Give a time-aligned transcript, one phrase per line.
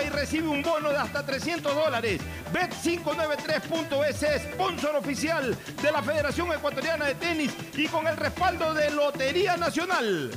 [0.00, 2.20] y recibe un bono de hasta 300 dólares.
[2.52, 9.56] Bet593.es, sponsor oficial de la Federación Ecuatoriana de Tenis y con el respaldo de Lotería
[9.56, 10.30] Nacional.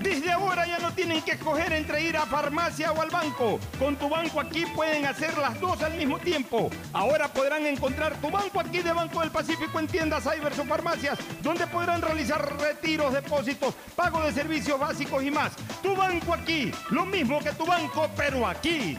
[0.00, 3.58] Desde ahora ya no tienen que escoger entre ir a farmacia o al banco.
[3.78, 6.70] Con tu banco aquí pueden hacer las dos al mismo tiempo.
[6.92, 11.18] Ahora podrán encontrar tu banco aquí de Banco del Pacífico en tiendas, cybers o farmacias,
[11.42, 15.52] donde podrán realizar retiros, depósitos, pago de servicios básicos y más.
[15.82, 18.96] Tu banco aquí, lo mismo que tu banco, pero aquí.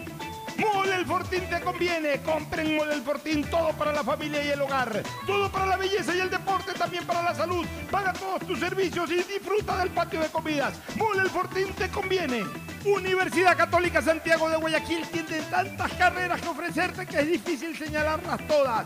[0.59, 2.21] Mole el Fortín te conviene.
[2.21, 5.03] Compren Mole el Fortín, todo para la familia y el hogar.
[5.25, 7.65] Todo para la belleza y el deporte, también para la salud.
[7.89, 10.73] Paga todos tus servicios y disfruta del patio de comidas.
[10.95, 12.43] Mole el Fortín te conviene.
[12.85, 18.85] Universidad Católica Santiago de Guayaquil tiene tantas carreras que ofrecerte que es difícil señalarlas todas.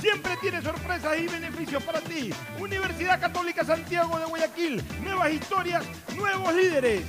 [0.00, 2.30] Siempre tiene sorpresas y beneficios para ti.
[2.58, 4.84] Universidad Católica Santiago de Guayaquil.
[5.02, 5.84] Nuevas historias,
[6.14, 7.02] nuevos líderes.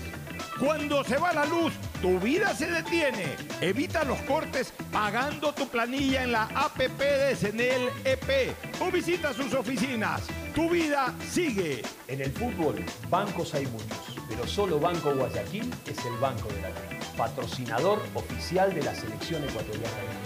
[0.59, 3.35] Cuando se va la luz, tu vida se detiene.
[3.61, 9.53] Evita los cortes pagando tu planilla en la APP de Senel EP o visita sus
[9.53, 10.21] oficinas.
[10.53, 11.81] Tu vida sigue.
[12.07, 16.69] En el fútbol, bancos hay muchos, pero solo Banco Guayaquil es el banco de la
[16.69, 16.99] vida.
[17.17, 20.25] Patrocinador oficial de la selección ecuatoriana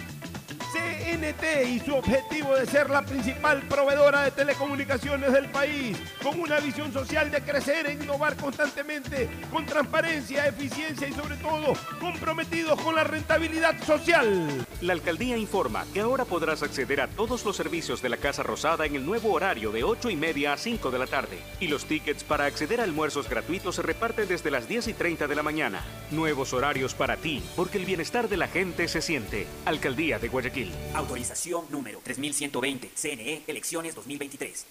[0.76, 6.60] CNT y su objetivo de ser la principal proveedora de telecomunicaciones del país, con una
[6.60, 12.96] visión social de crecer e innovar constantemente, con transparencia, eficiencia y sobre todo comprometidos con
[12.96, 14.66] la rentabilidad social.
[14.82, 18.86] La alcaldía informa que ahora podrás acceder a todos los servicios de la Casa Rosada
[18.86, 21.40] en el nuevo horario de 8 y media a 5 de la tarde.
[21.60, 25.28] Y los tickets para acceder a almuerzos gratuitos se reparten desde las 10 y 30
[25.28, 25.82] de la mañana.
[26.12, 29.48] Nuevos horarios para ti, porque el bienestar de la gente se siente.
[29.66, 30.65] Alcaldía de Guayaquil.
[30.94, 32.92] Autorización número 3120.
[32.96, 34.66] CNE Elecciones 2023.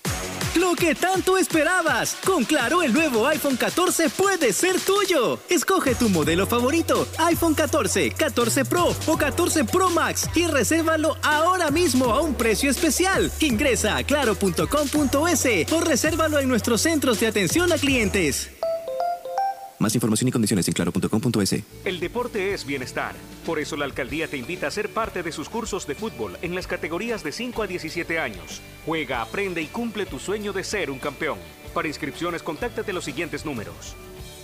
[0.56, 2.16] Lo que tanto esperabas.
[2.24, 5.40] Con Claro, el nuevo iPhone 14 puede ser tuyo.
[5.48, 11.70] Escoge tu modelo favorito, iPhone 14, 14 Pro o 14 Pro Max y resérvalo ahora
[11.70, 13.32] mismo a un precio especial.
[13.40, 18.53] Ingresa a claro.com.es o resérvalo en nuestros centros de atención a clientes.
[19.84, 21.56] Más información y condiciones en claro.com.es.
[21.84, 23.14] El deporte es bienestar.
[23.44, 26.54] Por eso la alcaldía te invita a ser parte de sus cursos de fútbol en
[26.54, 28.62] las categorías de 5 a 17 años.
[28.86, 31.38] Juega, aprende y cumple tu sueño de ser un campeón.
[31.74, 33.94] Para inscripciones, contáctate los siguientes números.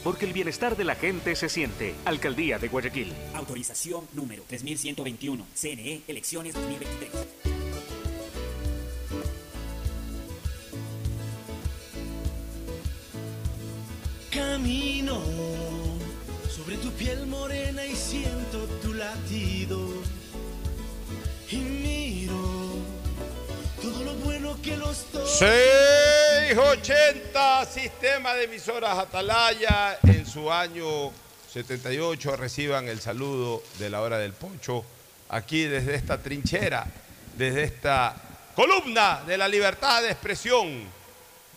[0.05, 1.95] Porque el bienestar de la gente se siente.
[2.05, 3.11] Alcaldía de Guayaquil.
[3.33, 5.47] Autorización número 3121.
[5.55, 7.11] CNE Elecciones 2023.
[14.31, 15.21] Camino
[16.49, 19.89] sobre tu piel morena y siento tu latido.
[21.51, 22.79] Y miro
[23.83, 25.29] todo lo bueno que los dos.
[25.39, 31.11] 680 Sistema de Emisoras Atalaya en su año
[31.53, 34.85] 78 reciban el saludo de la hora del poncho
[35.29, 36.87] aquí desde esta trinchera,
[37.37, 38.15] desde esta
[38.55, 41.00] columna de la libertad de expresión,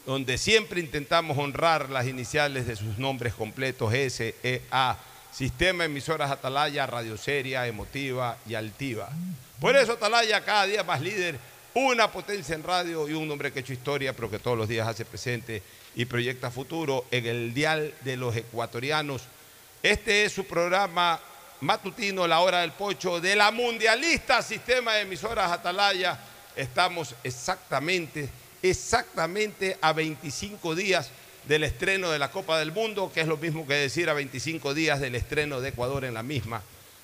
[0.05, 4.97] donde siempre intentamos honrar las iniciales de sus nombres completos, SEA,
[5.31, 9.09] Sistema Emisoras Atalaya, Radio Seria, Emotiva y Altiva.
[9.59, 11.39] Por eso Atalaya cada día más líder,
[11.73, 14.67] una potencia en radio y un hombre que ha hecho historia, pero que todos los
[14.67, 15.63] días hace presente
[15.95, 19.23] y proyecta futuro en el dial de los ecuatorianos.
[19.81, 21.19] Este es su programa
[21.61, 26.19] matutino, La Hora del Pocho, de la mundialista Sistema de Emisoras Atalaya.
[26.55, 28.29] Estamos exactamente,
[28.63, 31.11] exactamente a 25 días
[31.47, 34.73] del estreno de la Copa del Mundo, que es lo mismo que decir a 25
[34.73, 36.63] días del estreno de Ecuador en la misma.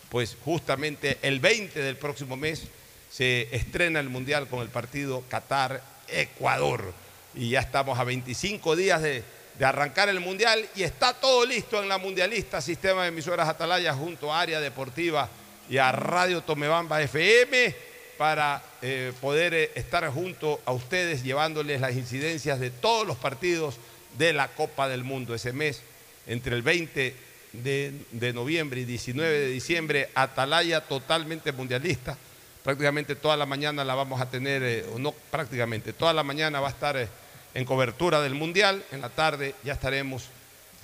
[0.09, 2.63] Pues justamente el 20 del próximo mes
[3.11, 6.93] se estrena el Mundial con el partido Qatar-Ecuador.
[7.35, 9.23] Y ya estamos a 25 días de,
[9.61, 14.33] arrancar el Mundial y está todo listo en la Mundialista Sistema de Emisoras Atalaya junto
[14.33, 15.27] a Área Deportiva
[15.69, 17.88] y a Radio Tomebamba FM
[18.19, 23.77] para eh, poder eh, estar junto a ustedes llevándoles las incidencias de todos los partidos
[24.17, 25.81] de la Copa del Mundo ese mes,
[26.27, 27.15] entre el 20
[27.53, 32.17] de, noviembre y 19 de diciembre, Atalaya totalmente mundialista.
[32.61, 36.59] Prácticamente toda la mañana la vamos a tener, eh, o no prácticamente, toda la mañana
[36.59, 37.07] va a estar
[37.53, 38.83] en cobertura del Mundial.
[38.91, 40.25] En la tarde ya estaremos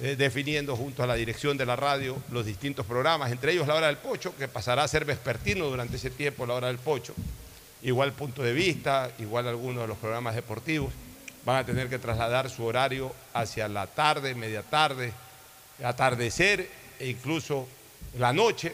[0.01, 3.75] eh, definiendo junto a la dirección de la radio los distintos programas, entre ellos la
[3.75, 7.13] hora del pocho, que pasará a ser vespertino durante ese tiempo, la hora del pocho.
[7.81, 10.91] Igual punto de vista, igual algunos de los programas deportivos.
[11.45, 15.13] Van a tener que trasladar su horario hacia la tarde, media tarde,
[15.83, 16.67] atardecer
[16.99, 17.67] e incluso
[18.17, 18.73] la noche.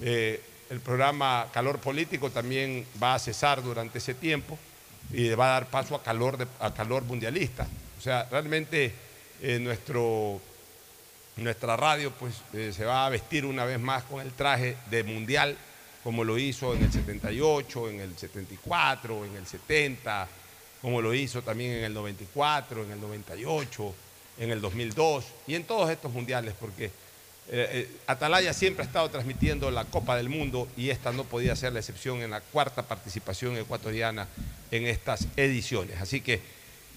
[0.00, 0.40] Eh,
[0.70, 4.58] el programa Calor Político también va a cesar durante ese tiempo
[5.12, 7.66] y va a dar paso a calor, a calor mundialista.
[7.98, 8.92] O sea, realmente
[9.42, 10.40] eh, nuestro,
[11.36, 15.02] nuestra radio pues, eh, se va a vestir una vez más con el traje de
[15.02, 15.56] mundial,
[16.02, 20.28] como lo hizo en el 78, en el 74, en el 70,
[20.80, 23.94] como lo hizo también en el 94, en el 98,
[24.38, 26.90] en el 2002 y en todos estos mundiales, porque eh,
[27.48, 31.72] eh, Atalaya siempre ha estado transmitiendo la Copa del Mundo y esta no podía ser
[31.72, 34.28] la excepción en la cuarta participación ecuatoriana
[34.70, 36.00] en estas ediciones.
[36.00, 36.40] Así que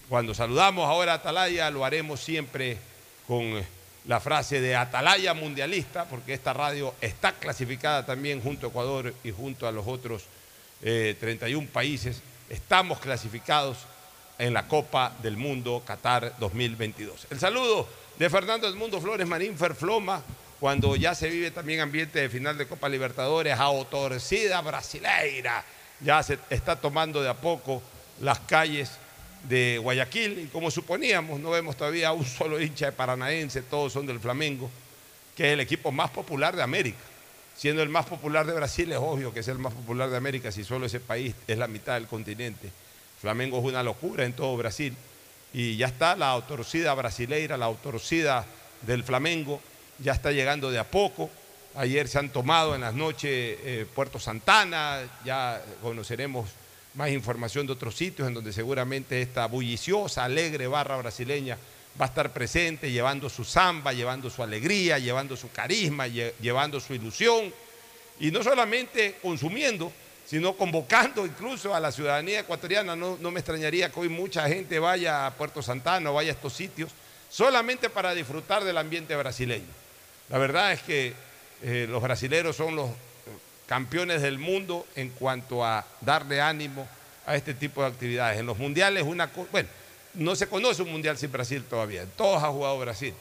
[0.08, 2.78] cuando saludamos ahora a Atalaya lo haremos siempre
[3.26, 3.62] con
[4.06, 9.30] la frase de Atalaya mundialista, porque esta radio está clasificada también junto a Ecuador y
[9.30, 10.24] junto a los otros
[10.82, 12.22] eh, 31 países.
[12.48, 13.78] Estamos clasificados
[14.38, 17.26] en la Copa del Mundo Qatar 2022.
[17.30, 20.22] El saludo de Fernando Edmundo Flores Marín Ferfloma,
[20.60, 25.64] cuando ya se vive también ambiente de final de Copa Libertadores, a brasileira,
[26.00, 27.82] ya se está tomando de a poco
[28.20, 28.90] las calles
[29.44, 34.06] de Guayaquil y como suponíamos, no vemos todavía un solo hincha de Paranaense, todos son
[34.06, 34.70] del Flamengo,
[35.36, 36.98] que es el equipo más popular de América.
[37.56, 40.52] Siendo el más popular de Brasil, es obvio que es el más popular de América
[40.52, 42.70] si solo ese país es la mitad del continente.
[43.20, 44.94] Flamengo es una locura en todo Brasil.
[45.52, 48.46] Y ya está la autorcida brasileira, la autorcida
[48.82, 49.60] del Flamengo,
[49.98, 51.30] ya está llegando de a poco.
[51.74, 56.48] Ayer se han tomado en las noches eh, Puerto Santana, ya conoceremos
[56.94, 61.56] más información de otros sitios en donde seguramente esta bulliciosa, alegre barra brasileña
[62.00, 66.80] va a estar presente, llevando su samba, llevando su alegría, llevando su carisma, lle llevando
[66.80, 67.52] su ilusión,
[68.20, 69.92] y no solamente consumiendo,
[70.26, 72.94] sino convocando incluso a la ciudadanía ecuatoriana.
[72.94, 76.52] No, no, me extrañaría que hoy mucha gente vaya a Puerto Santana vaya a estos
[76.52, 76.90] sitios
[77.30, 79.66] solamente para disfrutar del ambiente brasileño.
[80.28, 81.14] La verdad es que
[81.62, 82.90] eh, los brasileros son los
[83.68, 86.88] campeones del mundo en cuanto a darle ánimo
[87.26, 88.40] a este tipo de actividades.
[88.40, 89.68] En los mundiales, una bueno,
[90.14, 93.14] no se conoce un mundial sin Brasil todavía, todos ha jugado Brasil.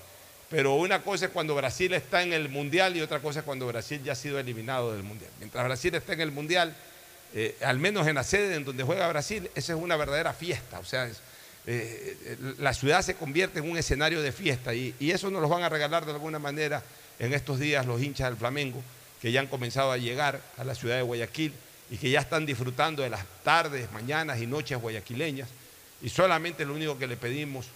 [0.49, 3.67] Pero una cosa es cuando Brasil está en el mundial y otra cosa es cuando
[3.67, 5.29] Brasil ya ha sido eliminado del mundial.
[5.39, 6.73] Mientras Brasil está en el mundial,
[7.33, 10.79] eh, al menos en la sede en donde juega Brasil, esa es una verdadera fiesta.
[10.79, 11.17] O sea, es,
[11.65, 15.49] eh, la ciudad se convierte en un escenario de fiesta y, y, eso nos lo
[15.49, 16.81] van a regalar de alguna manera
[17.19, 18.81] en estos días los hinchas del Flamengo,
[19.21, 21.53] que ya han comenzado a llegar a la ciudad de Guayaquil
[21.89, 25.49] y que ya están disfrutando de las tardes, mañanas y noches guayaquileñas.
[26.01, 27.67] Y solamente lo único que le pedimos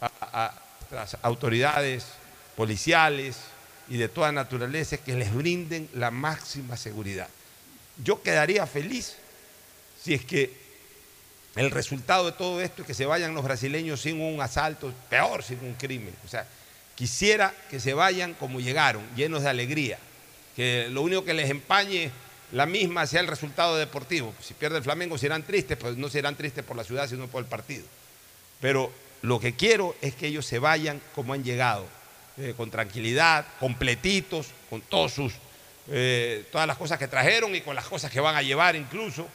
[0.00, 0.52] a,
[0.90, 2.06] las autoridades
[2.56, 3.36] policiales
[3.88, 7.28] y de toda naturaleza es que les brinden la máxima seguridad.
[8.02, 9.16] Yo quedaría feliz
[10.02, 10.68] si es que
[11.56, 15.42] el resultado de todo esto es que se vayan los brasileños sin un asalto, peor
[15.42, 16.14] sin un crimen.
[16.24, 16.46] O sea,
[16.94, 19.98] quisiera que se vayan como llegaron, llenos de alegría,
[20.58, 22.10] que lo único que les empañe
[22.50, 24.34] la misma sea el resultado deportivo.
[24.40, 27.44] Si pierde el Flamengo serán tristes, pues no serán tristes por la ciudad, sino por
[27.44, 27.84] el partido.
[28.60, 28.90] Pero
[29.22, 31.86] lo que quiero es que ellos se vayan como han llegado,
[32.38, 35.34] eh, con tranquilidad, completitos, con todos sus,
[35.92, 39.28] eh, todas las cosas que trajeron y con las cosas que van a llevar incluso,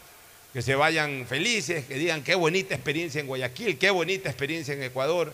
[0.51, 4.83] que se vayan felices, que digan qué bonita experiencia en Guayaquil, qué bonita experiencia en
[4.83, 5.33] Ecuador,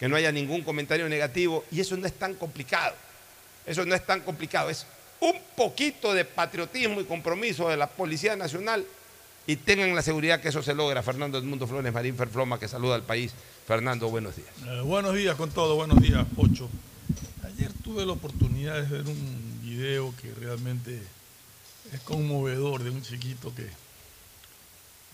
[0.00, 1.62] que no haya ningún comentario negativo.
[1.70, 2.94] Y eso no es tan complicado.
[3.66, 4.70] Eso no es tan complicado.
[4.70, 4.86] Es
[5.20, 8.84] un poquito de patriotismo y compromiso de la Policía Nacional
[9.46, 11.02] y tengan la seguridad que eso se logra.
[11.02, 13.32] Fernando Edmundo Flores Marín Ferfloma, que saluda al país.
[13.66, 14.48] Fernando, buenos días.
[14.66, 16.68] Eh, buenos días con todo, buenos días, Pocho.
[17.44, 21.00] Ayer tuve la oportunidad de ver un video que realmente
[21.92, 23.68] es conmovedor de un chiquito que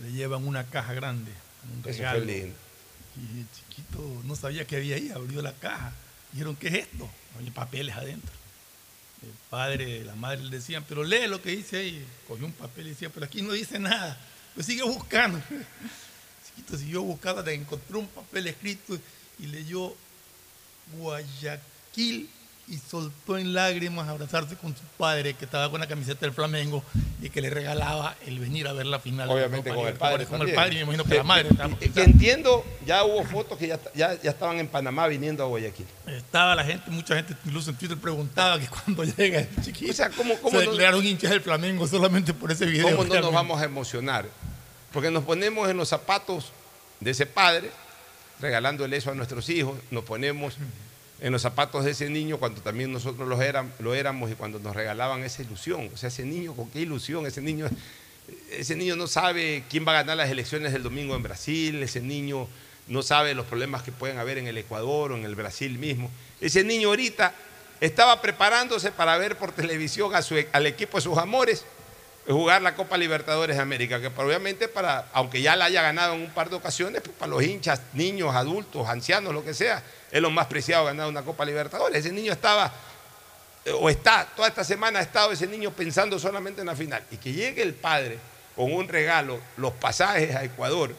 [0.03, 1.31] le llevan una caja grande.
[1.73, 2.25] Un Eso regalo.
[2.25, 2.55] fue lindo.
[3.17, 5.93] Y el chiquito no sabía qué había ahí, abrió la caja.
[6.33, 7.09] Dijeron, ¿qué es esto?
[7.39, 8.33] Hay papeles adentro.
[9.23, 12.07] El padre, la madre le decían, pero lee lo que dice ahí.
[12.27, 14.19] Cogió un papel y decía, pero aquí no dice nada.
[14.55, 15.41] Pues sigue buscando.
[16.47, 18.99] Chiquito siguió buscando encontró un papel escrito
[19.39, 19.95] y leyó
[20.99, 22.29] Guayaquil
[22.73, 26.83] y soltó en lágrimas abrazarse con su padre que estaba con la camiseta del Flamengo
[27.21, 29.29] y que le regalaba el venir a ver la final.
[29.29, 30.25] Obviamente con el padre.
[30.25, 31.43] Con el padre, me imagino que Que- la madre.
[31.45, 35.07] que- estaba- que- que entiendo, ya hubo fotos que ya, ya, ya estaban en Panamá
[35.07, 35.85] viniendo a Guayaquil.
[36.07, 39.93] Estaba la gente, mucha gente incluso en Twitter preguntaba que cuando llega el chiquito.
[39.93, 42.97] O sea, ¿cómo, cómo se no- declararon hinchas del Flamengo solamente por ese video.
[42.97, 44.25] ¿Cómo no nos vamos a emocionar?
[44.95, 46.53] Porque nos ponemos en los zapatos
[47.01, 47.71] de ese padre,
[48.41, 50.55] regalándole eso a nuestros hijos, nos ponemos
[51.23, 55.23] en los zapatos de ese niño cuando también nosotros lo éramos y cuando nos regalaban
[55.23, 55.89] esa ilusión.
[55.95, 57.25] O sea, ese niño, ¿con qué ilusión?
[57.27, 57.69] Ese niño,
[58.51, 62.01] ese niño no sabe quién va a ganar las elecciones del domingo en Brasil, ese
[62.01, 62.49] niño
[62.89, 66.11] no sabe los problemas que pueden haber en el Ecuador o en el Brasil mismo.
[66.41, 67.33] Ese niño ahorita
[67.81, 71.65] estaba preparándose para ver por televisión e, al equipo de sus amores
[72.27, 76.23] jugar la Copa Libertadores de América, que obviamente para, aunque ya la haya ganado en
[76.23, 80.21] un par de ocasiones, pues para los hinchas, niños, adultos, ancianos, lo que sea, es
[80.21, 82.05] lo más preciado ganar una Copa Libertadores.
[82.05, 82.71] Ese niño estaba,
[83.65, 87.03] eh, o está, toda esta semana ha estado ese niño pensando solamente en la final.
[87.11, 88.19] Y que llegue el padre
[88.55, 90.95] con un regalo, los pasajes a Ecuador,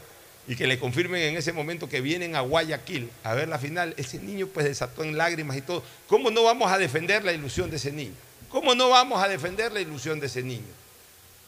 [0.47, 3.93] y que le confirmen en ese momento que vienen a Guayaquil a ver la final,
[3.97, 5.83] ese niño pues desató en lágrimas y todo.
[6.07, 8.15] ¿Cómo no vamos a defender la ilusión de ese niño?
[8.49, 10.73] ¿Cómo no vamos a defender la ilusión de ese niño?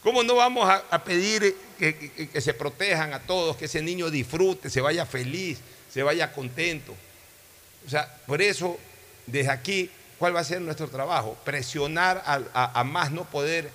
[0.04, 4.80] ¿Cómo no vamos a, pedir que se protejan a todos, que ese niño disfrute, se
[4.80, 5.58] vaya feliz,
[5.92, 6.94] se vaya contento?
[7.86, 8.78] O sea, por eso,
[9.26, 11.36] desde aquí, ¿cuál va a ser nuestro trabajo?
[11.44, 13.70] Presionar a, más no poder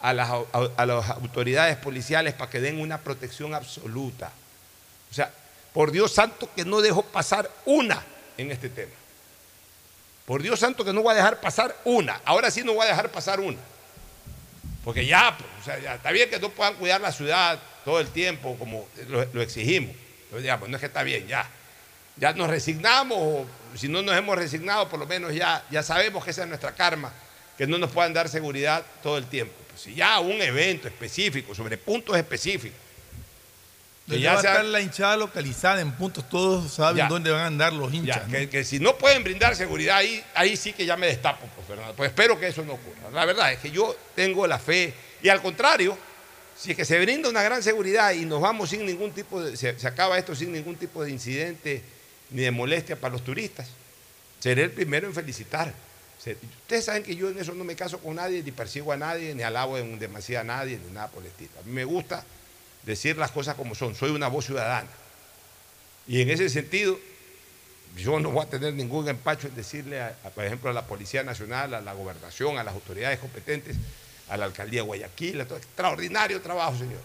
[0.00, 4.32] a las, autoridades policiales para que den una protección absoluta.
[5.10, 5.32] O sea,
[5.72, 8.02] por Dios santo que no dejo pasar una
[8.36, 8.92] en este tema.
[10.26, 12.20] Por Dios santo que no voy a dejar pasar una.
[12.24, 13.58] Ahora sí no voy a dejar pasar una.
[14.84, 18.08] Porque ya, pues, o sea, está bien que no puedan cuidar la ciudad todo el
[18.08, 19.94] tiempo como lo, exigimos.
[20.30, 21.48] Pues no es que está bien, ya.
[22.16, 26.24] Ya nos resignamos, o si no nos hemos resignado, por lo menos ya, ya sabemos
[26.24, 27.12] que esa es nuestra karma,
[27.56, 29.54] que no nos puedan dar seguridad todo el tiempo.
[29.70, 32.78] Pues si ya un evento específico, sobre puntos específicos,
[34.08, 37.08] que ya va a estar la hinchada localizada en puntos, todos saben Ya.
[37.08, 38.16] dónde van a andar los hinchas.
[38.16, 38.32] Ya, ¿no?
[38.32, 41.66] que, que si no pueden brindar seguridad ahí, ahí sí que ya me destapo, pues,
[41.66, 41.94] Fernando.
[41.94, 43.10] Pues espero que eso no ocurra.
[43.12, 44.92] La verdad es que yo tengo la fe.
[45.22, 45.96] Y al contrario,
[46.58, 49.56] si es que se brinda una gran seguridad y nos vamos sin ningún tipo de.
[49.56, 51.82] Se, se acaba esto sin ningún tipo de incidente
[52.32, 53.68] ni de molestia para los turistas,
[54.40, 55.72] seré el primero en felicitar.
[56.24, 59.34] Ustedes saben que yo en eso no me caso con nadie, ni persigo a nadie,
[59.34, 61.50] ni alabo en demasía a nadie, ni nada por el estilo.
[61.60, 62.24] A mí me gusta
[62.84, 63.94] decir las cosas como son.
[63.96, 64.88] Soy una voz ciudadana.
[66.06, 66.98] Y en ese sentido,
[67.96, 71.22] yo no voy a tener ningún empacho en decirle, a- por ejemplo, a la Policía
[71.24, 73.76] Nacional, a la Gobernación, a las autoridades competentes,
[74.28, 77.00] a la Alcaldía Guayaquil, a todo- extraordinario trabajo, señor.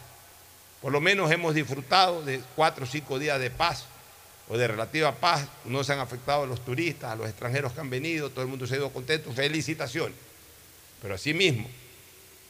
[0.82, 3.86] Por lo menos hemos disfrutado de cuatro o cinco días de paz
[4.50, 5.48] o de relativa paz.
[5.66, 8.48] No se han afectado a los turistas, a los extranjeros que han venido, todo el
[8.48, 9.32] mundo se ha ido contento.
[9.32, 10.16] Felicitaciones.
[11.02, 11.68] Pero asimismo,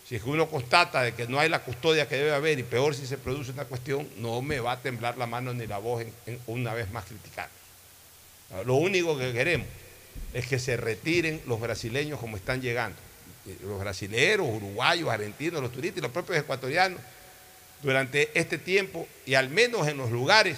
[0.08, 2.64] si es que uno constata de que no hay la custodia que debe haber y
[2.64, 5.80] peor si se produce una cuestión, no me va a temblar la mano ni la
[5.80, 7.50] voz en, una vez más criticar.
[8.66, 9.68] Lo único que queremos
[10.34, 12.98] es que se retiren los brasileños como están llegando.
[13.48, 17.00] Eh, Los brasileros, uruguayos, argentinos, los turistas y los propios ecuatorianos
[17.82, 20.58] durante este tiempo y al menos en los lugares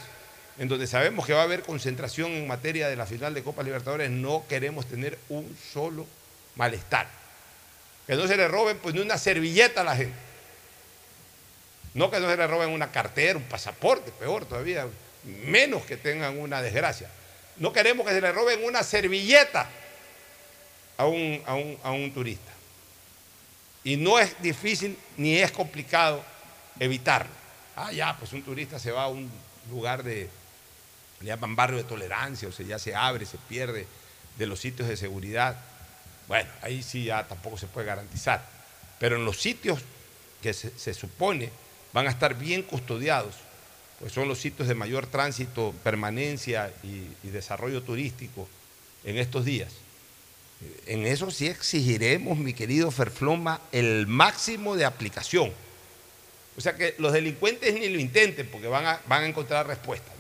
[0.60, 3.64] en donde sabemos que va a haber concentración en materia de la final de Copa
[3.64, 6.06] Libertadores, no queremos tener un solo
[6.56, 7.08] malestar.
[8.06, 10.16] Que no se le roben pues ni una servilleta a la gente.
[11.94, 14.86] No que no se le roben una cartera, un pasaporte, peor todavía,
[15.46, 17.10] menos que tengan una desgracia.
[17.58, 19.68] No queremos que se le roben una servilleta
[20.98, 22.52] a un, a un- a un turista.
[23.84, 26.24] Y no es difícil ni es complicado
[26.80, 27.32] evitarlo.
[27.76, 29.30] Ah, ya, pues un turista se va a un
[29.70, 30.30] lugar de,
[31.22, 33.86] le llaman barrio de tolerancia, o sea, ya se abre, se pierde
[34.38, 35.58] de los sitios de seguridad.
[36.28, 38.44] Bueno, ahí sí ya tampoco se puede garantizar.
[39.00, 39.80] Pero en los sitios
[40.42, 41.50] que se, supone
[41.94, 43.36] van a estar bien custodiados,
[44.00, 48.48] pues son los sitios de mayor tránsito, permanencia y, desarrollo turístico
[49.04, 49.74] en estos días.
[50.88, 55.52] En eso sí exigiremos, mi querido Ferfloma, el máximo de aplicación.
[56.58, 60.12] O sea que los delincuentes ni lo intenten porque van a, van a encontrar respuesta.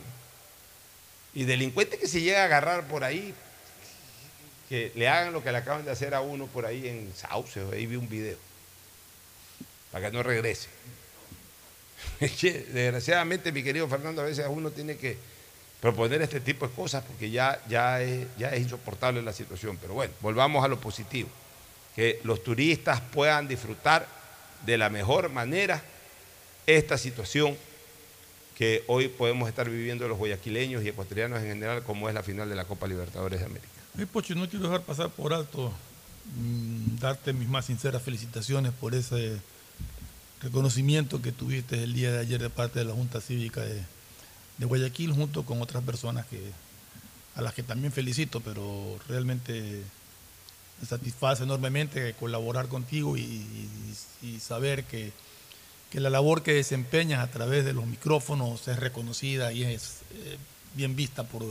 [1.33, 3.33] Y delincuentes que se llega a agarrar por ahí,
[4.67, 7.61] que le hagan lo que le acaban de hacer a uno por ahí en Sauce,
[7.71, 8.37] ahí vi un video,
[9.91, 10.67] para que no regrese.
[12.19, 15.17] Desgraciadamente, mi querido Fernando, a veces uno tiene que
[15.81, 19.77] proponer este tipo de cosas porque ya, ya, es, ya es insoportable la situación.
[19.77, 21.29] Pero bueno, volvamos a lo positivo.
[21.95, 24.07] Que los turistas puedan disfrutar
[24.65, 25.81] de la mejor manera
[26.65, 27.57] esta situación
[28.59, 32.49] que hoy podemos estar viviendo los guayaquileños y ecuatorianos en general, como es la final
[32.49, 33.69] de la Copa Libertadores de América.
[33.97, 35.71] Ay, Pocho, no quiero dejar pasar por alto,
[36.37, 39.39] mm, darte mis más sinceras felicitaciones por ese
[40.41, 43.81] reconocimiento que tuviste el día de ayer de parte de la Junta Cívica de,
[44.57, 46.41] de Guayaquil, junto con otras personas que,
[47.35, 49.81] a las que también felicito, pero realmente
[50.81, 53.69] me satisface enormemente colaborar contigo y, y-
[54.21, 55.11] y saber que,
[55.89, 60.37] que la labor que desempeñas a través de los micrófonos es reconocida y es eh,
[60.75, 61.43] bien vista por,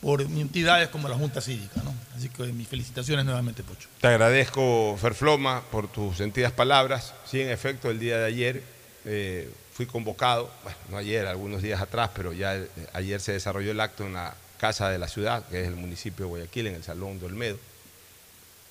[0.00, 1.82] por entidades como la Junta Cívica.
[1.82, 1.92] ¿no?
[2.16, 3.88] Así que mis felicitaciones nuevamente, Pocho.
[4.00, 7.14] Te agradezco, Ferfloma, por tus sentidas palabras.
[7.26, 8.62] Sí, en efecto, el día de ayer
[9.04, 13.72] eh, fui convocado, bueno, no ayer, algunos días atrás, pero ya eh, ayer se desarrolló
[13.72, 16.74] el acto en la Casa de la Ciudad, que es el municipio de Guayaquil, en
[16.74, 17.58] el Salón de Olmedo.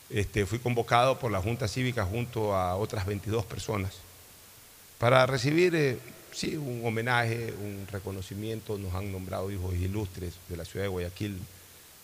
[0.09, 4.08] Este, fui convocado por la Junta Cívica junto a otras 22 personas
[4.99, 5.97] para recibir eh,
[6.33, 8.77] sí, un homenaje, un reconocimiento.
[8.77, 11.39] Nos han nombrado hijos ilustres de la ciudad de Guayaquil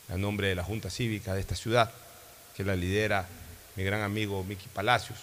[0.09, 1.91] a nombre de la Junta Cívica de esta ciudad,
[2.55, 3.27] que la lidera
[3.75, 5.19] mi gran amigo Miki Palacios.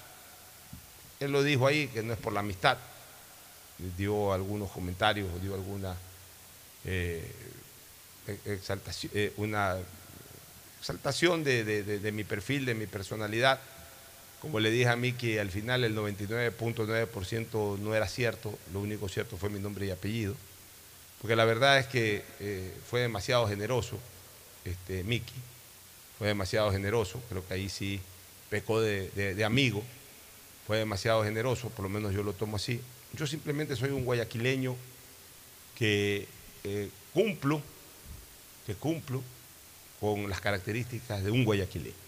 [1.18, 2.76] Él lo dijo ahí, que no es por la amistad,
[3.96, 5.96] dio algunos comentarios, dio alguna
[6.84, 7.24] eh,
[8.44, 9.32] exaltación, eh,
[10.80, 13.60] exaltación de mi perfil, de mi personalidad.
[14.42, 19.38] Como le dije a Miki, al final el 99.9% no era cierto, lo único cierto
[19.38, 20.34] fue mi nombre y apellido,
[21.20, 23.98] porque la verdad es que eh, fue demasiado generoso
[24.64, 25.32] este, Miki,
[26.18, 28.00] fue demasiado generoso, creo que ahí sí
[28.50, 29.82] pecó de amigo,
[30.66, 32.80] fue demasiado generoso, por lo menos yo lo tomo así.
[33.14, 34.76] Yo simplemente soy un guayaquileño
[35.76, 36.26] que
[36.64, 37.60] eh, cumplo,
[38.66, 39.22] que cumplo
[40.00, 42.01] con las características de un guayaquileño.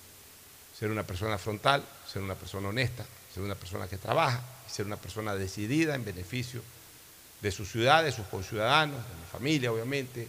[0.84, 4.98] Ser una persona frontal, ser una persona honesta, ser una persona que trabaja, ser una
[4.98, 6.60] persona decidida en beneficio
[7.40, 10.28] de su ciudad, de sus conciudadanos, de mi familia, obviamente,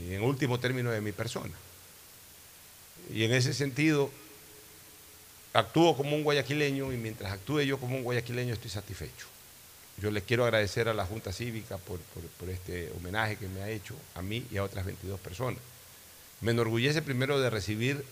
[0.00, 1.50] y en último término de mi persona.
[3.12, 4.12] Y en ese sentido,
[5.52, 9.26] actúo como un guayaquileño y mientras actúe yo como un guayaquileño estoy satisfecho.
[10.00, 13.60] Yo le quiero agradecer a la Junta Cívica por, por- por este homenaje que me
[13.62, 15.58] ha hecho a mí y a otras 22 personas.
[16.42, 18.04] Me enorgullece primero de recibir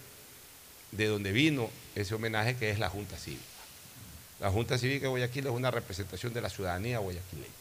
[0.96, 3.42] de donde vino ese homenaje que es la Junta Cívica.
[4.40, 7.52] La Junta Cívica de Guayaquil es una representación de la ciudadanía guayaquileña.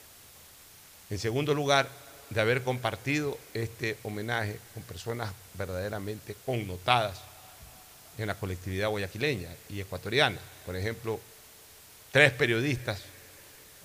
[1.09, 1.87] En segundo lugar,
[2.29, 7.21] de haber compartido este homenaje con personas verdaderamente connotadas
[8.17, 10.39] en la colectividad guayaquileña y ecuatoriana.
[10.65, 11.19] Por ejemplo,
[12.11, 13.01] tres periodistas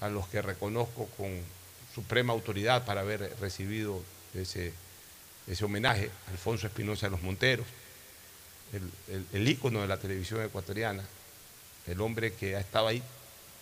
[0.01, 1.41] a los que reconozco con
[1.95, 4.03] suprema autoridad para haber recibido
[4.35, 4.73] ese,
[5.47, 7.67] ese homenaje, Alfonso Espinosa de los Monteros,
[8.73, 11.03] el, el- el ícono de la televisión ecuatoriana,
[11.87, 13.03] el hombre que ha estado ahí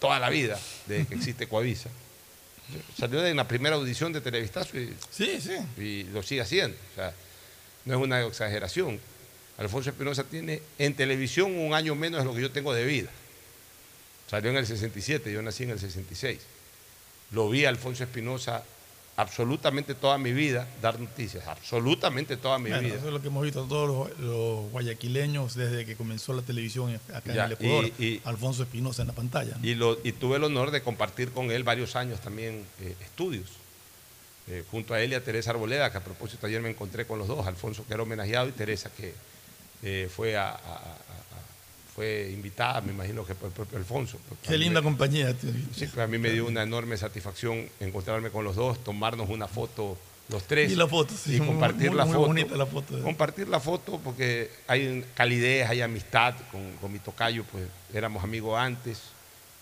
[0.00, 1.88] toda la vida, desde que existe Coavisa.
[2.98, 5.56] Salió en la primera audición de Televistazo y, Sí, sí.
[5.82, 6.76] y lo sigue haciendo.
[6.92, 7.14] O sea,
[7.86, 9.00] no es una exageración.
[9.56, 13.08] Alfonso Espinosa tiene en televisión un año menos de lo que yo tengo de vida.
[14.30, 16.38] Salió en el 67, yo nací en el 66.
[17.30, 18.62] Lo vi a Alfonso Espinosa
[19.18, 22.98] absolutamente toda mi vida dar noticias, absolutamente toda mi Bueno, vida.
[22.98, 26.94] eso es lo que hemos visto todos los, los guayaquileños desde que comenzó la televisión
[27.12, 27.90] acá Ya, en el Ecuador.
[27.98, 29.56] y- y- Alfonso Espinosa en la pantalla.
[29.60, 29.66] ¿no?
[29.66, 33.48] Y, lo- y tuve el honor de compartir con él varios años también eh, estudios.
[34.46, 37.18] Eh, junto a él y a Teresa Arboleda, que a propósito ayer me encontré con
[37.18, 39.14] los dos, Alfonso que era homenajeado y Teresa que
[39.82, 41.07] eh, fue, a- a- a- a-
[41.98, 44.18] fue invitada, me imagino que por el propio Alfonso.
[44.46, 45.34] Qué linda me- compañía.
[45.36, 45.50] tío.
[45.74, 49.98] Sí, a mí me dio una enorme satisfacción encontrarme con los dos, tomarnos una foto
[50.28, 50.70] los tres.
[50.70, 52.26] Y la foto, sí, y compartir muy- la muy foto.
[52.28, 52.96] bonita la foto.
[52.98, 53.02] eh.
[53.02, 58.56] Compartir la foto porque hay calidez, hay amistad con, con mi tocayo, pues éramos amigos
[58.60, 59.00] antes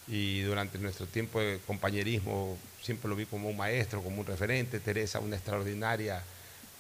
[0.07, 4.79] y durante nuestro tiempo de compañerismo siempre lo vi como un maestro, como un referente.
[4.79, 6.23] Teresa, una extraordinaria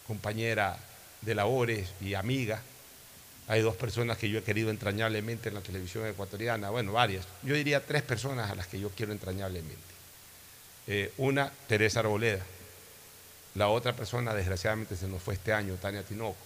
[0.07, 0.77] compañera
[1.23, 2.61] de labores y amiga.
[3.49, 7.27] Hay dos personas que yo he querido entrañablemente en la televisión ecuatoriana, bueno, varias.
[7.43, 9.95] Yo diría tres personas a las que yo quiero entrañablemente.
[10.89, 12.45] Eh, una, Teresa Arboleda.
[13.55, 16.37] La otra persona, desgraciadamente, se nos fue este año, Tania Tinoco.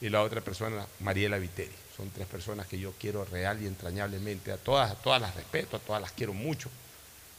[0.00, 1.74] Y la otra persona, Mariela Viteri.
[1.96, 4.52] Son tres personas que yo quiero real y entrañablemente.
[4.52, 6.68] A todas, a todas las respeto, a todas las quiero mucho.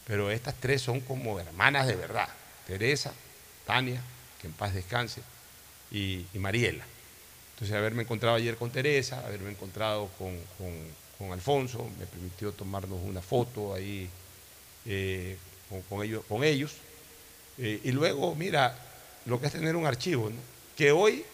[0.08, 2.30] Pero estas tres son como hermanas de verdad.
[2.66, 3.14] Teresa,
[3.66, 4.02] Tania,
[4.42, 5.22] que en paz descanse,
[5.92, 6.84] y, y Mariela.
[7.58, 10.72] Entonces, haberme encontrado ayer con Teresa, haberme encontrado con, con,
[11.18, 14.08] con Alfonso, me permitió tomarnos una foto ahí
[14.86, 15.38] eh,
[15.90, 16.24] con, ellos.
[16.30, 16.74] Con ellos.
[17.58, 18.78] Eh, y luego, mira,
[19.26, 20.36] lo que es tener un archivo, ¿no?
[20.76, 21.26] que hoy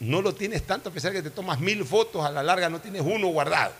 [0.00, 2.68] no lo tienes tanto, a pesar de que te tomas mil fotos, a la larga
[2.68, 3.72] no tienes uno guardado.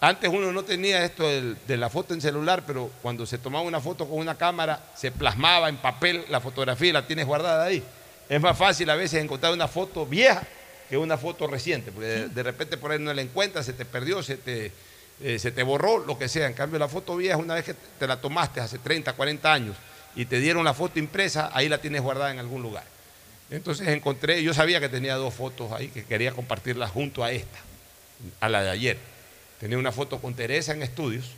[0.00, 3.62] Antes uno no tenía esto del- de, la foto en celular, pero cuando se tomaba
[3.64, 7.66] una foto con una cámara, se plasmaba en papel la fotografía y la tienes guardada
[7.66, 7.84] ahí.
[8.28, 10.44] Es más fácil a veces encontrar una foto vieja
[10.88, 13.84] que una foto reciente, porque de, de repente por ahí no la encuentras, se te
[13.84, 14.72] perdió, se te,
[15.20, 16.46] eh, se te borró, lo que sea.
[16.46, 19.76] En cambio, la foto vieja, una vez que te la tomaste hace 30, 40 años
[20.14, 22.84] y te dieron la foto impresa, ahí la tienes guardada en algún lugar.
[23.50, 27.58] Entonces encontré, yo sabía que tenía dos fotos ahí que quería compartirlas junto a esta,
[28.40, 28.98] a la de ayer.
[29.58, 31.32] Tenía una foto con Teresa en estudios,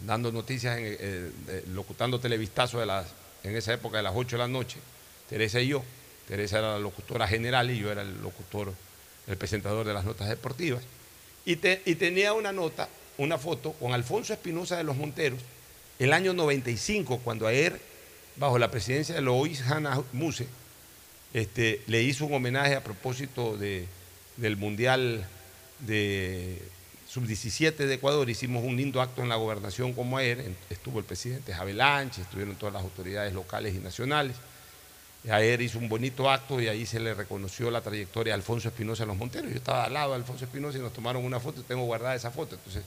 [0.00, 3.06] dando noticias, en, eh, eh, locutando televistazo de las,
[3.42, 4.78] en esa época de las 8 de la noche,
[5.28, 5.82] Teresa y yo.
[6.32, 8.72] Teresa era la locutora general y yo era el locutor,
[9.26, 10.82] el presentador de las notas deportivas.
[11.44, 15.40] Y, te- y tenía una nota, una foto con Alfonso Espinosa de los Monteros,
[15.98, 17.78] el año 95, cuando ayer,
[18.36, 20.46] bajo la presidencia de Lois Hanna Muse,
[21.34, 23.86] este, le hizo un homenaje a propósito de-
[24.38, 25.26] del Mundial
[25.80, 26.62] de
[27.10, 28.30] Sub-17 de Ecuador.
[28.30, 30.42] Hicimos un lindo acto en la gobernación como ayer.
[30.70, 34.34] Estuvo el presidente Javelanche, estuvieron todas las autoridades locales y nacionales.
[35.30, 39.04] Ayer hizo un bonito acto y ahí se le reconoció la trayectoria a Alfonso Espinosa
[39.04, 39.50] en los Monteros.
[39.50, 42.16] Yo estaba al lado de Alfonso Espinosa y nos tomaron una foto y tengo guardada
[42.16, 42.56] esa foto.
[42.56, 42.82] Entonces,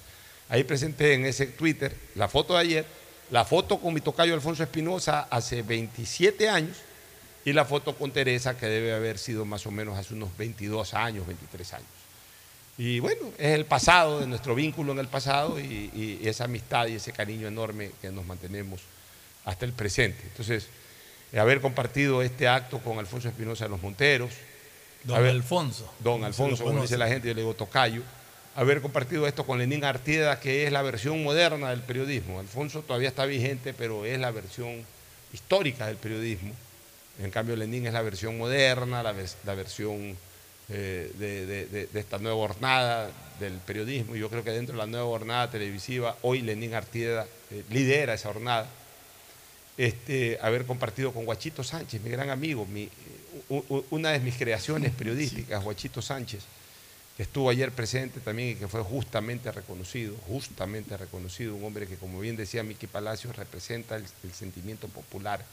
[0.50, 2.86] ahí presenté en ese Twitter la foto de ayer,
[3.32, 6.78] la foto con mi tocayo Alfonso Espinosa hace 27 años
[7.46, 10.94] y la foto con Teresa que debe haber sido más o menos hace unos 22
[10.94, 11.88] años, 23 años.
[12.78, 16.88] Y bueno, es el pasado, de nuestro vínculo en el pasado y, y esa amistad
[16.88, 18.82] y ese cariño enorme que nos mantenemos
[19.46, 20.22] hasta el presente.
[20.24, 20.68] Entonces,
[21.38, 24.32] haber compartido este acto con Alfonso Espinosa de los Monteros.
[25.04, 25.92] Don haber- Alfonso.
[26.00, 28.02] Don Alfonso, como dice la gente, yo le digo tocayo.
[28.56, 32.40] Haber compartido esto con Lenín Artieda, que es la versión moderna del periodismo.
[32.40, 34.86] Alfonso todavía está vigente, pero es la versión
[35.34, 36.54] histórica del periodismo.
[37.22, 40.18] En cambio, Lenín es la versión moderna, la, vers- la versión
[40.70, 43.10] eh, de, de- de- de esta nueva jornada
[43.40, 44.16] del periodismo.
[44.16, 48.32] Yo creo que dentro de la nueva jornada televisiva, hoy Lenín Artieda eh, lidera esa
[48.32, 48.68] jornada.
[49.78, 52.90] Este, haber compartido con Guachito Sánchez, mi gran amigo, mi-
[53.90, 56.44] una de mis creaciones periodísticas, Guachito Sánchez,
[57.18, 61.96] que estuvo ayer presente también y que fue justamente reconocido, justamente reconocido, un hombre que,
[61.96, 65.44] como bien decía Miki Palacios, representa el, el sentimiento popular,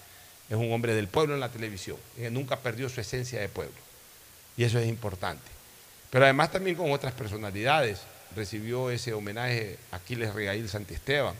[0.48, 3.74] es un hombre del pueblo en la televisión, que nunca perdió su esencia de pueblo,
[4.56, 5.42] y eso es importante.
[6.10, 8.00] Pero además también con otras personalidades,
[8.36, 11.34] recibió ese homenaje a Aquiles Regail Santiesteban,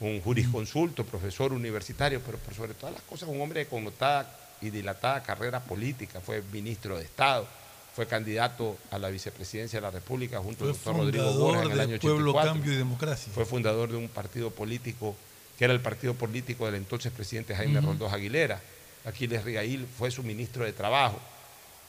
[0.00, 4.70] un jurisconsulto, profesor universitario, pero por sobre todas las cosas un hombre de connotada y
[4.70, 7.46] dilatada carrera política, fue ministro de Estado,
[7.94, 11.80] fue candidato a la vicepresidencia de la República junto al doctor Rodrigo Borja en el
[11.80, 12.52] año Pueblo 84.
[12.52, 13.32] Cambio y Democracia.
[13.34, 15.16] Fue fundador de un partido político
[15.58, 17.88] que era el partido político del entonces presidente Jaime Ujú.
[17.88, 18.60] Roldós Aguilera.
[19.04, 21.18] Aquiles Rigail fue su ministro de Trabajo.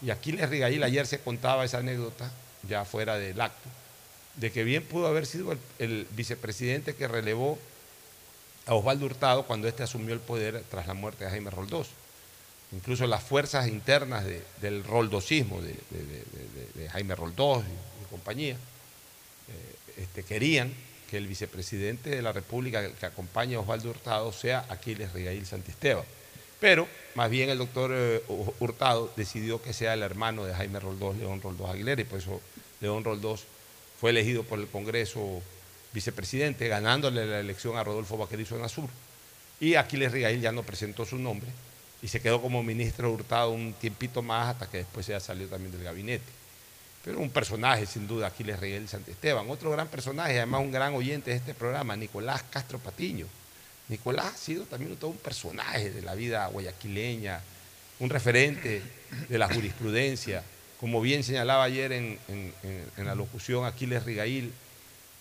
[0.01, 2.29] Y Aquiles Rigail ayer se contaba esa anécdota,
[2.67, 3.69] ya fuera del acto,
[4.35, 7.57] de que bien pudo haber sido el, el vicepresidente que relevó
[8.67, 11.87] a Osvaldo Hurtado cuando éste asumió el poder tras la muerte de Jaime Roldós.
[12.73, 15.75] Incluso las fuerzas internas de- del roldosismo, de,
[16.91, 20.73] Jaime Roldós y, y compañía, eh, este, querían
[21.09, 26.05] que el vicepresidente de la República que acompaña a Osvaldo Hurtado sea Aquiles Rigail Santisteban.
[26.61, 28.23] Pero más bien el doctor eh,
[28.59, 32.39] Hurtado decidió que sea el hermano de Jaime Roldós, León Roldós Aguilera, y por eso
[32.79, 33.43] León Roldós
[33.99, 35.41] fue elegido por el Congreso
[35.93, 38.89] vicepresidente, ganándole la elección a Rodolfo Vaquerizo Nazur.
[39.59, 41.49] Y Aquiles Rigail ya no presentó su nombre
[42.01, 45.71] y se quedó como ministro Hurtado un tiempito más hasta que después ya salió también
[45.71, 46.23] del gabinete.
[47.03, 49.49] Pero un personaje, sin duda, Aquiles Rigail Santiesteban.
[49.49, 53.25] Otro gran personaje, además un gran oyente de este programa, Nicolás Castro Patiño.
[53.87, 57.41] Nicolás ha sido también todo un personaje de la vida guayaquileña,
[57.99, 58.81] un referente
[59.29, 60.43] de la jurisprudencia.
[60.79, 64.51] Como bien señalaba ayer en, en- en- en la locución Aquiles Rigail,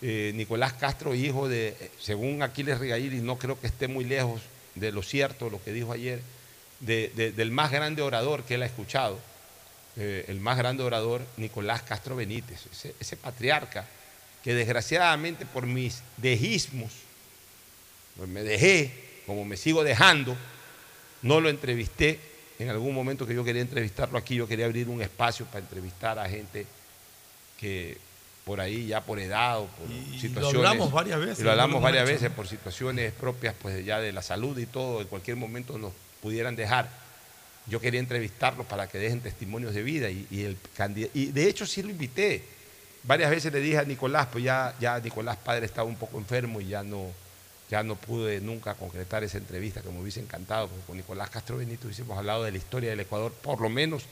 [0.01, 4.03] eh, Nicolás Castro, hijo de, eh, según Aquiles Rigail, y no creo que esté muy
[4.03, 4.41] lejos
[4.75, 6.21] de lo cierto, lo que dijo ayer,
[6.79, 9.19] de- de- del más grande orador que él ha escuchado,
[9.97, 13.85] eh, el más grande orador, Nicolás Castro Benítez, ese, ese patriarca
[14.43, 16.91] que desgraciadamente por mis dejismos,
[18.17, 18.91] pues me dejé
[19.27, 20.35] como me sigo dejando,
[21.21, 22.19] no lo entrevisté.
[22.59, 26.19] En algún momento que yo quería entrevistarlo aquí, yo quería abrir un espacio para entrevistar
[26.19, 26.65] a gente
[27.59, 27.97] que
[28.45, 30.53] por ahí ya por edad o por Y situaciones.
[30.53, 32.13] lo hablamos varias veces, y lo hablamos varias hecho.
[32.13, 35.93] veces por situaciones propias pues ya de la salud y todo, en cualquier momento nos
[36.21, 36.89] pudieran dejar.
[37.67, 40.57] Yo quería entrevistarlos para que dejen testimonios de vida y, y el
[41.13, 42.43] y de hecho sí lo invité.
[43.03, 46.61] Varias veces le dije a Nicolás, pues ya, ya Nicolás padre estaba un poco enfermo
[46.61, 47.07] y ya no,
[47.69, 51.57] ya no pude nunca concretar esa entrevista que me hubiese encantado, porque con Nicolás Castro
[51.57, 54.03] Benito hubiésemos hablado de la historia del Ecuador, por lo menos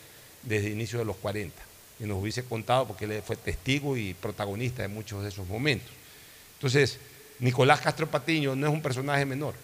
[0.43, 1.61] desde el inicio de los 40,
[1.99, 5.91] y nos hubiese contado porque él fue testigo y protagonista de muchos de esos momentos.
[6.55, 6.97] Entonces,
[7.39, 9.55] Nicolás Castro Patiño no es un personaje menor,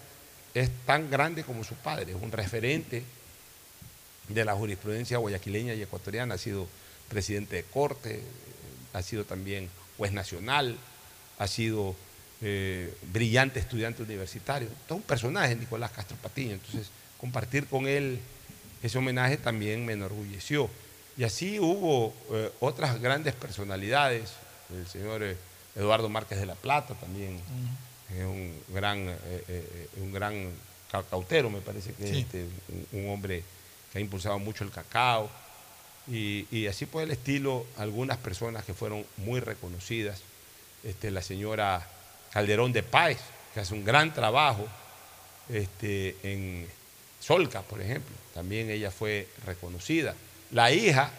[0.54, 3.02] es tan grande como su padre, es un referente
[4.28, 6.66] de la jurisprudencia guayaquileña y ecuatoriana, ha sido
[7.08, 8.22] presidente de corte,
[8.92, 10.76] ha sido también juez nacional,
[11.38, 11.94] ha sido
[12.42, 18.18] eh, brillante estudiante universitario, todo un personaje, Nicolás Castro Patiño, entonces compartir con él
[18.82, 20.68] ese homenaje también me enorgulleció.
[21.16, 24.30] Y así hubo eh, otras grandes personalidades,
[24.70, 25.36] el señor eh,
[25.74, 27.40] Eduardo Márquez de la Plata también,
[28.16, 29.16] es un gran, eh,
[29.48, 30.50] eh, un gran
[30.90, 32.18] cacautero, me parece que Sí.
[32.20, 32.46] este,
[32.92, 33.42] un, un hombre
[33.92, 35.30] que ha impulsado mucho el cacao.
[36.08, 40.20] Y, y así por el estilo, algunas personas que fueron muy reconocidas.
[40.84, 41.84] Este, la señora
[42.30, 43.18] Calderón de Páez,
[43.52, 44.66] que hace un gran trabajo
[45.48, 46.68] este, en
[47.20, 48.14] Solca, por ejemplo.
[48.34, 50.14] También ella fue reconocida.
[50.52, 51.10] La hija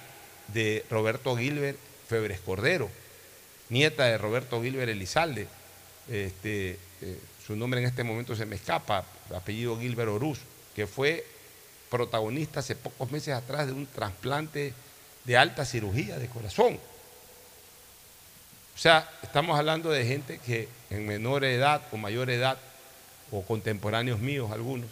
[0.54, 2.90] de Roberto Gilbert Febres Cordero,
[3.70, 5.48] nieta de Roberto Gilbert Elizalde.
[6.10, 9.04] Este, eh, su nombre en este momento se me escapa,
[9.36, 10.40] apellido Gilbert Oruz,
[10.76, 11.26] que fue
[11.90, 14.74] protagonista hace pocos meses atrás de un trasplante
[15.26, 16.80] de alta cirugía de corazón.
[18.76, 22.58] O sea, estamos hablando de gente que en menor edad o mayor edad,
[23.32, 24.88] o contemporáneos míos algunos,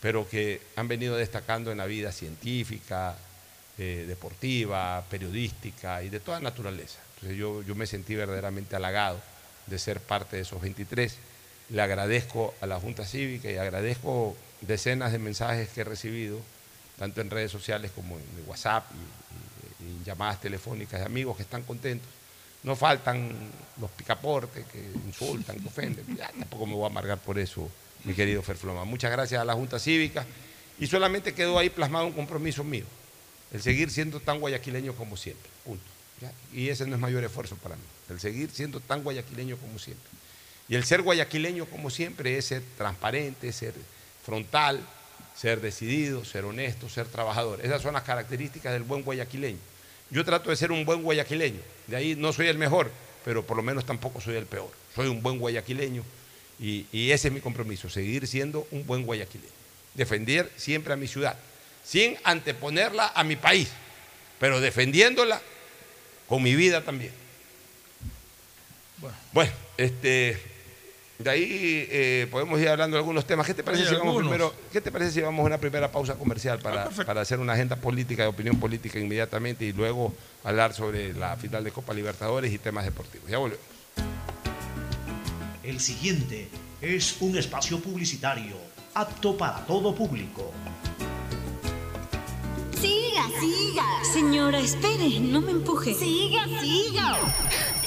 [0.00, 3.16] pero que han venido destacando en la vida científica,
[3.78, 6.98] eh, deportiva, periodística y de toda naturaleza.
[7.14, 9.20] Entonces yo, yo me sentí verdaderamente halagado
[9.66, 11.16] de ser parte de esos 23.
[11.70, 16.38] Le agradezco a la Junta Cívica y agradezco decenas de mensajes que he recibido,
[16.98, 21.62] tanto en redes sociales como en WhatsApp y, y- llamadas telefónicas de amigos que están
[21.62, 22.08] contentos.
[22.64, 23.32] No faltan
[23.80, 26.04] los picaportes que insultan, que ofenden.
[26.16, 27.68] Ya, tampoco me voy a amargar por eso,
[28.04, 28.84] mi querido Ferfloma.
[28.84, 30.24] Muchas gracias a la Junta Cívica.
[30.78, 32.84] Y solamente quedó ahí plasmado un compromiso mío,
[33.52, 35.50] el seguir siendo tan guayaquileño como siempre.
[35.64, 35.84] Punto.
[36.52, 40.08] Y ese no es mayor esfuerzo para mí, el seguir siendo tan guayaquileño como siempre.
[40.68, 43.74] Y el ser guayaquileño como siempre es ser transparente, ser
[44.24, 44.80] frontal,
[45.36, 47.60] ser decidido, ser honesto, ser trabajador.
[47.64, 49.58] Esas son las características del buen guayaquileño.
[50.10, 51.60] Yo trato de ser un buen guayaquileño.
[51.88, 52.90] De ahí no soy el mejor,
[53.24, 54.70] pero por lo menos tampoco soy el peor.
[54.94, 56.04] Soy un buen guayaquileño
[56.60, 59.50] y ese es mi compromiso, seguir siendo un buen guayaquileño.
[59.94, 61.36] Defender siempre a mi ciudad,
[61.84, 63.68] sin anteponerla a mi país,
[64.38, 65.40] pero defendiéndola
[66.28, 67.12] con mi vida también.
[68.98, 69.16] Bueno.
[69.32, 70.40] Bueno, este,
[71.18, 73.46] de ahí eh, podemos ir hablando de algunos temas.
[73.46, 74.30] ¿Qué te parece, si vamos algunos.
[74.30, 77.38] primero, ¿qué te parece si vamos a una primera pausa comercial para, Ah, para hacer
[77.38, 80.14] una agenda política, de opinión política inmediatamente y luego
[80.44, 83.28] hablar sobre la final de Copa Libertadores y temas deportivos?
[83.28, 83.64] Ya volvemos.
[85.62, 86.48] El siguiente
[86.80, 88.56] es un espacio publicitario
[88.94, 90.52] apto para todo público.
[93.12, 94.04] Siga, siga.
[94.04, 95.92] Señora, espere, no me empuje.
[95.92, 97.18] Siga, siga.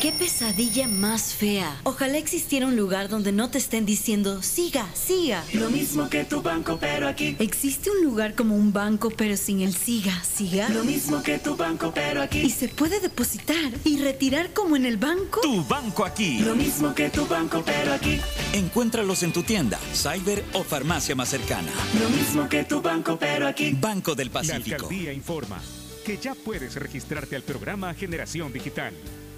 [0.05, 1.79] Qué pesadilla más fea.
[1.81, 5.43] Ojalá existiera un lugar donde no te estén diciendo, siga, siga.
[5.53, 7.35] Lo mismo que tu banco, pero aquí.
[7.39, 10.69] ¿Existe un lugar como un banco pero sin el siga, siga?
[10.69, 12.49] Lo mismo que tu banco, pero ¿Y aquí.
[12.51, 15.41] se puede depositar y retirar como en el banco?
[15.41, 16.37] Tu banco aquí.
[16.37, 18.21] Lo mismo que tu banco, pero aquí.
[18.53, 21.71] Encuéntralos en tu tienda, cyber o farmacia más cercana.
[21.99, 23.71] Lo mismo que tu banco, pero aquí.
[23.71, 24.75] Banco del La Pacífico.
[24.75, 25.59] alcaldía informa
[26.05, 28.93] que ya puedes registrarte al programa Generación Digital.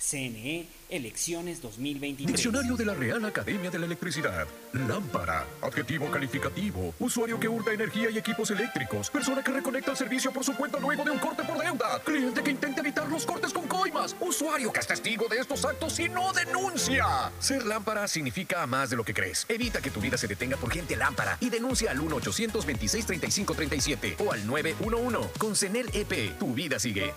[0.00, 2.34] CNE, elecciones 2023.
[2.34, 4.48] Diccionario de la Real Academia de la Electricidad.
[4.72, 5.44] Lámpara.
[5.60, 6.94] Adjetivo calificativo.
[6.98, 9.10] Usuario que hurta energía y equipos eléctricos.
[9.10, 12.00] Persona que reconecta el servicio por su cuenta luego de un corte por deuda.
[12.02, 14.16] Cliente que intenta evitar los cortes con coimas.
[14.20, 17.30] Usuario que es testigo de estos actos y no denuncia.
[17.38, 19.44] Ser lámpara significa más de lo que crees.
[19.50, 24.46] Evita que tu vida se detenga por gente lámpara y denuncia al 1-826-3537 o al
[24.46, 25.38] 911.
[25.38, 27.12] Con CENEL EP, tu vida sigue.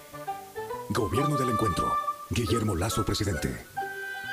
[0.90, 2.13] Gobierno del Encuentro.
[2.34, 3.73] Guillermo Lazo, presidente.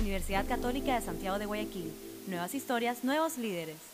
[0.00, 1.92] Universidad Católica de Santiago de Guayaquil.
[2.26, 3.93] Nuevas historias, nuevos líderes.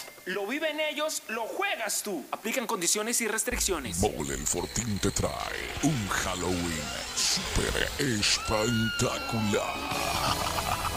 [0.25, 2.23] Lo viven ellos, lo juegas tú.
[2.31, 3.97] Aplican condiciones y restricciones.
[3.97, 5.31] Mole el Fortín te trae
[5.81, 6.83] un Halloween
[7.15, 9.73] super espectacular.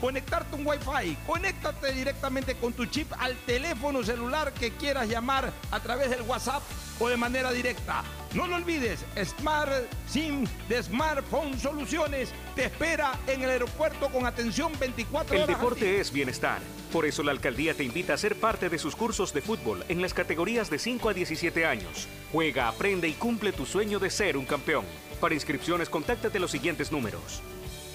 [0.00, 1.16] conectarte un Wi-Fi.
[1.26, 6.62] Conéctate directamente con tu chip al teléfono celular que quieras llamar a través del WhatsApp
[6.98, 8.02] o de manera directa.
[8.34, 9.70] No lo olvides, Smart
[10.08, 15.56] SIM de Smartphone Soluciones te espera en el aeropuerto con atención 24 El horas.
[15.56, 16.60] deporte es bienestar.
[16.92, 20.02] Por eso la alcaldía te invita a ser parte de sus cursos de fútbol en
[20.02, 22.08] las categorías de 5 a 17 años.
[22.32, 24.84] Juega, aprende y cumple tu sueño de ser un campeón.
[25.20, 27.42] Para inscripciones, contáctate los siguientes números.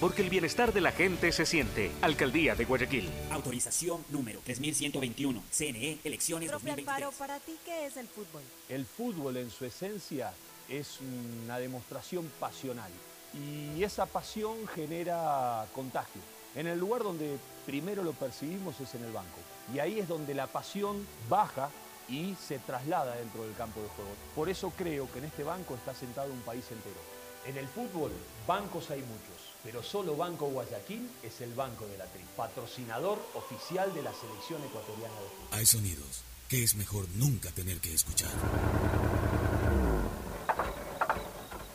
[0.02, 1.92] Porque el bienestar de la gente se siente.
[2.00, 3.08] Alcaldía de Guayaquil.
[3.30, 5.40] Autorización número 3121.
[5.48, 6.88] CNE, elecciones Profe 2023.
[6.88, 8.42] Alfaro, ¿para ti qué es el fútbol?
[8.68, 10.32] El fútbol en su esencia
[10.68, 10.98] es
[11.44, 12.90] una demostración pasional
[13.32, 16.20] y esa pasión genera contagio.
[16.56, 19.38] En el lugar donde primero lo percibimos es en el banco
[19.72, 21.70] y ahí es donde la pasión baja
[22.08, 24.10] y se traslada dentro del campo de juego.
[24.34, 27.22] Por eso creo que en este banco está sentado un país entero.
[27.46, 28.12] En el fútbol,
[28.46, 29.31] bancos hay muchos,
[29.64, 34.62] pero solo Banco Guayaquil es el banco de la tri, patrocinador oficial de la selección
[34.64, 35.58] ecuatoriana de fútbol.
[35.58, 38.30] Hay sonidos que es mejor nunca tener que escuchar.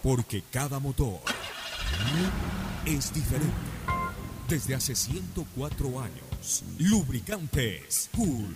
[0.04, 1.20] Porque cada motor
[2.86, 3.54] es diferente.
[4.48, 8.56] Desde hace 104 años, Lubricantes Cool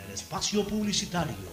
[0.21, 1.49] espacio publicitario.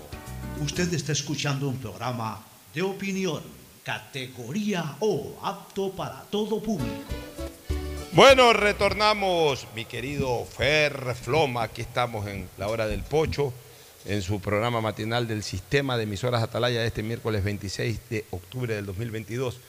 [0.61, 2.45] Usted está escuchando un programa
[2.75, 3.43] de opinión,
[3.83, 7.09] categoría O, apto para todo público.
[8.12, 11.62] Bueno, retornamos, mi querido Fer Floma.
[11.62, 13.55] Aquí estamos en la hora del pocho,
[14.05, 18.75] en su programa matinal del sistema de emisoras Atalaya de este miércoles 26 de octubre
[18.75, 19.61] del 2022.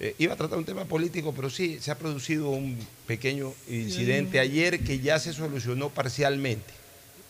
[0.00, 4.38] Eh, iba a tratar un tema político, pero sí, se ha producido un pequeño incidente
[4.38, 6.83] ayer que ya se solucionó parcialmente.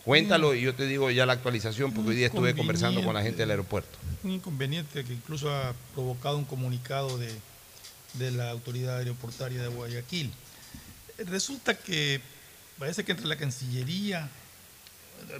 [0.05, 3.23] Cuéntalo y yo te digo ya la actualización, porque hoy día estuve conversando con la
[3.23, 3.97] gente del aeropuerto.
[4.23, 7.33] Un inconveniente que incluso ha provocado un comunicado de,
[8.13, 10.31] de la autoridad aeroportuaria de Guayaquil.
[11.17, 12.21] Resulta que
[12.77, 14.29] parece que entre la Cancillería,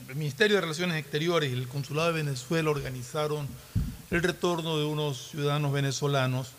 [0.09, 3.47] el Ministerio de Relaciones Exteriores y el Consulado de Venezuela organizaron
[4.09, 6.53] el retorno de unos ciudadanos venezolanos,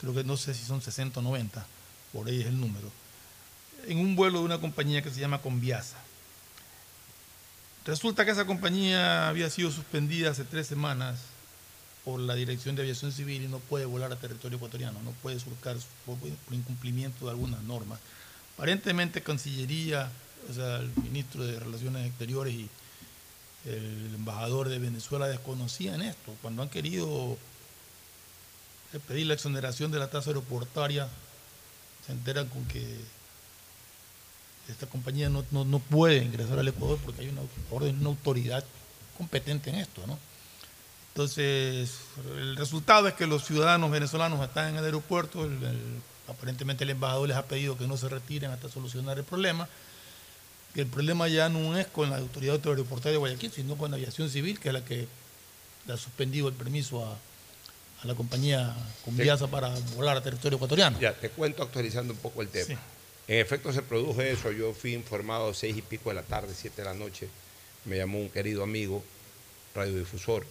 [0.00, 1.66] creo que no sé si son 60 o 90,
[2.12, 2.90] por ahí es el número,
[3.86, 5.96] en un vuelo de una compañía que se llama Conviasa.
[7.86, 11.20] Resulta que esa compañía había sido suspendida hace tres semanas
[12.04, 15.38] por la Dirección de Aviación Civil y no puede volar a territorio ecuatoriano, no puede
[15.38, 16.18] surcar por,
[16.50, 18.00] incumplimiento de algunas normas.
[18.56, 20.10] Aparentemente Cancillería,
[20.50, 22.68] o sea, el ministro de Relaciones Exteriores y
[23.66, 26.34] el embajador de Venezuela desconocían esto.
[26.42, 27.38] Cuando han querido
[29.06, 31.08] pedir la exoneración de la tasa aeroportuaria,
[32.04, 32.98] se enteran con que
[34.68, 38.64] esta compañía no, no, no puede ingresar al Ecuador porque hay una orden, una autoridad
[39.16, 40.18] competente en esto, ¿no?
[41.14, 41.92] Entonces,
[42.36, 45.80] el resultado es que los ciudadanos venezolanos están en el aeropuerto, el, el,
[46.28, 49.66] aparentemente el embajador les ha pedido que no se retiren hasta solucionar el problema,
[50.74, 53.96] que el problema ya no es con la autoridad aeroportuaria de Guayaquil, sino con la
[53.96, 55.08] aviación civil, que es la que
[55.86, 57.16] le ha suspendido el permiso a,
[58.02, 60.98] a la compañía Conviasa para volar a territorio ecuatoriano.
[61.00, 62.66] Ya, te cuento actualizando un poco el tema.
[62.66, 62.76] Sí.
[63.28, 66.54] En efecto se produjo eso, yo fui informado a seis y pico de la tarde,
[66.54, 67.28] siete de la noche,
[67.84, 69.02] me llamó un querido amigo,
[69.74, 70.46] radiodifusor,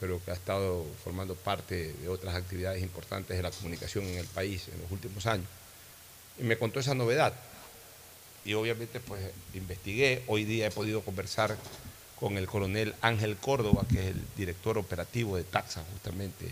[0.00, 4.26] pero que ha estado formando parte de otras actividades importantes de la comunicación en el
[4.26, 5.46] país en los últimos años,
[6.38, 7.34] y me contó esa novedad.
[8.44, 9.20] y obviamente pues
[9.54, 10.22] investigué.
[10.28, 11.56] Hoy día he podido conversar
[12.18, 16.48] con el coronel Ángel Córdoba, que es el director operativo de Taxa justamente.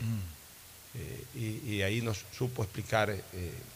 [0.97, 3.21] Eh, y, ahí nos supo explicar eh,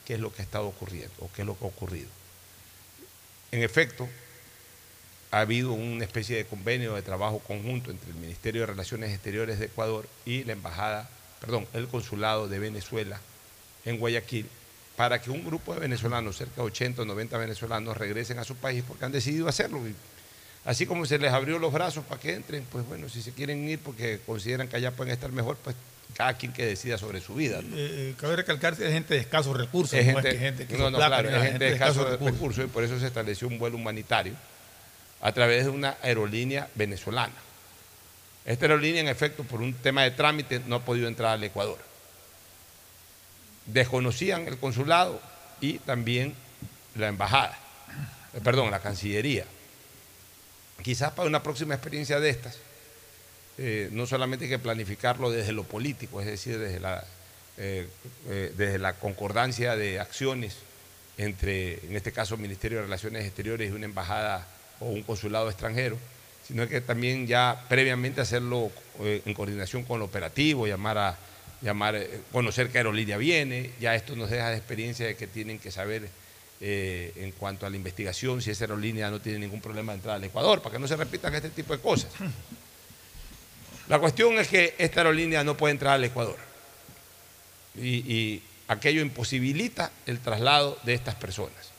[0.05, 2.09] qué es lo que ha estado ocurriendo o qué es lo que ha ocurrido.
[3.51, 4.09] En efecto,
[5.31, 9.59] ha habido una especie de convenio de trabajo conjunto entre el Ministerio de Relaciones Exteriores
[9.59, 11.09] de Ecuador y la Embajada,
[11.41, 13.21] perdón, el Consulado de Venezuela
[13.85, 14.49] en Guayaquil
[14.97, 18.57] para que un grupo de venezolanos, cerca de 80 o 90 venezolanos, regresen a su
[18.57, 19.81] país porque han decidido hacerlo.
[20.65, 23.69] Así como se les abrió los brazos para que entren, pues bueno, si se quieren
[23.69, 25.77] ir porque consideran que allá pueden estar mejor, pues
[26.15, 27.61] cada quien que decida sobre su vida.
[27.63, 27.77] ¿no?
[27.77, 30.41] Eh, eh, cabe recalcar que es gente de escasos recursos, Es no gente, es que
[30.41, 32.65] gente que no, no, claro, es gente de escasos recursos.
[32.65, 34.35] y por eso se estableció un vuelo humanitario
[35.21, 37.35] a través de una aerolínea venezolana.
[38.45, 41.79] Esta aerolínea, en efecto, por un tema de trámite, no ha podido entrar al Ecuador.
[43.67, 45.21] Desconocían el consulado
[45.61, 46.35] y también
[46.95, 47.59] la embajada,
[48.35, 49.45] eh, perdón, la Cancillería.
[50.83, 52.59] Quizás para una próxima experiencia de estas,
[53.61, 57.05] eh, no solamente hay que planificarlo desde lo político, es decir, desde la,
[57.57, 57.89] eh,
[58.29, 60.59] eh, desde la concordancia de acciones
[61.17, 64.47] entre, en este caso, el Ministerio de Relaciones Exteriores y una embajada
[64.79, 65.99] o un consulado extranjero,
[66.47, 71.19] sino que también ya previamente hacerlo en coordinación con lo operativo, llamar a
[71.61, 72.01] llamar,
[72.31, 76.09] conocer qué aerolínea viene, ya esto nos deja de experiencia de que tienen que saber
[76.61, 80.25] en cuanto a la investigación si esa aerolínea no tiene ningún problema de entrada al
[80.25, 82.13] Ecuador, para que no se repitan este tipo de cosas.
[83.89, 86.37] La cuestión es que esta aerolínea no puede entrar al Ecuador
[87.75, 91.71] y, y aquello imposibilita el traslado de estas personas.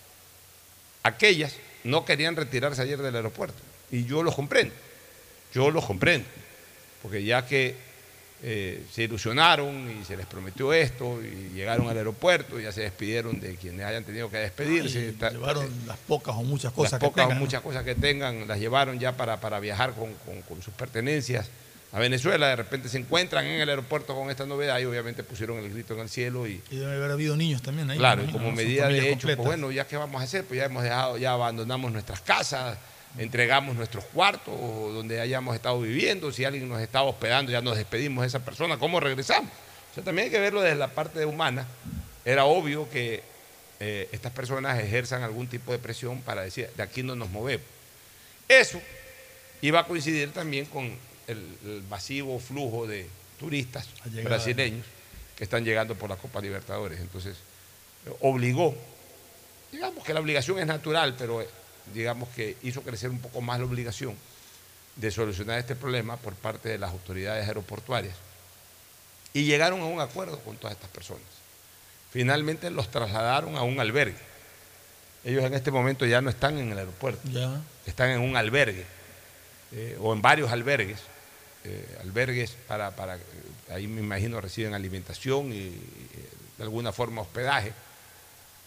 [1.03, 1.53] Aquellas
[1.83, 3.57] no querían retirarse ayer del aeropuerto
[3.91, 4.73] y yo los comprendo,
[5.53, 6.27] yo los comprendo,
[7.01, 7.75] porque ya que
[8.41, 12.81] eh, se ilusionaron y se les prometió esto y llegaron al aeropuerto y ya se
[12.81, 14.99] despidieron de quienes hayan tenido que despedirse.
[14.99, 17.45] Y Está- llevaron las pocas o muchas cosas las que pocas o tengan, ¿no?
[17.45, 21.49] muchas cosas que tengan, las llevaron ya para, para viajar con, con- con sus pertenencias
[21.91, 22.47] a Venezuela.
[22.47, 25.93] De repente se encuentran en el aeropuerto con esta novedad y obviamente pusieron el grito
[25.93, 27.97] en el cielo y, Y debe haber habido niños también ahí.
[27.97, 30.65] Claro, y como medida de hecho, pues bueno, ya qué vamos a hacer, pues ya
[30.65, 32.77] hemos dejado, ya abandonamos nuestras casas,
[33.17, 34.53] entregamos nuestros cuartos
[34.93, 38.77] donde hayamos estado viviendo, si alguien nos estaba hospedando, ya nos despedimos de esa persona,
[38.77, 39.51] ¿cómo regresamos?
[39.91, 41.65] O sea, también hay que verlo desde la parte humana.
[42.23, 43.23] Era obvio que
[43.79, 47.65] eh, estas personas ejerzan algún tipo de presión para decir, de aquí no nos movemos.
[48.47, 48.79] Eso
[49.61, 50.91] iba a coincidir también con
[51.29, 53.07] el, el masivo flujo de
[53.39, 53.87] turistas
[54.23, 54.85] brasileños
[55.37, 56.99] que están llegando por la Copa Libertadores.
[56.99, 57.37] Entonces,
[58.21, 58.75] obligó,
[59.71, 61.47] digamos que la obligación es natural, pero eh,
[61.93, 64.15] digamos que hizo crecer un poco más la obligación
[64.95, 68.15] de solucionar este problema por parte de las autoridades aeroportuarias.
[69.33, 71.23] Y llegaron a un acuerdo con todas estas personas.
[72.11, 74.17] Finalmente los trasladaron a un albergue.
[75.23, 77.61] Ellos en este momento ya no están en el aeropuerto, Ya.
[77.85, 78.85] están en un albergue
[79.71, 80.99] eh, o en varios albergues.
[81.63, 83.21] Eh, albergues para, para, eh,
[83.71, 85.69] ahí me imagino reciben alimentación y,
[86.57, 87.73] de alguna forma hospedaje,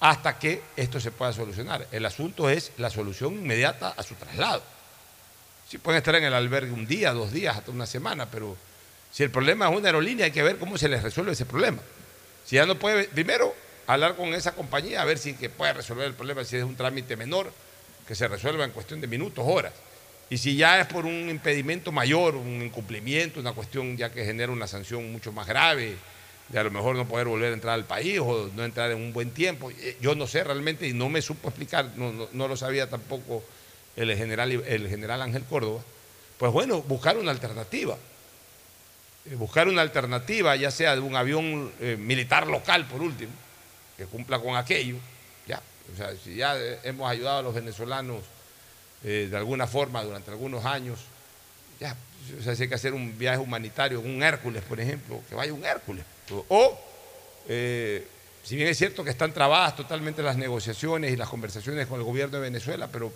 [0.00, 1.86] hasta que esto se pueda solucionar.
[1.92, 4.62] El asunto es la solución inmediata a su traslado.
[5.68, 8.56] Si pueden estar en el albergue un día, dos días, hasta una semana, pero
[9.12, 11.80] si el problema es una aerolínea, hay que ver cómo se les resuelve ese problema.
[12.44, 13.54] Si ya no puede, primero
[13.86, 16.76] hablar con esa compañía a ver si que puede resolver el problema, si es un
[16.76, 17.52] trámite menor,
[18.06, 19.72] que se resuelva en cuestión de minutos, horas.
[20.32, 24.50] Y si ya es por un impedimento mayor, un incumplimiento, una cuestión ya que genera
[24.50, 25.94] una sanción mucho más grave,
[26.48, 28.96] de a lo mejor no poder volver a entrar al país o no entrar en
[28.96, 32.56] un buen tiempo, eh, yo no sé realmente y no me supo explicar, no, lo
[32.56, 33.44] sabía tampoco
[33.94, 35.82] el general, el general Ángel Córdoba,
[36.38, 37.98] pues bueno, buscar una alternativa.
[39.26, 43.32] Eh, buscar una alternativa, ya sea de un avión eh, militar local, por último,
[43.98, 44.96] que cumpla con aquello.
[45.46, 45.60] Ya,
[45.92, 48.22] o sea, si ya hemos ayudado a los venezolanos
[49.04, 51.00] eh, de alguna forma durante algunos años,
[51.80, 51.96] ya,
[52.38, 55.52] o sea, si hay que hacer un viaje humanitario, un Hércules, por ejemplo, que vaya
[55.52, 56.04] un Hércules.
[56.48, 56.78] O,
[57.48, 58.06] eh,
[58.42, 62.04] si bien es cierto que están trabadas totalmente las negociaciones y las conversaciones con el
[62.04, 63.12] gobierno de Venezuela, pero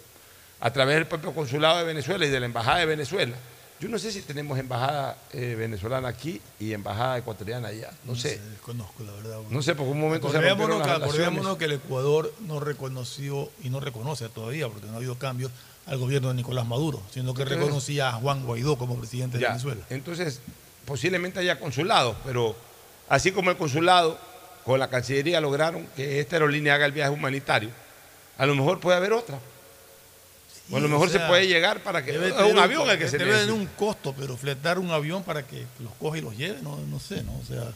[0.61, 3.37] a través del propio consulado de Venezuela y de la embajada de Venezuela,
[3.78, 8.39] yo no sé si tenemos embajada eh, venezolana aquí y embajada ecuatoriana allá, no, sé.
[8.39, 9.41] Desconozco, la verdad.
[9.51, 13.51] No sé, porque un momento se rompieron que, las acordémonos que el Ecuador no reconoció
[13.62, 15.53] y no reconoce todavía, porque no ha habido cambios,
[15.87, 19.47] al gobierno de Nicolás Maduro, sino que Entonces- reconocía a Juan Guaidó como presidente de
[19.47, 19.82] Venezuela.
[19.91, 20.41] Entonces,
[20.84, 22.57] posiblemente haya consulados, pero
[23.09, 24.18] así como el consulado
[24.64, 27.70] con la Cancillería lograron que esta aerolínea haga el viaje humanitario,
[28.39, 29.39] a lo mejor puede haber otra.
[30.72, 32.11] o a lo mejor o sea, se puede llegar para que...
[32.11, 35.22] Debe Es un avión el que se debe tener un costo, pero fletar un avión
[35.22, 37.32] para que los coge y los lleve, no, no sé, ¿no?
[37.39, 37.72] O sea,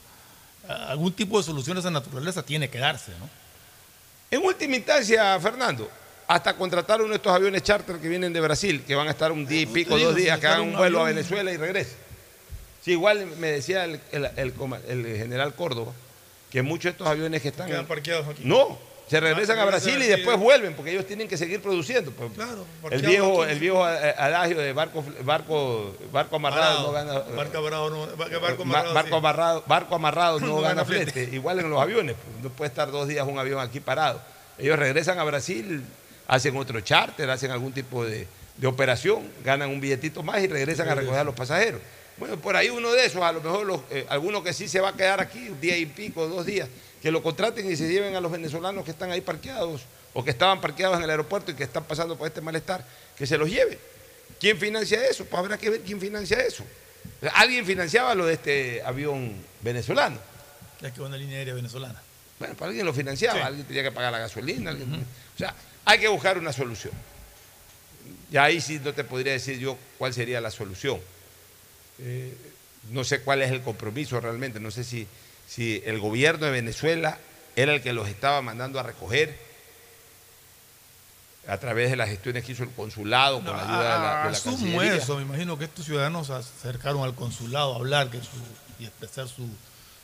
[0.68, 3.28] a- algún tipo de solución de esa naturaleza tiene que darse, ¿no?
[4.32, 5.88] En última instancia, Fernando,
[6.32, 9.32] hasta contratar uno de estos aviones charter que vienen de Brasil, que van a estar
[9.32, 11.96] un día y pico, digo, dos días, que hagan un vuelo a Venezuela y regresen.
[12.84, 15.92] Sí, igual me decía el, el- el coma- el general Córdoba
[16.50, 17.66] que muchos de estos aviones que están...
[17.68, 18.42] Quedan parqueados aquí.
[18.44, 18.78] No,
[19.08, 22.12] se regresan Ah, a Brasil y después vuelven, porque ellos tienen que seguir produciendo.
[22.12, 22.30] pues.
[22.32, 23.52] Claro, el viejo, aquí.
[23.52, 27.18] el viejo eh, adagio de barco, barco, barco amarrado no gana...
[27.36, 29.14] Barco amarrado no, barco Ma- amarrado, barco, sí.
[29.16, 31.10] amarrado, barco amarrado no, No gana gana flete.
[31.10, 31.34] flete.
[31.34, 32.14] Igual en los aviones.
[32.14, 34.22] pues, no puede estar dos días un avión aquí parado.
[34.58, 35.84] Ellos regresan a Brasil,
[36.30, 38.26] hacen otro charter, hacen algún tipo de,
[38.56, 41.80] de operación, ganan un billetito más y regresan a recoger a los pasajeros.
[42.18, 44.80] Bueno, por ahí uno de esos, a lo mejor los, eh, alguno que sí se
[44.80, 46.68] va a quedar aquí un día y pico, dos días,
[47.02, 50.30] que lo contraten y se lleven a los venezolanos que están ahí parqueados o que
[50.30, 53.48] estaban parqueados en el aeropuerto y que están pasando por este malestar, que se los
[53.50, 53.78] lleve.
[54.38, 55.24] ¿Quién financia eso?
[55.24, 56.62] Pues habrá que ver quién financia eso.
[57.34, 60.18] Alguien financiaba lo de este avión venezolano.
[60.80, 62.00] Ya que una línea aérea venezolana.
[62.38, 63.44] Bueno, pues alguien lo financiaba, Sí.
[63.46, 64.70] alguien tenía que pagar la gasolina.
[64.70, 64.94] alguien-
[65.34, 65.54] O sea,
[65.90, 66.92] hay que buscar una solución.
[68.30, 71.00] Y ahí sí no te podría decir yo cuál sería la solución.
[71.98, 72.36] Eh,
[72.90, 75.06] no sé cuál es el compromiso realmente, no sé si,
[75.48, 77.18] si el gobierno de Venezuela
[77.56, 79.36] era el que los estaba mandando a recoger
[81.48, 84.30] a través de las gestiones que hizo el consulado con la ayuda de la, de
[84.30, 88.18] la Asumo eso, me imagino que estos ciudadanos se acercaron al consulado a hablar que
[88.18, 88.26] su-
[88.78, 89.48] y expresar su,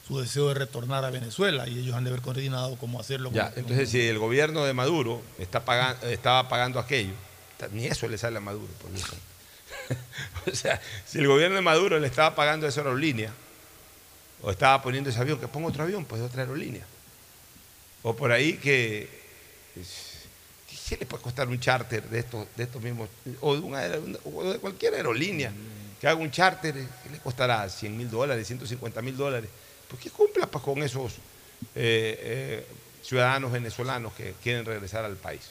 [0.07, 3.31] su deseo de retornar a Venezuela y ellos han de haber coordinado cómo hacerlo.
[3.33, 7.13] Ya, con- entonces si el gobierno de Maduro está pagando, estaba pagando aquello,
[7.73, 8.73] ni eso le sale a Maduro.
[8.81, 8.91] por
[10.53, 13.33] o sea, si el gobierno de Maduro le estaba pagando esa aerolínea,
[14.43, 16.85] o estaba poniendo ese avión, que ponga otro avión, pues de otra aerolínea.
[18.03, 19.09] O por ahí que,
[20.89, 23.09] ¿qué le puede costar un charter de estos, de estos mismos,
[23.41, 23.81] o de, una
[24.25, 25.53] o de cualquier aerolínea,
[26.01, 29.51] que haga un charter, que le costará 100 mil dólares, 150 mil dólares?
[29.89, 31.17] Pues que cumpla pues, con esos eh,
[31.75, 32.67] eh,
[33.03, 35.43] ciudadanos venezolanos que quieren regresar al país.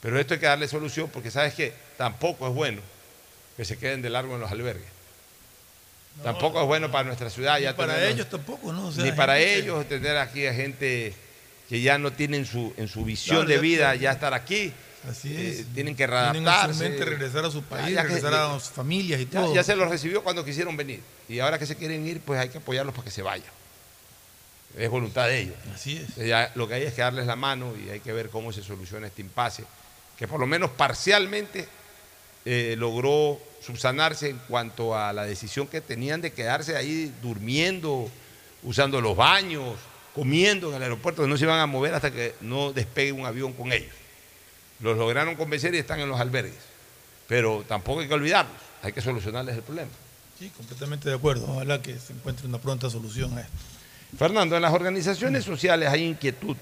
[0.00, 1.72] Pero esto hay que darle solución porque, ¿sabes qué?
[1.96, 2.82] Tampoco es bueno
[3.56, 4.92] que se queden de largo en los albergues.
[6.22, 7.56] tampoco es bueno para nuestra ciudad.
[7.56, 8.88] Ni Ya para tenerlos- ellos tampoco, ¿no?
[8.88, 11.14] O sea, ni para que- ellos tener aquí a gente
[11.68, 14.72] que ya no tienen su, en su visión Claro, de vida ya estar aquí.
[15.08, 15.66] Así Eh, es.
[15.74, 16.88] tienen que Tienen readaptarse.
[16.88, 19.54] mente regresar a su país, Ya- ya que- regresar a sus familias y ya- todo.
[19.54, 21.00] Ya se los recibió cuando quisieron venir.
[21.28, 23.46] Y ahora que se quieren ir, pues hay que apoyarlos para que se vayan.
[24.76, 25.54] Es voluntad de ellos.
[25.74, 26.16] Así es.
[26.26, 28.62] Ya lo que hay es que darles la mano y hay que ver cómo se
[28.62, 29.64] soluciona este impasse,
[30.18, 31.68] que por lo menos parcialmente
[32.46, 38.10] eh, logró subsanarse en cuanto a la decisión que tenían de quedarse ahí durmiendo,
[38.62, 39.76] usando los baños,
[40.14, 43.24] comiendo en el aeropuerto, que no se iban a mover hasta que no despegue un
[43.24, 43.94] avión con ellos.
[44.80, 46.58] Los lograron convencer y están en los albergues.
[47.28, 49.90] Pero tampoco hay que olvidarlos, hay que solucionarles el problema.
[50.38, 51.46] Sí, completamente de acuerdo.
[51.48, 53.52] Ojalá que se encuentre una pronta solución a esto.
[54.18, 56.56] Fernando, en las organizaciones sociales hay inquietud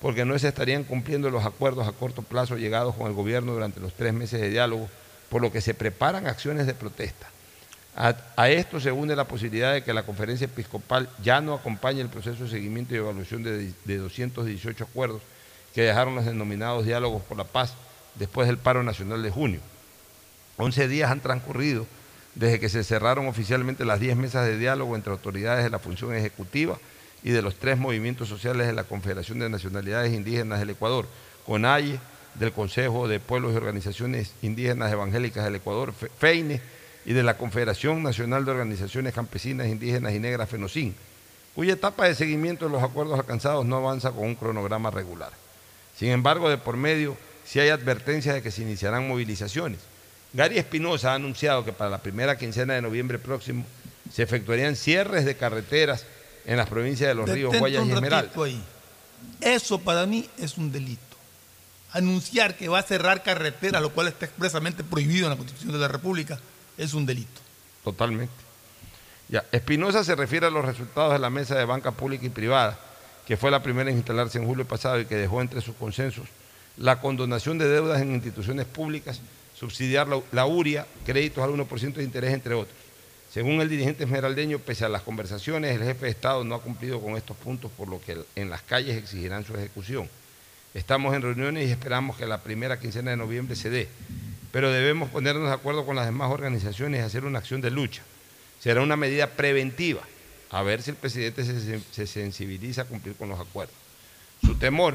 [0.00, 3.80] porque no se estarían cumpliendo los acuerdos a corto plazo llegados con el gobierno durante
[3.80, 4.88] los tres meses de diálogo,
[5.28, 7.28] por lo que se preparan acciones de protesta.
[7.96, 12.02] A, a esto se une la posibilidad de que la conferencia episcopal ya no acompañe
[12.02, 15.22] el proceso de seguimiento y evaluación de, de 218 acuerdos
[15.76, 17.74] que dejaron los denominados diálogos por la paz
[18.14, 19.60] después del paro nacional de junio.
[20.56, 21.86] 11 días han transcurrido
[22.34, 26.14] desde que se cerraron oficialmente las 10 mesas de diálogo entre autoridades de la función
[26.14, 26.78] ejecutiva
[27.22, 31.06] y de los tres movimientos sociales de la Confederación de Nacionalidades Indígenas del Ecuador,
[31.44, 31.98] CONAIE,
[32.36, 36.60] del Consejo de Pueblos y Organizaciones Indígenas Evangélicas del Ecuador, Fe- FEINE,
[37.04, 40.94] y de la Confederación Nacional de Organizaciones Campesinas Indígenas y Negras, FENOCIN,
[41.54, 45.32] cuya etapa de seguimiento de los acuerdos alcanzados no avanza con un cronograma regular.
[45.98, 49.80] Sin embargo, de por medio sí hay advertencias de que se iniciarán movilizaciones.
[50.32, 53.64] Gary Espinosa ha anunciado que para la primera quincena de noviembre próximo
[54.12, 56.04] se efectuarían cierres de carreteras
[56.44, 58.30] en las provincias de Los Ríos, Guayas y Esmeralda.
[58.44, 58.62] ahí.
[59.40, 61.00] Eso para mí es un delito.
[61.92, 65.78] Anunciar que va a cerrar carreteras, lo cual está expresamente prohibido en la Constitución de
[65.78, 66.38] la República,
[66.76, 67.40] es un delito.
[67.82, 68.34] Totalmente.
[69.28, 72.78] Ya, Espinosa se refiere a los resultados de la mesa de banca pública y privada,
[73.26, 76.28] que fue la primera en instalarse en julio pasado y que dejó entre sus consensos
[76.76, 79.20] la condonación de deudas en instituciones públicas,
[79.58, 82.76] subsidiar la, URIA, créditos al 1% de interés, entre otros.
[83.32, 87.00] Según el dirigente esmeraldeño, pese a las conversaciones, el jefe de Estado no ha cumplido
[87.00, 90.08] con estos puntos, por lo que en las calles exigirán su ejecución.
[90.74, 93.88] Estamos en reuniones y esperamos que la primera quincena de noviembre se dé,
[94.52, 98.02] pero debemos ponernos de acuerdo con las demás organizaciones y hacer una acción de lucha.
[98.60, 100.02] Será una medida preventiva,
[100.50, 103.74] a ver si el presidente se, se sensibiliza a cumplir con los acuerdos.
[104.44, 104.94] Su temor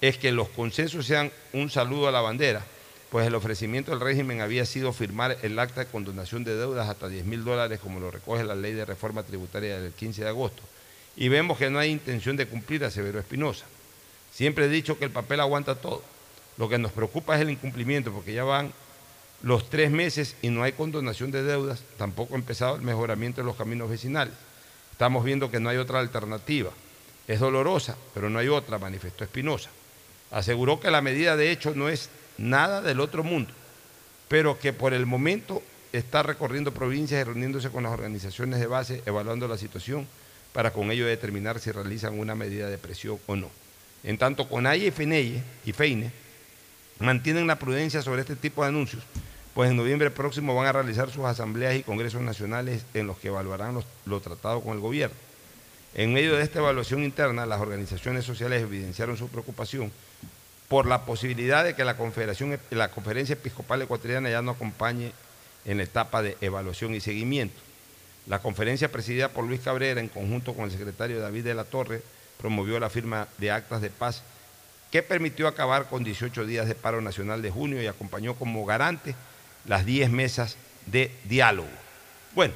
[0.00, 2.64] es que los consensos sean un saludo a la bandera,
[3.10, 7.08] pues el ofrecimiento del régimen había sido firmar el acta de condonación de deudas hasta
[7.08, 10.62] 10 mil dólares, como lo recoge la ley de reforma tributaria del 15 de agosto.
[11.16, 13.66] Y vemos que no hay intención de cumplir, aseveró Espinosa.
[14.32, 16.02] Siempre he dicho que el papel aguanta todo.
[16.56, 18.72] Lo que nos preocupa es el incumplimiento, porque ya van
[19.42, 23.46] los tres meses y no hay condonación de deudas, tampoco ha empezado el mejoramiento de
[23.46, 24.34] los caminos vecinales.
[24.94, 26.70] Estamos viendo que no hay otra alternativa.
[27.26, 29.68] Es dolorosa, pero no hay otra, manifestó Espinosa.
[30.30, 33.50] Aseguró que la medida de hecho no es nada del otro mundo,
[34.28, 39.02] pero que por el momento está recorriendo provincias y reuniéndose con las organizaciones de base,
[39.04, 40.06] evaluando la situación
[40.52, 43.50] para con ello determinar si realizan una medida de presión o no.
[44.04, 46.12] En tanto, CONAIE y FENEIE y FEINE
[47.00, 49.02] mantienen la prudencia sobre este tipo de anuncios,
[49.54, 53.28] pues en noviembre próximo van a realizar sus asambleas y congresos nacionales en los que
[53.28, 55.16] evaluarán los, lo tratado con el gobierno.
[55.94, 59.92] En medio de esta evaluación interna, las organizaciones sociales evidenciaron su preocupación
[60.68, 65.12] por la posibilidad de que la, Confederación, la Conferencia Episcopal Ecuatoriana ya no acompañe
[65.64, 67.60] en la etapa de evaluación y seguimiento.
[68.26, 72.02] La conferencia presidida por Luis Cabrera, en conjunto con el secretario David de la Torre,
[72.38, 74.22] promovió la firma de actas de paz
[74.90, 79.14] que permitió acabar con 18 días de paro nacional de junio y acompañó como garante
[79.66, 80.56] las 10 mesas
[80.86, 81.68] de diálogo.
[82.34, 82.54] Bueno,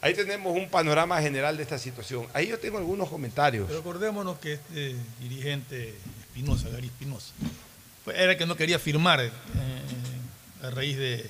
[0.00, 2.26] ahí tenemos un panorama general de esta situación.
[2.32, 3.66] Ahí yo tengo algunos comentarios.
[3.68, 7.32] Pero acordémonos que este dirigente Espinosa, Gary Espinosa,
[8.14, 9.30] era el que no quería firmar eh,
[10.62, 11.28] a raíz de,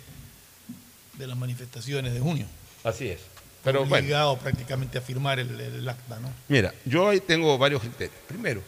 [1.14, 2.46] de las manifestaciones de junio.
[2.84, 3.20] Así es.
[3.64, 6.32] Pero obligado prácticamente a firmar el, el, acta, ¿no?
[6.48, 8.16] Mira, yo ahí tengo varios criterios.
[8.26, 8.62] Primero,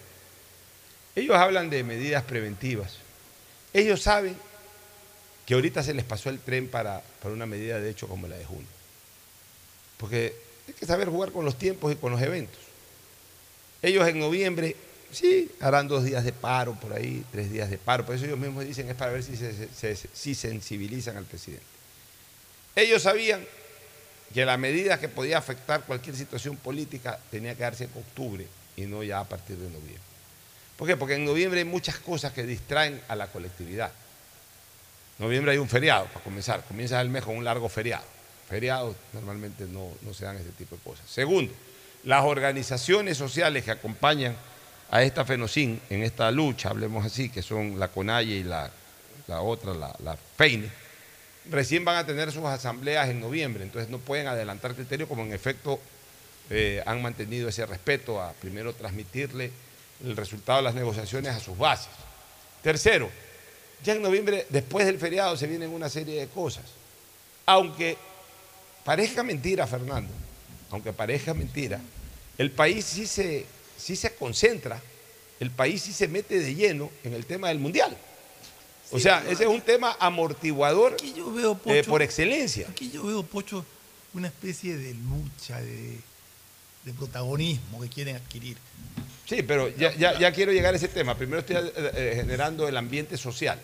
[1.15, 2.97] ellos hablan de medidas preventivas.
[3.73, 4.37] Ellos saben
[5.51, 8.37] que ahorita se les pasó el tren para, para una medida de hecho como la
[8.37, 8.69] de junio.
[9.97, 10.33] Porque
[10.69, 12.61] hay que saber jugar con los tiempos y con los eventos.
[13.83, 14.77] Ellos en noviembre,
[15.11, 18.07] sí, harán dos días de paro por ahí, tres días de paro.
[18.07, 21.67] Por eso ellos mismos dicen es para ver si se, si sensibilizan al presidente.
[22.77, 23.45] Ellos sabían
[24.33, 28.47] que la medida que podía afectar cualquier situación política tenía que darse en octubre
[28.77, 29.99] y no ya a partir de noviembre.
[30.77, 30.97] ¿Por qué?
[30.97, 33.91] Porque en noviembre hay muchas cosas que distraen a la colectividad.
[35.21, 36.65] Noviembre hay un feriado, para comenzar.
[36.67, 38.05] Comienza el mes con un largo feriado.
[38.49, 41.09] Feriados normalmente no, no se dan ese tipo de cosas.
[41.09, 41.53] Segundo,
[42.05, 44.35] las organizaciones sociales que acompañan
[44.91, 48.71] a esta FENOCIN en esta lucha, hablemos así, que son la CONAIE y la,
[49.29, 50.69] la otra, la, la FEINE,
[51.51, 55.33] recién van a tener sus asambleas en noviembre, entonces no pueden adelantar criterios como en
[55.33, 55.79] efecto
[56.49, 59.53] eh, han mantenido ese respeto a primero transmitirle
[60.03, 61.93] el resultado de las negociaciones a sus bases.
[62.63, 63.09] Tercero,
[63.85, 66.65] ya en noviembre, después del feriado, se vienen una serie de cosas.
[67.47, 67.97] Aunque
[68.85, 70.13] parezca mentira, Fernando,
[70.71, 71.81] aunque parezca mentira,
[72.39, 73.45] el país sí se,
[73.77, 74.81] sí se concentra,
[75.41, 77.97] el país sí se mete de lleno en el tema del mundial.
[78.93, 82.67] O sea, ese es un tema amortiguador yo veo, eh, por excelencia.
[82.69, 83.65] Aquí yo veo, Pocho,
[84.15, 85.99] una especie de lucha, de,
[86.85, 88.57] de protagonismo que quieren adquirir.
[89.31, 91.17] Sí, pero ya, ya, quiero llegar a ese tema.
[91.17, 93.61] Primero estoy eh, eh, generando el ambiente social.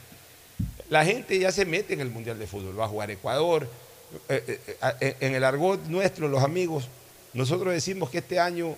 [0.90, 2.78] La gente ya se mete en el Mundial de Fútbol.
[2.78, 3.68] Va a jugar Ecuador.
[4.28, 4.60] Eh,
[5.18, 6.86] en el argot nuestro, los amigos,
[7.32, 8.76] nosotros decimos que este año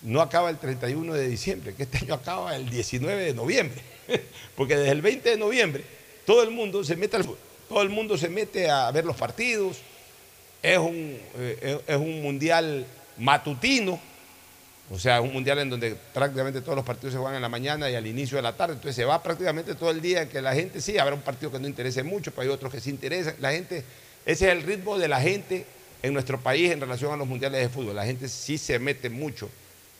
[0.00, 3.82] no acaba el 31 de diciembre, que este año acaba el 19 de noviembre.
[4.56, 5.84] Porque desde el 20 de noviembre
[6.24, 7.26] todo el mundo se mete, al,
[7.68, 9.82] todo el mundo se mete a ver los partidos.
[10.62, 12.86] Es un, es un mundial
[13.18, 14.00] matutino,
[14.88, 17.90] o sea, un mundial en donde prácticamente todos los partidos se juegan en la mañana
[17.90, 18.74] y al inicio de la tarde.
[18.74, 21.58] Entonces se va prácticamente todo el día que la gente, sí, habrá un partido que
[21.58, 23.34] no interese mucho, pero hay otros que sí interesan.
[23.40, 23.82] La gente,
[24.24, 25.66] ese es el ritmo de la gente
[26.02, 27.96] en nuestro país en relación a los mundiales de fútbol.
[27.96, 29.50] La gente sí se mete mucho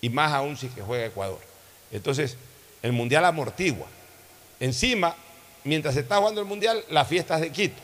[0.01, 1.41] y más aún si que juega Ecuador.
[1.91, 2.37] Entonces,
[2.80, 3.89] el mundial amortigua.
[4.61, 5.16] Encima,
[5.64, 7.82] mientras se está jugando el mundial, las fiestas de Quito.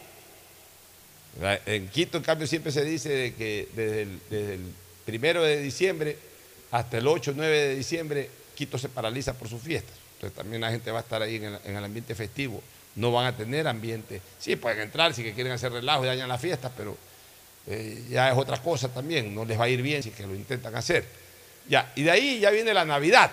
[1.67, 4.61] En Quito, en cambio, siempre se dice que desde el, desde el
[5.05, 6.17] primero de diciembre
[6.73, 9.95] hasta el 8 o 9 de diciembre Quito se paraliza por sus fiestas.
[10.14, 12.62] Entonces también la gente va a estar ahí en el, en el, ambiente festivo.
[12.97, 14.20] No van a tener ambiente.
[14.39, 16.97] Sí, pueden entrar si que quieren hacer relajo y dañan las fiestas, pero
[17.66, 19.35] eh, ya es otra cosa también.
[19.35, 21.07] No les va a ir bien si que lo intentan hacer.
[21.68, 23.31] Ya, y de ahí ya viene la Navidad.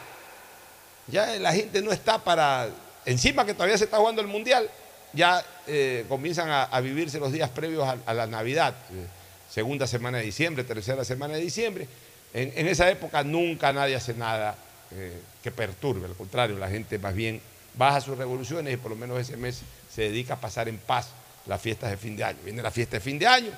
[1.08, 2.70] Ya la gente no está para.
[3.06, 4.70] Encima que todavía se está jugando el Mundial,
[5.14, 8.76] ya eh, comienzan a, vivirse los días previos a, a la Navidad.
[8.92, 9.08] Eh,
[9.50, 11.88] segunda semana de diciembre, tercera semana de diciembre.
[12.34, 14.56] En, esa época nunca nadie hace nada
[14.92, 17.42] eh, que perturbe, al contrario, la gente más bien
[17.74, 19.62] baja sus revoluciones y por lo menos ese mes
[19.94, 21.10] se dedica a pasar en paz
[21.46, 22.38] las fiestas de fin de año.
[22.44, 23.52] Viene la fiesta de fin de año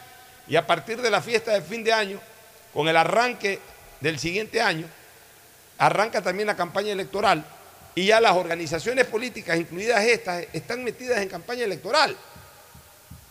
[0.48, 2.20] y a partir de la fiesta de fin de año,
[2.74, 3.60] con el arranque
[4.00, 4.88] del siguiente año,
[5.78, 7.44] arranca también la campaña electoral
[7.96, 12.16] y ya las organizaciones políticas, incluidas estas, están metidas en campaña electoral.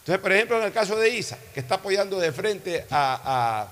[0.01, 3.69] Entonces, por ejemplo, en el caso de ISA, que está apoyando de frente a,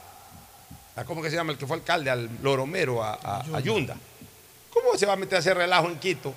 [0.98, 2.10] a, a ¿cómo que se llama el que fue alcalde?
[2.10, 3.96] Al Loromero, a, a, a, Yunda.
[4.72, 6.34] ¿Cómo se va a meter a hacer relajo en Quito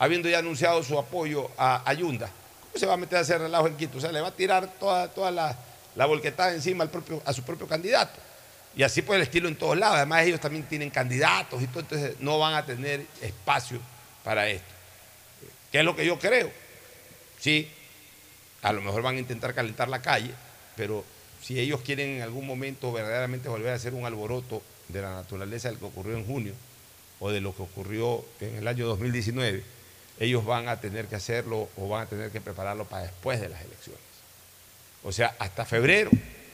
[0.00, 2.26] habiendo ya anunciado su apoyo a Ayunda.
[2.26, 3.98] ¿Cómo se va a meter a hacer relajo en Quito?
[3.98, 5.54] O sea, le va a tirar toda, toda la,
[5.94, 8.18] la volquetada encima al propio, a su propio candidato.
[8.74, 9.96] Y así por el estilo en todos lados.
[9.96, 13.78] Además, ellos también tienen candidatos y todo, entonces no van a tener espacio
[14.24, 14.72] para esto.
[15.70, 16.50] ¿Qué es lo que yo creo?
[17.38, 17.70] Sí,
[18.62, 20.32] a lo mejor van a intentar calentar la calle,
[20.76, 21.04] pero
[21.42, 25.68] si ellos quieren en algún momento verdaderamente volver a hacer un alboroto de la naturaleza
[25.68, 26.54] del que ocurrió en junio
[27.18, 29.62] o de lo que ocurrió en el año 2019,
[30.18, 33.48] ellos van a tener que hacerlo o van a tener que prepararlo para después de
[33.48, 34.02] las elecciones.
[35.02, 36.10] O sea, hasta febrero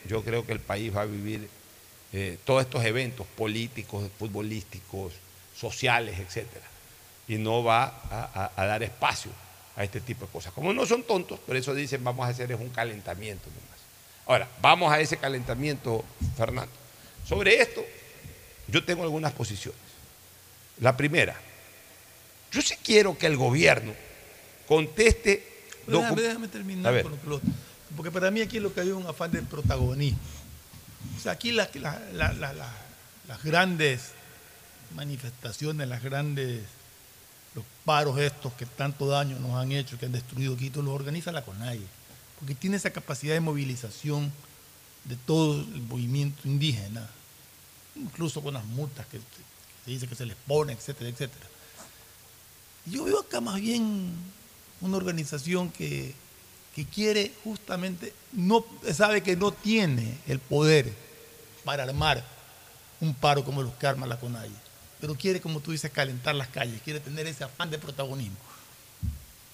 [0.07, 1.49] yo creo que el país va a vivir
[2.13, 5.13] eh, todos estos eventos políticos, futbolísticos,
[5.55, 6.65] sociales, etcétera,
[7.27, 9.31] y no va a, a dar espacio
[9.75, 10.53] a este tipo de cosas.
[10.53, 13.76] Como no son tontos, por eso dicen vamos a hacer es un calentamiento nomás.
[14.27, 16.03] Ahora, vamos a ese calentamiento,
[16.35, 16.71] Fernando.
[17.27, 17.83] Sobre esto,
[18.67, 19.79] yo tengo algunas posiciones.
[20.79, 21.35] La primera,
[22.51, 23.93] yo sí quiero que el gobierno
[24.67, 25.65] conteste.
[25.85, 27.41] Pero déjame, déjame terminar con lo que lo-
[27.95, 30.19] Porque para mí aquí lo que hay es un afán de protagonismo.
[31.17, 32.73] O sea, aquí las, la- la- la- la-
[33.27, 34.11] las grandes
[34.95, 36.61] manifestaciones, las grandes,
[37.55, 41.31] los paros estos que tanto daño nos han hecho, que han destruido Quito, los organiza
[41.31, 41.81] la CONAIE.
[42.39, 44.31] Porque tiene esa capacidad de movilización
[45.05, 47.09] de todo el movimiento indígena,
[47.95, 49.19] incluso con las multas que,
[49.85, 51.47] se dice que se les pone, etcétera, etcétera.
[52.85, 54.13] Yo veo acá más bien
[54.81, 56.13] una organización que,
[56.75, 60.93] que quiere justamente, no sabe que no tiene el poder
[61.63, 62.23] para armar
[62.99, 64.51] un paro como los que arma la CONAIE,
[64.99, 68.37] pero quiere, como tú dices, calentar las calles, quiere tener ese afán de protagonismo.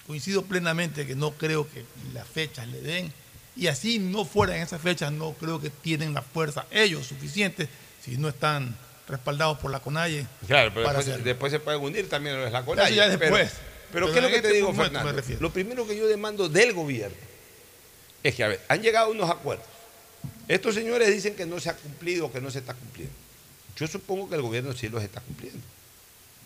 [0.06, 3.12] Coincido plenamente que no creo que las fechas le den,
[3.56, 7.68] y así no fueran esas fechas, no creo que tienen la fuerza ellos suficiente
[8.02, 8.76] si no están
[9.08, 10.26] respaldados por la CONAIE.
[10.46, 12.86] Claro, pero para después, se pueden hundir también los de la CONAIE.
[12.86, 13.52] Eso ya después.
[13.92, 15.22] Pero, Pero ¿qué es lo que te este digo, me Fernando?
[15.40, 17.16] Lo primero que yo demando del gobierno
[18.22, 19.66] es que, a ver, han llegado unos acuerdos.
[20.48, 23.14] Estos señores dicen que no se ha cumplido, que no se está cumpliendo.
[23.76, 25.60] Yo supongo que el gobierno sí los está cumpliendo.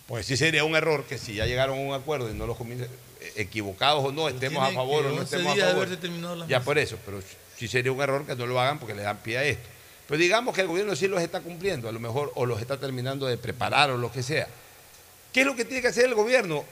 [0.07, 2.57] Pues sí sería un error que si ya llegaron a un acuerdo y no los
[2.57, 5.87] comiencen, eh, equivocados o no, estemos a favor o no 11 estemos a favor.
[6.47, 7.21] Ya por eso, pero
[7.57, 9.67] sí sería un error que no lo hagan porque le dan pie a esto.
[10.07, 12.77] Pero digamos que el gobierno sí los está cumpliendo, a lo mejor, o los está
[12.77, 14.47] terminando de preparar o lo que sea.
[15.31, 16.65] ¿Qué es lo que tiene que hacer el gobierno?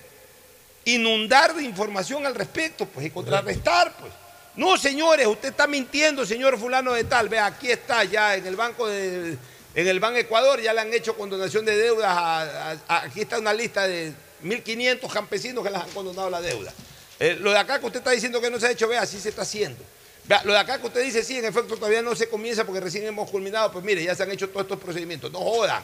[0.85, 4.11] Inundar de información al respecto, pues, y contrarrestar, pues.
[4.55, 7.29] No, señores, usted está mintiendo, señor fulano de tal.
[7.29, 9.37] Vea, aquí está ya en el banco de,
[9.75, 12.09] en el Banco Ecuador, ya le han hecho condonación de deudas.
[12.09, 16.41] a- a- a- aquí está una lista de 1.500 campesinos que les han condonado la
[16.41, 16.73] deuda.
[17.19, 19.19] Eh, lo de acá que usted está diciendo que no se ha hecho, vea, así
[19.19, 19.83] se está haciendo.
[20.25, 22.79] Vea, lo de acá que usted dice, sí, en efecto todavía no se comienza porque
[22.81, 25.31] recién hemos culminado, pues mire, ya se han hecho todos estos procedimientos.
[25.31, 25.81] No jodan.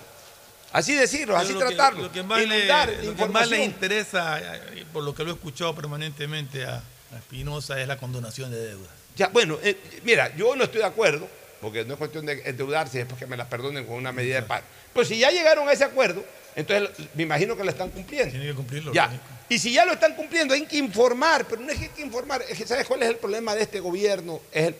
[0.72, 2.02] Así decirlo, así Pero lo que- tratarlo.
[2.04, 2.66] Lo que más, le,
[3.04, 6.78] lo que más interesa, eh, por lo que lo he escuchado permanentemente a,
[7.14, 8.90] a Espinosa, es la condonación de deuda.
[9.16, 11.28] Ya, bueno, eh, mira, yo no estoy de acuerdo,
[11.62, 14.42] porque no es cuestión de endeudarse después que me la perdonen con una medida de
[14.44, 14.64] paz.
[14.94, 16.26] Pero si ya llegaron a ese acuerdo,
[16.56, 18.32] entonces me imagino que lo están cumpliendo.
[18.32, 18.94] Tiene que cumplirlo.
[18.94, 19.12] Ya.
[19.50, 22.02] Y si ya lo están cumpliendo, hay que informar, pero no es que hay que
[22.02, 24.40] informar, es que ¿sabes cuál es el problema de este gobierno?
[24.52, 24.76] Es el-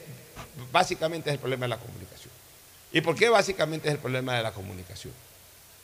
[0.72, 2.30] básicamente es el problema de la comunicación.
[2.92, 5.12] ¿Y por qué básicamente es el problema de la comunicación?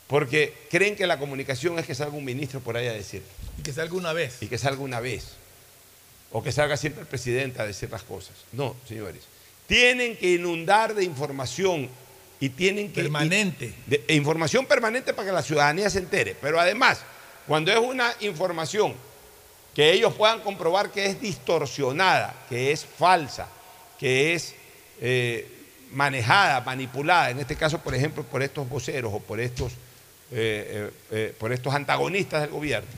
[0.06, 3.22] Porque creen que la comunicación es que salga un ministro por ahí a decir.
[3.58, 4.38] Y que salga una vez.
[4.40, 5.24] Y que salga una vez.
[6.32, 8.34] O que salga siempre el presidente a decir las cosas.
[8.52, 9.22] No, señores.
[9.68, 11.88] Tienen que inundar de información
[12.40, 13.02] y tienen que...
[13.02, 13.74] Permanente.
[13.86, 16.34] de- e información permanente para que la ciudadanía se entere.
[16.40, 17.00] Pero además,
[17.46, 18.94] cuando es una información
[19.74, 23.46] que ellos puedan comprobar que es distorsionada, que es falsa,
[23.98, 24.54] que es
[25.00, 25.46] eh,
[25.92, 29.72] manejada, manipulada, en este caso, por ejemplo, por estos voceros o por estos,
[30.32, 32.88] eh, eh, por estos antagonistas del gobierno.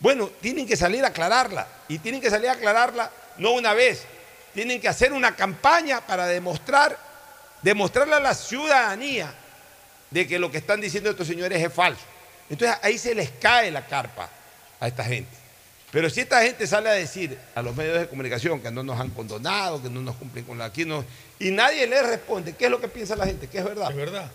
[0.00, 4.04] Bueno, tienen que salir a aclararla y tienen que salir a aclararla no una vez,
[4.54, 6.98] tienen que hacer una campaña para demostrar,
[7.62, 9.34] demostrarle a la ciudadanía
[10.10, 12.02] de que lo que están diciendo estos señores es falso.
[12.48, 14.30] Entonces ahí se les cae la carpa
[14.80, 15.36] a esta gente.
[15.90, 19.00] Pero si esta gente sale a decir a los medios de comunicación que no nos
[19.00, 21.04] han condonado, que no nos cumplen con la aquí, no,
[21.38, 23.48] y nadie les responde, ¿qué es lo que piensa la gente?
[23.48, 23.90] ¿Qué es verdad?
[23.90, 24.30] Es verdad.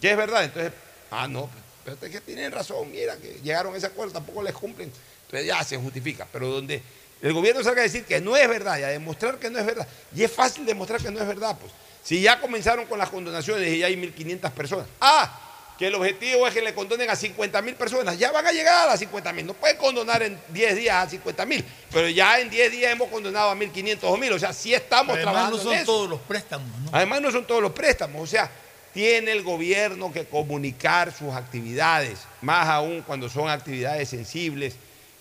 [0.00, 0.44] ¿Qué es verdad?
[0.44, 0.72] Entonces,
[1.10, 1.48] ah, no,
[1.84, 4.92] pero es que tienen razón, mira, que llegaron a ese acuerdo, tampoco les cumplen.
[5.26, 6.26] Entonces ya se justifica.
[6.30, 6.82] Pero donde
[7.22, 9.66] el gobierno salga a decir que no es verdad y a demostrar que no es
[9.66, 11.72] verdad, y es fácil demostrar que no es verdad, pues.
[12.02, 14.86] Si ya comenzaron con las condonaciones y ya hay 1.500 personas.
[15.00, 15.38] Ah,
[15.78, 18.18] que el objetivo es que le condonen a 50 mil personas.
[18.18, 19.46] Ya van a llegar a las 50 mil.
[19.46, 23.08] No pueden condonar en 10 días a 50 mil, pero ya en 10 días hemos
[23.08, 24.32] condonado a 1.500 o 1.000.
[24.32, 25.84] O sea, sí estamos Además, trabajando no en son eso.
[25.86, 26.90] todos los préstamos, ¿no?
[26.92, 28.50] Además no son todos los préstamos, o sea,
[28.92, 34.74] tiene el gobierno que comunicar sus actividades, más aún cuando son actividades sensibles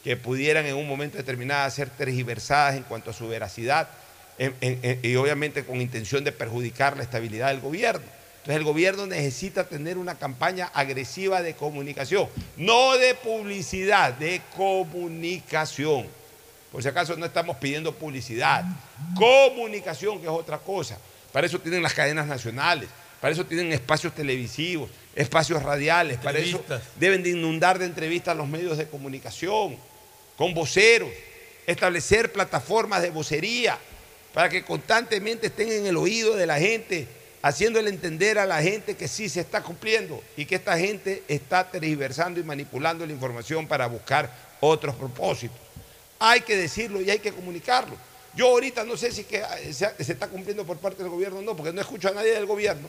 [0.04, 3.88] que pudieran en un momento determinado ser tergiversadas en cuanto a su veracidad
[4.42, 8.06] en- en- en- y obviamente con intención de perjudicar la estabilidad del gobierno.
[8.38, 12.28] Entonces el gobierno necesita tener una campaña agresiva de comunicación,
[12.58, 16.08] no de publicidad, de comunicación.
[16.72, 18.66] Por si acaso no estamos pidiendo publicidad,
[19.16, 20.98] comunicación que es otra cosa.
[21.32, 22.90] Para eso tienen las cadenas nacionales,
[23.20, 26.64] para eso tienen espacios televisivos, espacios radiales, para eso
[27.00, 29.78] deben de inundar de entrevistas los medios de comunicación,
[30.36, 31.10] con voceros,
[31.68, 33.78] establecer plataformas de vocería
[34.34, 37.08] para que constantemente estén en el oído de la gente,
[37.42, 41.70] haciéndole entender a la gente que sí se está cumpliendo y que esta gente está
[41.70, 45.58] tergiversando y manipulando la información para buscar otros propósitos.
[46.20, 47.96] Hay que decirlo y hay que comunicarlo.
[48.34, 51.56] Yo ahorita no sé si eh, se, está cumpliendo por parte del gobierno o no,
[51.56, 52.88] porque no escucho a nadie del gobierno.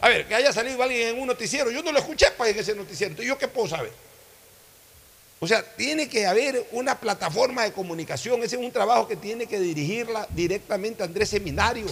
[0.00, 2.58] A ver, que haya salido alguien en un noticiero, yo no lo escuché pues, en
[2.58, 3.92] ese noticiero, entonces yo qué puedo saber.
[5.42, 8.42] O sea, tiene que haber una plataforma de comunicación.
[8.42, 11.86] Ese es un trabajo que tiene que dirigirla directamente Andrés Seminario.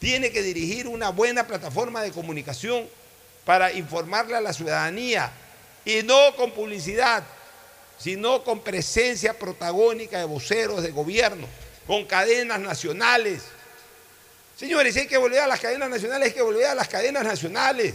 [0.00, 2.88] Tiene que dirigir una buena plataforma de comunicación
[3.44, 5.30] para informarle a la ciudadanía.
[5.84, 7.22] Y no con publicidad,
[7.98, 11.46] sino con presencia protagónica de voceros de gobierno,
[11.86, 13.42] con cadenas nacionales.
[14.56, 17.22] Señores, si hay que volver a las cadenas nacionales, hay que volver a las cadenas
[17.22, 17.94] nacionales.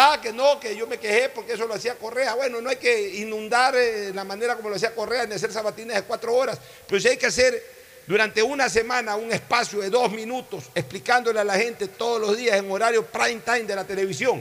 [0.00, 2.34] Ah, que no, que yo me quejé porque eso lo hacía Correa.
[2.36, 5.96] Bueno, no hay que inundar eh, la manera como lo hacía Correa ni hacer sabatines
[5.96, 7.60] de cuatro horas, pero sí hay que hacer
[8.06, 12.56] durante una semana un espacio de dos minutos explicándole a la gente todos los días
[12.56, 14.40] en horario prime time de la televisión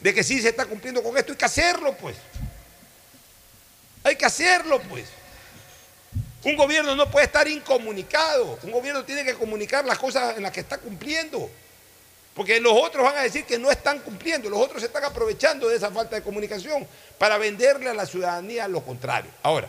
[0.00, 1.30] de que sí se está cumpliendo con esto.
[1.30, 2.16] Hay que hacerlo, pues.
[4.02, 5.04] Hay que hacerlo, pues.
[6.42, 8.58] Un gobierno no puede estar incomunicado.
[8.60, 11.48] Un gobierno tiene que comunicar las cosas en las que está cumpliendo.
[12.36, 15.68] Porque los otros van a decir que no están cumpliendo, los otros se están aprovechando
[15.68, 16.86] de esa falta de comunicación
[17.18, 19.30] para venderle a la ciudadanía lo contrario.
[19.42, 19.68] Ahora,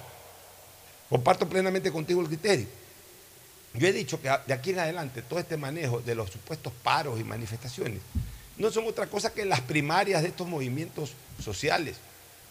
[1.10, 2.68] comparto plenamente contigo el criterio.
[3.74, 7.18] Yo he dicho que de aquí en adelante todo este manejo de los supuestos paros
[7.20, 8.02] y manifestaciones
[8.58, 11.96] no son otra cosa que las primarias de estos movimientos sociales.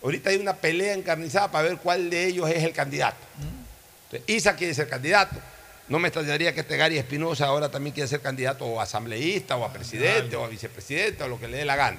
[0.03, 3.19] Ahorita hay una pelea encarnizada para ver cuál de ellos es el candidato.
[4.05, 5.37] Entonces, Isa quiere ser candidato.
[5.89, 9.57] No me extrañaría que este Gary Espinosa ahora también quiera ser candidato o a asambleísta
[9.57, 11.99] o a presidente o a vicepresidente o lo que le dé la gana.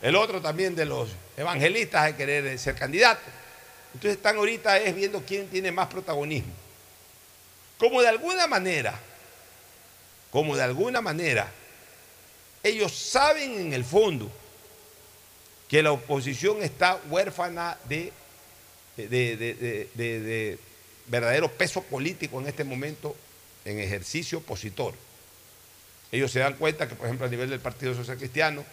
[0.00, 3.22] El otro también de los evangelistas de querer eh, ser candidato.
[3.94, 6.52] Entonces están ahorita es viendo quién tiene más protagonismo.
[7.78, 8.98] Como de alguna manera,
[10.30, 11.50] como de alguna manera,
[12.62, 14.30] ellos saben en el fondo
[15.68, 18.12] que la oposición está huérfana de-
[18.96, 20.58] de- de- de
[21.08, 23.16] verdadero peso político en este momento
[23.64, 24.94] en ejercicio opositor.
[26.12, 28.64] Ellos se dan cuenta que, por ejemplo, a nivel del Partido Social Cristiano,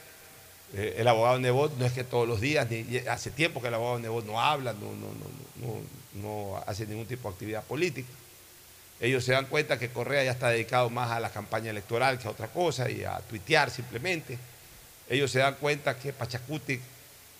[0.76, 3.74] eh, el abogado Nebot no es que todos los días, ni, hace tiempo que el
[3.74, 4.74] abogado Nebot no habla,
[6.14, 8.10] no hace ningún tipo de actividad política.
[9.04, 12.28] Ellos se dan cuenta que Correa ya está dedicado más a la campaña electoral que
[12.28, 14.38] a otra cosa y a tuitear simplemente.
[15.10, 16.80] Ellos se dan cuenta que Pachacuti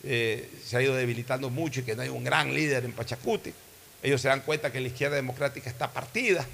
[0.04, 3.54] eh, se ha ido debilitando mucho y que no hay un gran líder en Pachacuti.
[4.04, 6.46] Ellos se dan cuenta que la izquierda democrática está partida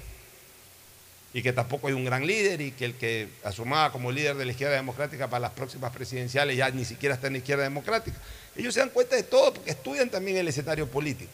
[1.34, 4.44] y que tampoco hay un gran líder y que el que asumaba como líder de
[4.44, 8.16] la izquierda democrática para las próximas presidenciales ya ni siquiera está en la izquierda democrática.
[8.56, 11.30] Ellos se dan cuenta de todo porque estudian también el escenario político.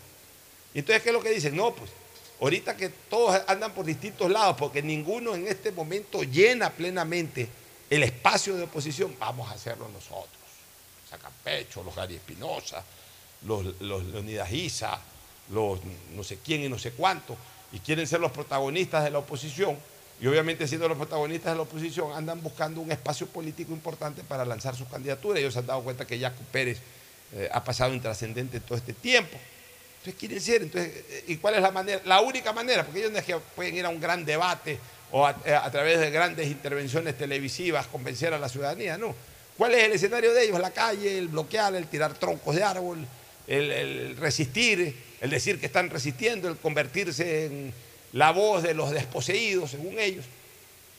[0.75, 1.55] Entonces, ¿qué es lo que dicen?
[1.55, 1.91] No, pues
[2.41, 7.49] ahorita que todos andan por distintos lados porque ninguno en este momento llena plenamente
[7.91, 10.31] el espacio de oposición, vamos a hacerlo nosotros.
[11.11, 12.83] Sacapecho, los Gary Espinosa,
[13.43, 14.99] los, los Leonidas Isa,
[15.51, 15.81] los
[16.15, 17.37] no sé quién y no sé cuánto,
[17.73, 19.77] y quieren ser los protagonistas de la oposición,
[20.21, 24.45] y obviamente siendo los protagonistas de la oposición andan buscando un espacio político importante para
[24.45, 25.41] lanzar sus candidaturas.
[25.41, 26.79] Ellos se han dado cuenta que Jaco Pérez
[27.35, 29.37] eh, ha pasado intrascendente todo este tiempo.
[29.99, 32.01] Entonces quieren ser, entonces, eh, ¿y cuál es la manera?
[32.07, 34.79] La única manera, porque ellos no es que pueden ir a un gran debate
[35.11, 39.15] o a, eh, a través de grandes intervenciones televisivas convencer a la ciudadanía, no.
[39.59, 40.61] ¿Cuál es el escenario de ellos?
[40.61, 43.07] La calle, el bloquear, el tirar troncos de árbol,
[43.47, 47.73] el, el resistir, el decir que están resistiendo, el convertirse en
[48.13, 50.25] la voz de los desposeídos, según ellos.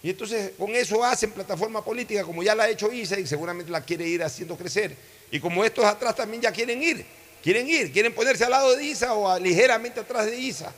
[0.04, 3.72] Y entonces con eso hacen plataforma política, como ya la ha hecho ISA y seguramente
[3.72, 4.96] la quiere ir haciendo crecer.
[5.32, 7.06] Y como estos atrás también ya quieren ir,
[7.44, 10.72] quieren ir, quieren ponerse al lado de ISA o ligeramente atrás de ISA.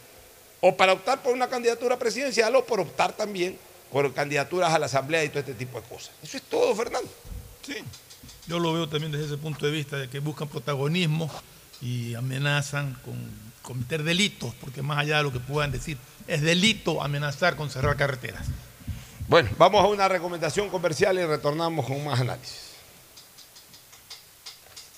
[0.61, 3.57] O para optar por una candidatura presidencial o por optar también
[3.91, 6.11] por candidaturas a la asamblea y todo este tipo de cosas.
[6.23, 7.09] Eso es todo, Fernando.
[7.65, 7.75] Sí.
[8.47, 11.29] Yo lo veo también desde ese punto de vista, de que buscan protagonismo
[11.81, 13.15] y amenazan con
[13.61, 17.95] cometer delitos, porque más allá de lo que puedan decir, es delito amenazar con cerrar
[17.97, 18.47] carreteras.
[19.27, 22.69] Bueno, vamos a una recomendación comercial y retornamos con más análisis.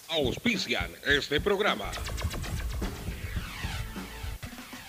[0.07, 1.91] Auspician este programa.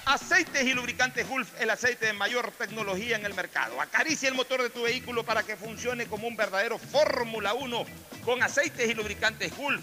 [0.04, 3.80] Aceites y lubricantes Gulf, el aceite de mayor tecnología en el mercado.
[3.80, 7.84] Acaricia el motor de tu vehículo para que funcione como un verdadero Fórmula 1
[8.24, 9.82] con aceites y lubricantes Gulf.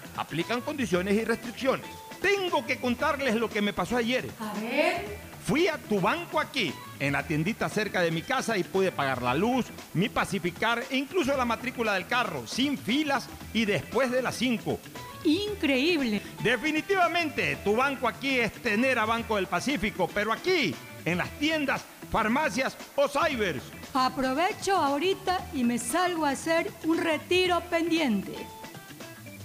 [0.17, 1.85] Aplican condiciones y restricciones.
[2.21, 4.29] Tengo que contarles lo que me pasó ayer.
[4.39, 5.31] A ver.
[5.45, 9.23] Fui a tu banco aquí, en la tiendita cerca de mi casa y pude pagar
[9.23, 14.21] la luz, mi pacificar e incluso la matrícula del carro, sin filas y después de
[14.21, 14.79] las 5.
[15.23, 16.21] Increíble.
[16.43, 21.83] Definitivamente, tu banco aquí es tener a Banco del Pacífico, pero aquí, en las tiendas,
[22.11, 23.63] farmacias o cybers.
[23.93, 28.35] Aprovecho ahorita y me salgo a hacer un retiro pendiente.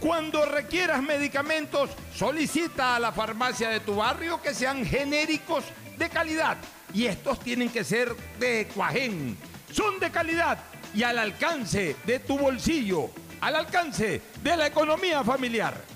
[0.00, 5.64] Cuando requieras medicamentos, solicita a la farmacia de tu barrio que sean genéricos
[5.96, 6.58] de calidad.
[6.92, 9.36] Y estos tienen que ser de Cuajén.
[9.72, 10.58] Son de calidad
[10.94, 15.95] y al alcance de tu bolsillo, al alcance de la economía familiar.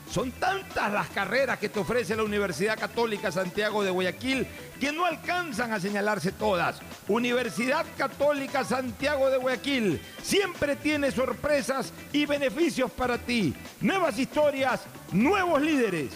[0.11, 4.45] Son tantas las carreras que te ofrece la Universidad Católica Santiago de Guayaquil
[4.77, 6.81] que no alcanzan a señalarse todas.
[7.07, 13.55] Universidad Católica Santiago de Guayaquil siempre tiene sorpresas y beneficios para ti.
[13.79, 14.81] Nuevas historias,
[15.13, 16.11] nuevos líderes.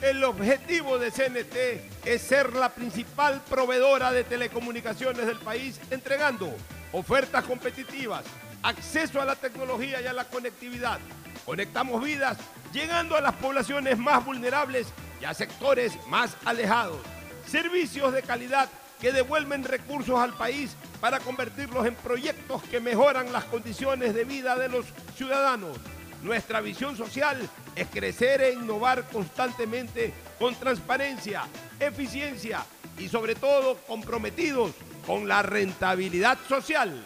[0.00, 6.50] El objetivo de CNT es ser la principal proveedora de telecomunicaciones del país, entregando
[6.92, 8.24] ofertas competitivas,
[8.62, 10.98] acceso a la tecnología y a la conectividad.
[11.44, 12.38] Conectamos vidas
[12.72, 14.88] llegando a las poblaciones más vulnerables
[15.20, 16.98] y a sectores más alejados.
[17.46, 18.68] Servicios de calidad
[19.00, 24.56] que devuelven recursos al país para convertirlos en proyectos que mejoran las condiciones de vida
[24.56, 24.86] de los
[25.16, 25.78] ciudadanos.
[26.22, 31.44] Nuestra visión social es crecer e innovar constantemente con transparencia,
[31.78, 32.64] eficiencia
[32.98, 34.72] y sobre todo comprometidos
[35.06, 37.02] con la rentabilidad social.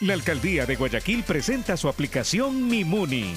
[0.00, 3.36] La Alcaldía de Guayaquil presenta su aplicación Mimuni.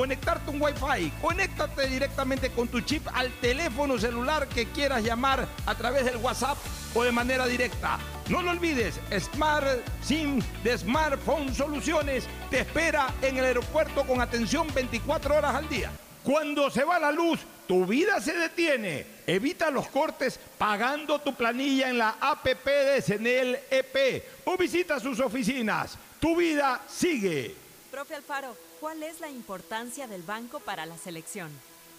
[0.00, 1.12] conectarte un Wi-Fi.
[1.20, 6.56] Conéctate directamente con tu chip al teléfono celular que quieras llamar a través del WhatsApp
[6.94, 7.98] o de manera directa.
[8.30, 9.66] No lo olvides, Smart
[10.02, 15.90] SIM de Smartphone Soluciones te espera en el aeropuerto con atención 24 horas al día.
[16.24, 19.04] Cuando se va la luz, tu vida se detiene.
[19.26, 25.20] Evita los cortes pagando tu planilla en la APP de Senel EP o visita sus
[25.20, 25.98] oficinas.
[26.18, 27.54] Tu vida sigue.
[27.90, 31.50] Profe Alfaro, ¿cuál es la importancia del banco para la selección?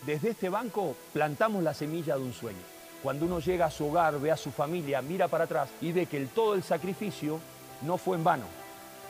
[0.06, 2.60] Desde este banco plantamos la semilla de un sueño.
[3.04, 6.08] Cuando uno llega a su hogar, ve a su familia, mira para atrás y ve
[6.08, 7.40] que el, todo el sacrificio
[7.84, 8.46] no fue en vano.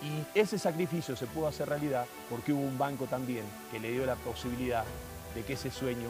[0.01, 4.05] Y ese sacrificio se pudo hacer realidad porque hubo un banco también que le dio
[4.05, 4.83] la posibilidad
[5.33, 6.09] de que ese sueño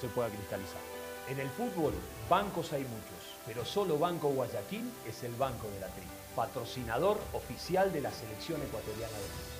[0.00, 0.80] se pueda cristalizar.
[1.28, 1.92] En el fútbol,
[2.28, 6.04] bancos hay muchos, pero solo Banco Guayaquil es el banco de la tri,
[6.34, 9.59] patrocinador oficial de la selección ecuatoriana de fútbol.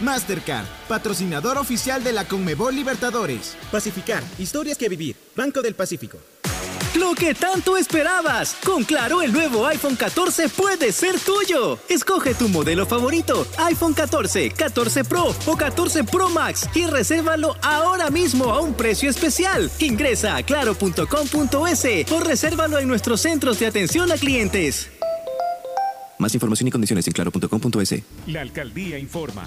[0.00, 3.56] Mastercard, patrocinador oficial de la Conmebol Libertadores.
[3.70, 5.16] Pacificar, historias que vivir.
[5.34, 6.18] Banco del Pacífico.
[6.98, 8.56] Lo que tanto esperabas.
[8.64, 11.78] Con Claro, el nuevo iPhone 14 puede ser tuyo.
[11.88, 18.10] Escoge tu modelo favorito, iPhone 14, 14 Pro o 14 Pro Max y resérvalo ahora
[18.10, 19.70] mismo a un precio especial.
[19.78, 24.90] Ingresa a claro.com.es o resérvalo en nuestros centros de atención a clientes.
[26.18, 28.02] Más información y condiciones en claro.com.es.
[28.26, 29.46] La alcaldía informa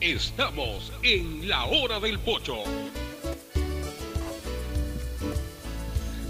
[0.00, 2.56] Estamos en la hora del pocho.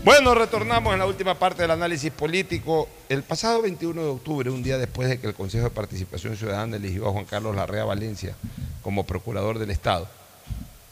[0.04, 2.88] Bueno, retornamos en la última parte del análisis político.
[3.08, 6.76] El pasado 21 de octubre, un día después de que el Consejo de Participación Ciudadana
[6.76, 8.34] eligió a Juan Carlos Larrea Valencia
[8.82, 10.08] como procurador del Estado,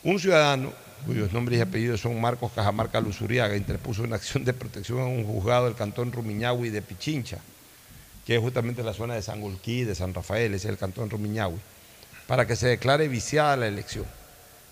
[0.02, 0.72] un ciudadano
[1.06, 5.24] cuyos nombres y apellidos son Marcos Cajamarca Luzuriaga, interpuso una acción de protección en un
[5.24, 7.38] juzgado del cantón Rumiñahui de Pichincha,
[8.26, 11.08] que es justamente la zona de San Gulquí, de San Rafael, ese es el cantón
[11.08, 11.60] Rumiñahui
[12.26, 14.04] para que se declare viciada la elección.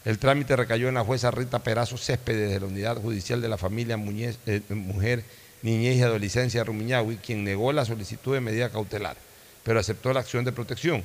[0.05, 3.57] El trámite recayó en la jueza Rita Perazo Céspedes de la Unidad Judicial de la
[3.57, 3.99] Familia
[4.47, 5.25] eh, Mujer,
[5.63, 9.17] Niñez y Adolescencia Rumiñahui, quien negó la solicitud de medida cautelar,
[9.63, 11.03] pero aceptó la acción de protección.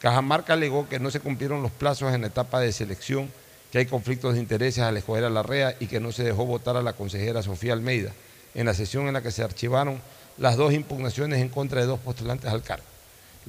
[0.00, 3.30] Cajamarca alegó que no se cumplieron los plazos en la etapa de selección,
[3.70, 6.44] que hay conflictos de intereses al escoger a la REA y que no se dejó
[6.44, 8.12] votar a la consejera Sofía Almeida
[8.54, 10.00] en la sesión en la que se archivaron
[10.38, 12.89] las dos impugnaciones en contra de dos postulantes al cargo.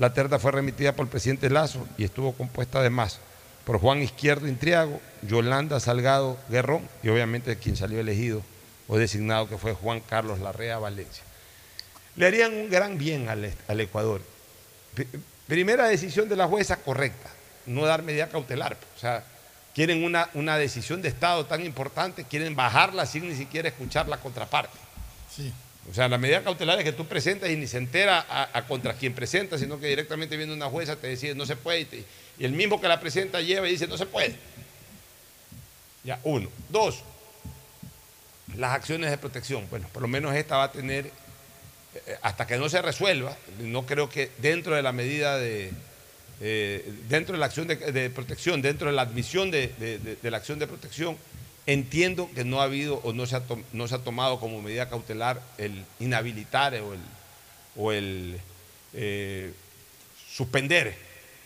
[0.02, 3.20] La terna fue remitida por el presidente Lazo y estuvo compuesta además
[3.66, 8.42] por Juan Izquierdo Intriago, Yolanda Salgado Guerrón y obviamente quien salió elegido
[8.88, 11.24] o designado que fue Juan Carlos Larrea Valencia.
[12.16, 14.24] Le harían un gran bien al, Ecuador.
[15.46, 17.30] Primera decisión de la jueza correcta,
[17.68, 18.80] no dar medida cautelar.
[18.98, 19.24] O sea,
[19.76, 24.18] quieren una, una decisión de Estado tan importante, quieren bajarla sin ni siquiera escuchar la
[24.18, 24.80] contraparte.
[25.30, 25.54] Sí.
[25.90, 28.94] O sea, la medida cautelar es que tú presentas y ni se entera a, contra
[28.94, 32.06] quien presenta, sino que directamente viene una jueza, te decide no se puede, y,
[32.40, 34.36] el mismo que la presenta lleva y dice no se puede.
[36.04, 36.50] Ya, uno.
[36.70, 37.04] Dos,
[38.58, 39.68] las acciones de protección.
[39.70, 43.86] Bueno, por lo menos esta va a tener, eh, hasta que no se resuelva, no
[43.86, 45.72] creo que dentro de la medida de,
[46.42, 50.68] eh, dentro de la acción de, protección, dentro de la admisión de la acción de
[50.68, 51.18] protección,
[51.68, 53.44] Entiendo que no ha habido o no se ha,
[53.74, 57.00] no se ha tomado como medida cautelar el inhabilitar o el,
[57.76, 58.40] o el
[58.94, 59.54] eh,
[60.32, 60.96] suspender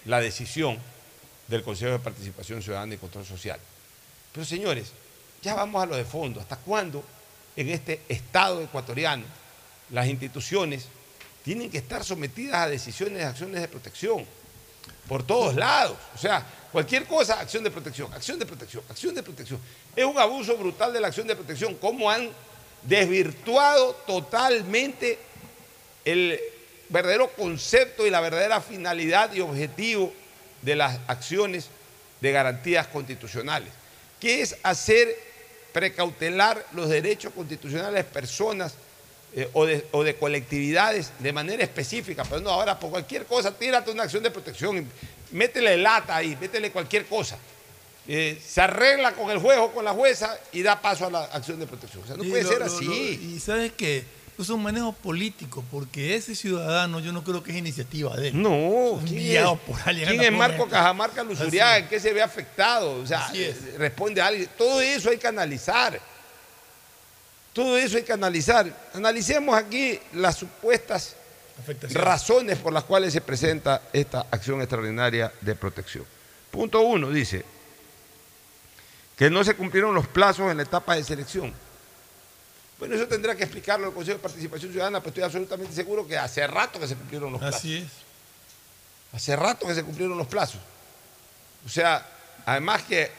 [0.06, 0.80] la decisión
[1.48, 3.60] del Consejo de Participación Ciudadana y Control Social.
[4.32, 4.92] Pero señores,
[5.42, 6.40] ya vamos a lo de fondo.
[6.40, 7.04] ¿Hasta cuándo
[7.56, 9.24] en este Estado ecuatoriano
[9.92, 10.88] las instituciones
[11.44, 14.26] tienen que estar sometidas a decisiones de acciones de protección?
[15.08, 15.98] Por todos lados.
[16.16, 16.46] O sea,
[16.76, 19.62] Cualquier cosa, acción de protección, acción de protección, acción de protección.
[19.96, 21.76] Es un abuso brutal de la acción de protección.
[21.76, 22.30] Cómo han
[22.84, 25.18] desvirtuado totalmente
[26.04, 26.38] el
[26.90, 30.12] verdadero concepto y la verdadera finalidad y objetivo
[30.64, 31.70] de las acciones
[32.20, 33.72] de garantías constitucionales,
[34.20, 35.18] que es hacer
[35.72, 38.74] precautelar los derechos constitucionales de personas
[39.34, 43.58] eh, o, de, o de colectividades de manera específica, pero no ahora por cualquier cosa,
[43.58, 44.90] tírate una acción de protección,
[45.32, 47.38] métele lata ahí, métele cualquier cosa.
[48.08, 51.24] Eh, se arregla con el juez o con la jueza y da paso a la
[51.26, 52.04] acción de protección.
[52.04, 52.86] O sea, no Sí, puede lo- ser lo- así.
[52.86, 52.94] lo-
[53.36, 54.04] y sabes que
[54.38, 58.42] es un manejo político, porque ese ciudadano yo no creo que es iniciativa de él.
[58.42, 59.60] No, Es ¿quién enviado es?
[59.62, 60.10] por alguien.
[60.10, 60.68] ¿Quién es Marco.
[60.70, 61.78] Cajamarca Luzuriaga?
[61.80, 62.92] ¿En qué se ve afectado?
[63.02, 64.50] O sea, eh, responde a alguien.
[64.58, 66.00] Todo eso hay que analizar.
[67.54, 68.72] Todo eso hay que analizar.
[68.94, 71.16] Analicemos aquí las supuestas
[71.60, 72.04] Afectación.
[72.04, 76.06] razones por las cuales se presenta esta acción extraordinaria de protección.
[76.52, 77.44] Punto uno, dice
[79.18, 81.54] que no se cumplieron los plazos en la etapa de selección.
[82.78, 86.18] Bueno, eso tendrá que explicarlo el Consejo de Participación Ciudadana, pero estoy absolutamente seguro que
[86.18, 87.60] hace rato que se cumplieron los plazos.
[87.60, 87.88] Así es.
[89.14, 90.60] Hace rato que se cumplieron los plazos.
[91.66, 92.06] O sea,
[92.46, 93.12] además que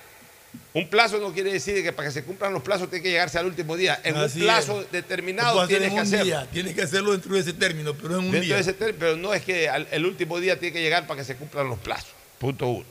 [0.74, 3.38] un plazo no quiere decir que para que se cumplan los plazos tiene que llegarse
[3.38, 4.00] al último día.
[4.04, 4.92] En Así un plazo es.
[4.92, 6.24] Determinado tienes en que hacerlo.
[6.24, 6.48] día.
[6.52, 8.54] Tienes que hacerlo dentro de ese término, pero en un Dentro día.
[8.56, 11.20] de ese término, pero no es que al- el último día tiene que llegar para
[11.20, 12.10] que se cumplan los plazos.
[12.38, 12.86] Punto uno.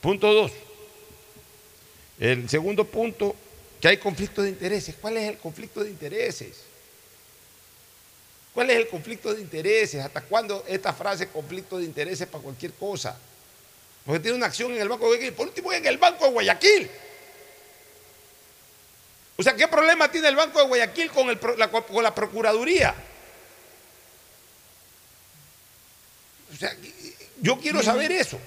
[0.00, 0.52] Punto dos.
[2.18, 3.34] El segundo punto,
[3.80, 4.94] que hay conflictos de intereses.
[5.00, 6.56] ¿Cuál es el conflicto de intereses?
[8.54, 10.04] ¿Cuál es el conflicto de intereses?
[10.04, 13.16] ¿Hasta cuándo esta frase conflicto de intereses para cualquier cosa?
[14.04, 15.32] Porque tiene una acción en el Banco de Guayaquil.
[15.34, 16.90] Por último, en el Banco de Guayaquil.
[19.36, 22.94] O sea, ¿qué problema tiene el Banco de Guayaquil con, el la, con la Procuraduría?
[26.52, 26.76] O sea,
[27.40, 28.38] yo quiero saber eso.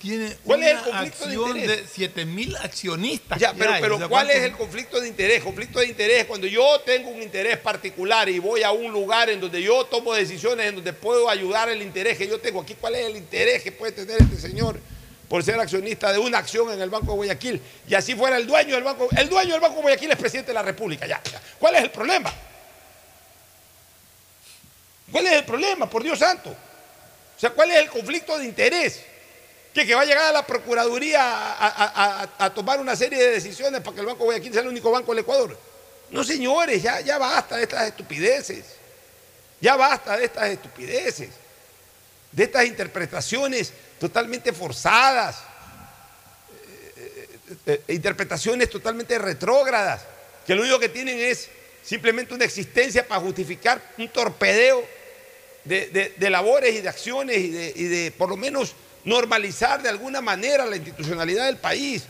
[0.00, 1.82] Tiene ¿Cuál es el conflicto de interés?
[1.82, 3.38] de 7 mil accionistas.
[3.38, 3.82] Ya, pero, hay.
[3.82, 5.42] pero O sea, ¿cuál es ¿cuántos- el conflicto de interés?
[5.42, 9.28] Conflicto de interés es cuando yo tengo un interés particular y voy a un lugar
[9.28, 12.62] en donde yo tomo decisiones en donde puedo ayudar el interés que yo tengo.
[12.62, 14.78] Aquí, ¿cuál es el interés que puede tener este señor
[15.28, 17.60] por ser accionista de una acción en el Banco de Guayaquil?
[17.88, 19.08] Y así fuera el dueño del Banco.
[19.16, 21.06] El dueño del Banco de Guayaquil es presidente de la República.
[21.06, 21.20] Ya.
[21.58, 22.32] ¿Cuál es el problema?
[25.10, 25.88] ¿Cuál es el problema?
[25.88, 26.50] Por Dios santo.
[26.50, 29.02] O sea, ¿cuál es el conflicto de interés?
[29.72, 31.20] Que, va a llegar a la Procuraduría
[32.38, 34.90] a tomar una serie de decisiones para que el Banco de Guayaquil sea el único
[34.90, 35.58] banco del Ecuador.
[36.10, 38.64] No, señores, ya, ya basta de estas estupideces.
[39.60, 41.30] Ya basta de estas estupideces.
[42.34, 45.36] De estas interpretaciones totalmente forzadas.
[46.96, 47.28] eh,
[47.66, 50.02] eh, eh, interpretaciones totalmente retrógradas.
[50.46, 51.48] Que lo único que tienen es
[51.82, 54.84] simplemente una existencia para justificar un torpedeo
[55.64, 58.74] de, de- labores y de acciones y de, y de, por lo menos
[59.04, 62.02] normalizar de alguna manera la institucionalidad del país.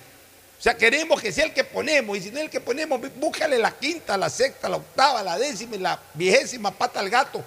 [0.59, 3.01] O sea, queremos que sea el que ponemos, y si no es el que ponemos,
[3.17, 7.45] búscale la quinta, la sexta, la octava, la décima y la vigésima pata al gato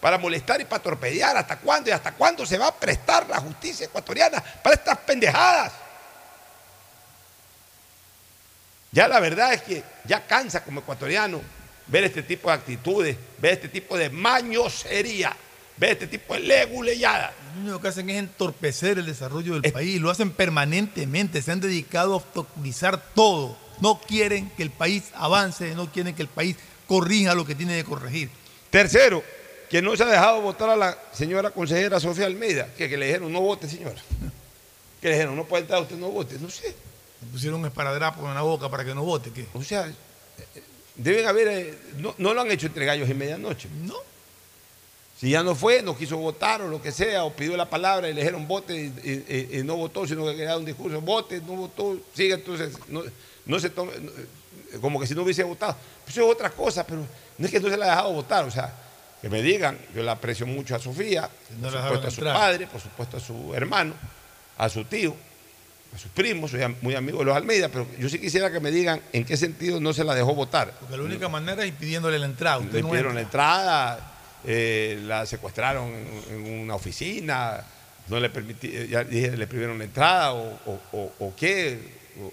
[0.00, 1.36] para molestar y para torpedear.
[1.36, 1.90] ¿Hasta cuándo?
[1.90, 5.72] ¿Y hasta cuándo se va a prestar la justicia ecuatoriana para estas pendejadas?
[8.92, 11.40] Ya la verdad es que ya cansa como ecuatoriano
[11.86, 15.36] ver este tipo de actitudes, ver este tipo de mañosería,
[15.76, 17.32] ver este tipo de leguleyada.
[17.54, 20.00] Lo único que hacen es entorpecer el desarrollo del país.
[20.00, 21.42] Lo hacen permanentemente.
[21.42, 23.56] Se han dedicado a obstaculizar todo.
[23.80, 26.56] No quieren que el país avance, no quieren que el país
[26.86, 28.30] corrija lo que tiene que corregir.
[28.70, 29.22] Tercero,
[29.70, 33.06] que no se ha dejado votar a la señora consejera Sofía Almeida, que, que le
[33.06, 34.00] dijeron no vote, señora.
[35.00, 36.36] Que le dijeron no puede entrar, usted no vote.
[36.40, 36.74] No sé.
[37.22, 39.30] Le pusieron un esparadrapo en la boca para que no vote.
[39.30, 39.46] ¿qué?
[39.54, 39.92] O sea, eh,
[40.96, 41.48] deben haber.
[41.48, 43.68] eh, no, no lo han hecho entre gallos y medianoche.
[43.84, 43.94] No.
[45.18, 48.08] Si ya no fue, no quiso votar o lo que sea, o pidió la palabra
[48.08, 49.24] y le dijeron vote y, y-
[49.54, 52.72] y- y no votó, sino que quería dar un discurso, vote, no votó, sigue, entonces
[52.88, 53.02] no,
[53.44, 55.76] no se tome, no, eh, como que si no hubiese votado.
[56.08, 57.04] Eso es otra cosa, pero
[57.36, 58.74] no es que no se la ha dejado votar, o sea,
[59.20, 61.28] que me digan, yo la aprecio mucho a Sofía,
[61.60, 62.36] No por la supuesto a su entrar.
[62.36, 63.94] padre, por supuesto a su hermano,
[64.58, 65.14] a su tío,
[65.94, 68.70] a sus primos, soy muy amigo de los Almeida, pero yo sí quisiera que me
[68.70, 70.72] digan en qué sentido no se la dejó votar.
[70.80, 72.58] Porque la única manera es impidiéndole la entrada.
[72.58, 73.42] Usted Le no pidieron la entra.
[73.50, 74.12] entrada,
[74.46, 77.62] eh, la secuestraron en, en una oficina,
[78.08, 81.78] no le permití, eh, ya dije, le prohibieron la entrada o, o- o- o qué,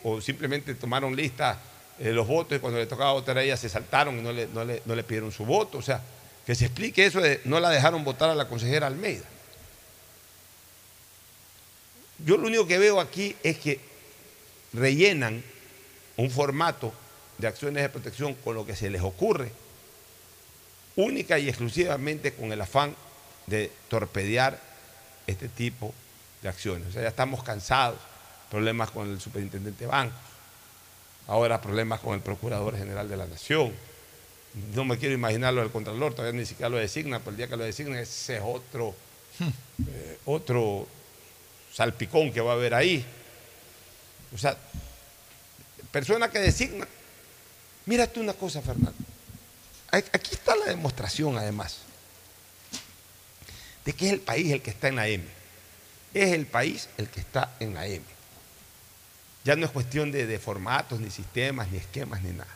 [0.03, 1.59] o, o simplemente tomaron lista
[1.99, 4.47] eh, los votos y cuando le tocaba votar a ella se saltaron y no le,
[4.47, 5.79] no le- no le pidieron su voto.
[5.79, 5.99] O sea,
[6.47, 9.25] que se explique eso de no la dejaron votar a la consejera Almeida.
[12.25, 13.81] Yo lo único que veo aquí es que
[14.71, 15.43] rellenan
[16.15, 16.93] un formato
[17.37, 19.51] de acciones de protección con lo que se les ocurre,
[20.95, 22.95] única y exclusivamente con el afán
[23.45, 24.57] de torpedear
[25.27, 25.93] este tipo
[26.41, 26.87] de acciones.
[26.87, 27.99] O sea, ya estamos cansados,
[28.49, 30.17] problemas con el superintendente de bancos,
[31.27, 33.73] ahora problemas con el procurador general de la nación.
[34.73, 37.47] No me quiero imaginar lo del contralor, todavía ni siquiera lo designa, pero el día
[37.47, 38.95] que lo designen ese es otro,
[39.39, 40.87] eh, otro
[41.73, 43.05] salpicón que va a haber ahí.
[44.33, 44.57] O sea,
[45.91, 46.87] persona que designa.
[47.85, 48.93] Mira tú una cosa, Fernando.
[49.91, 51.77] Aquí está la demostración, además,
[53.85, 55.23] de que es el país el que está en la M.
[56.13, 58.03] Es el país el que está en la M.
[59.45, 62.53] Ya no es cuestión de, de formatos, ni sistemas, ni esquemas, ni nada.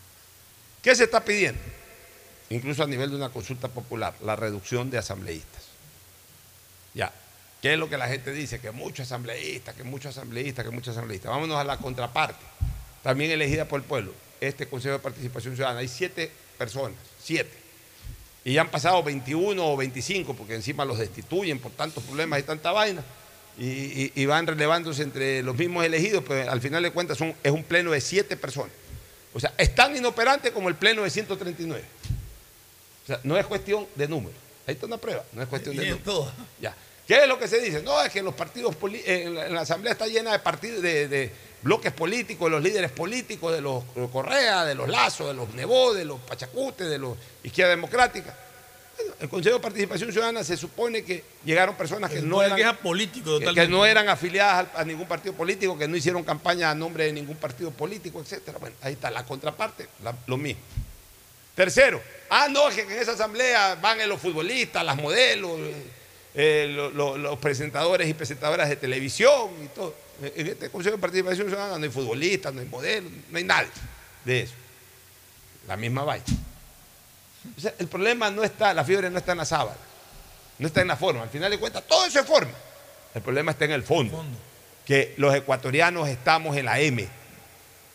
[0.82, 1.62] ¿Qué se está pidiendo?
[2.52, 5.64] Incluso a nivel de una consulta popular, la reducción de asambleístas.
[6.94, 7.14] Ya.
[7.62, 8.60] ¿Qué es lo que la gente dice?
[8.60, 11.32] Que muchos asambleístas, que muchos asambleístas, que muchos asambleístas.
[11.32, 12.44] Vámonos a la contraparte,
[13.04, 14.14] también elegida por el pueblo.
[14.42, 15.80] Este Consejo de Participación Ciudadana.
[15.80, 17.52] Hay siete personas, siete.
[18.44, 22.44] Y ya han pasado 21 o 25, porque encima los destituyen por tantos problemas y
[22.44, 23.02] tanta vaina.
[23.58, 27.64] Y, van relevándose entre los mismos elegidos, pero al final de cuentas son, es un
[27.64, 28.74] pleno de siete personas.
[29.34, 32.01] O sea, es tan inoperante como el pleno de 139.
[33.04, 34.36] O sea, no es cuestión de número.
[34.68, 36.32] Ahí está una prueba, no es cuestión de número.
[36.60, 36.76] Ya.
[37.12, 37.82] ¿Qué es lo que se dice?
[37.82, 41.92] No, es que los partidos eh, en la, Asamblea está llena de partidos, de, bloques
[41.92, 46.06] políticos, de los líderes políticos, de los Correa, de los Lazos, de los Nebó, de
[46.06, 48.34] los Pachacutes, de los Izquierda Democrática.
[49.20, 53.68] el Consejo de Participación Ciudadana se supone que llegaron personas que no eran, político, que,
[53.68, 57.36] no eran afiliadas a, ningún partido político, que no hicieron campaña a nombre de ningún
[57.36, 58.58] partido político, etcétera.
[58.58, 59.88] Bueno, ahí está la contraparte,
[60.28, 60.62] lo mismo.
[61.56, 62.02] Tercero,
[62.32, 65.60] ah, no, es que en esa asamblea van los futbolistas, las modelos,
[66.34, 69.94] eh, los presentadores y presentadoras de televisión y todo.
[70.24, 73.70] En este Consejo de Participación Ciudadana no hay futbolistas, no hay modelos, no hay nadie
[74.24, 74.54] de eso.
[75.68, 76.26] La misma vaina.
[77.78, 79.78] el problema no está, la fiebre no está en la sábana,
[80.58, 81.24] no está en la forma.
[81.24, 82.54] Al final de cuentas, todo eso es forma.
[83.14, 84.24] El problema está en el fondo.
[84.86, 87.08] Que los ecuatorianos estamos en la M,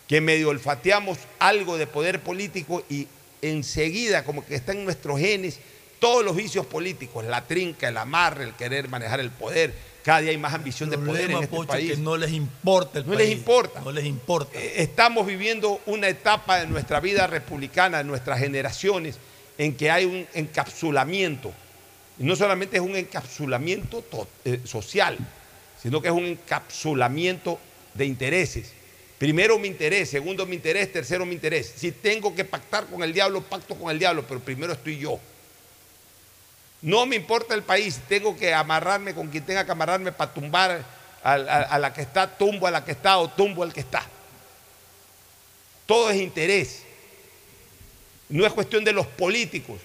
[0.07, 3.09] que medio olfateamos algo de poder político y
[3.43, 5.59] enseguida, como que está en nuestros genes,
[5.99, 9.73] todos los vicios políticos, la trinca, el amarre, el querer manejar el poder.
[10.03, 11.93] Cada día hay más ambición de poder en este país.
[11.93, 13.81] Que no les importa el no les importa.
[13.81, 14.59] No les importa.
[14.59, 19.19] Eh, estamos viviendo una etapa de nuestra vida republicana, de nuestras generaciones,
[19.59, 21.53] en que hay un encapsulamiento.
[22.19, 24.05] Y no solamente es un encapsulamiento
[24.45, 25.19] eh, social,
[25.83, 27.59] sino que es un encapsulamiento
[27.95, 28.73] de intereses.
[29.19, 31.73] Primero mi interés, segundo mi interés, tercero mi interés.
[31.77, 35.19] Si tengo que pactar con el diablo, pacto con el diablo, pero primero estoy yo.
[36.83, 40.85] No me importa el país, tengo que amarrarme con quien tenga que amarrarme para tumbar
[41.23, 44.05] a, la que está, tumbo a la que está o tumbo al que está.
[45.87, 46.83] Todo es interés.
[48.29, 49.81] No es cuestión de los políticos.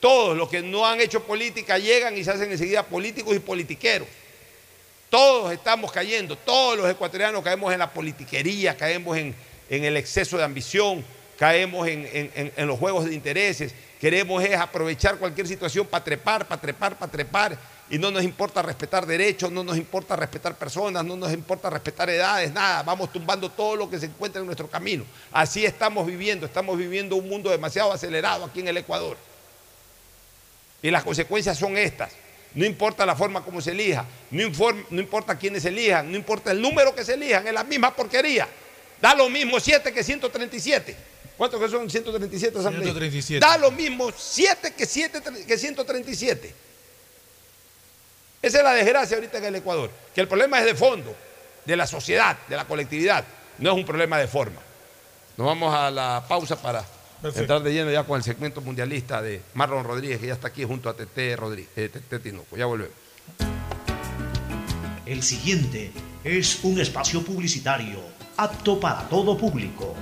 [0.00, 4.08] Todos los que no han hecho política llegan y se hacen enseguida políticos y politiqueros.
[5.12, 9.34] Todos estamos cayendo, todos los ecuatorianos caemos en la politiquería, caemos en,
[9.68, 11.04] el exceso de ambición,
[11.38, 13.74] caemos en, los juegos de intereses.
[14.00, 17.58] Queremos es aprovechar cualquier situación para trepar, para trepar, para trepar.
[17.90, 22.08] Y no nos importa respetar derechos, no nos importa respetar personas, no nos importa respetar
[22.08, 22.82] edades, nada.
[22.82, 25.04] Vamos tumbando todo lo que se encuentra en nuestro camino.
[25.30, 29.18] Así estamos viviendo, estamos viviendo un mundo demasiado acelerado aquí en el Ecuador.
[30.80, 32.21] Y las consecuencias son estas.
[32.54, 34.50] No importa la forma como se elija, no,
[34.90, 37.94] no importa quiénes se elijan, no importa el número que se elijan, es la misma
[37.94, 38.46] porquería.
[39.00, 40.96] Da lo mismo 7 que 137.
[41.36, 42.84] ¿Cuántos que son 137 asambleas?
[42.84, 43.40] 137.
[43.40, 46.54] Da lo mismo 7 que, 7 que 137.
[48.42, 49.90] Esa es la desgracia ahorita en el Ecuador.
[50.14, 51.16] Que el problema es de fondo,
[51.64, 53.24] de la sociedad, de la colectividad.
[53.58, 54.60] No es un problema de forma.
[55.36, 56.84] Nos vamos a la pausa para
[57.22, 60.64] entrar de lleno ya con el segmento mundialista de Marlon Rodríguez, que ya está aquí
[60.64, 62.56] junto a Tete, Rodríguez, eh, Tinoco.
[62.56, 62.94] Ya volvemos.
[65.06, 65.92] El siguiente
[66.24, 67.98] es un espacio publicitario
[68.36, 69.94] apto para todo público.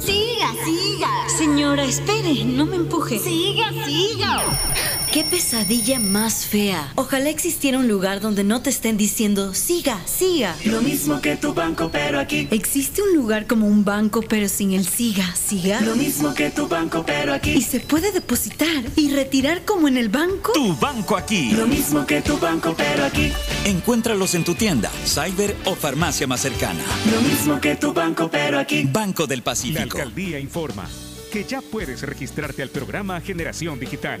[0.00, 1.28] Siga, siga.
[1.28, 3.18] Señora, espere, no me empuje.
[3.18, 4.99] Siga, siga.
[5.12, 6.92] Qué pesadilla más fea.
[6.94, 10.54] Ojalá existiera un lugar donde no te estén diciendo, siga, siga.
[10.64, 12.46] Lo mismo que tu banco, pero aquí.
[12.52, 15.80] ¿Existe un lugar como un banco, pero sin el siga, siga?
[15.80, 17.50] Lo mismo que tu banco, pero aquí.
[17.50, 20.52] Y se puede depositar y retirar como en el banco.
[20.52, 21.50] Tu banco aquí.
[21.50, 23.32] Lo mismo que tu banco, pero aquí.
[23.64, 26.84] Encuéntralos en tu tienda, cyber o farmacia más cercana.
[27.12, 28.84] Lo mismo que tu banco, pero aquí.
[28.84, 29.78] Banco del Pacífico.
[29.98, 30.88] La alcaldía informa
[31.32, 34.20] que ya puedes registrarte al programa Generación Digital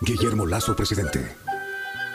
[0.00, 1.36] Guillermo Lazo, presidente.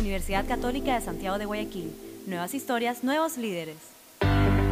[0.00, 1.92] Universidad Católica de Santiago de Guayaquil.
[2.26, 3.89] Nuevas historias, nuevos líderes.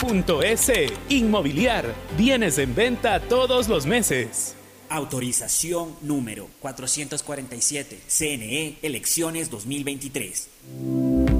[0.00, 0.92] www.inmobiliariapublica.es.
[1.08, 4.56] Inmobiliar, bienes en venta todos los meses.
[4.88, 8.00] Autorización número 447.
[8.08, 10.48] CNE, elecciones 2023.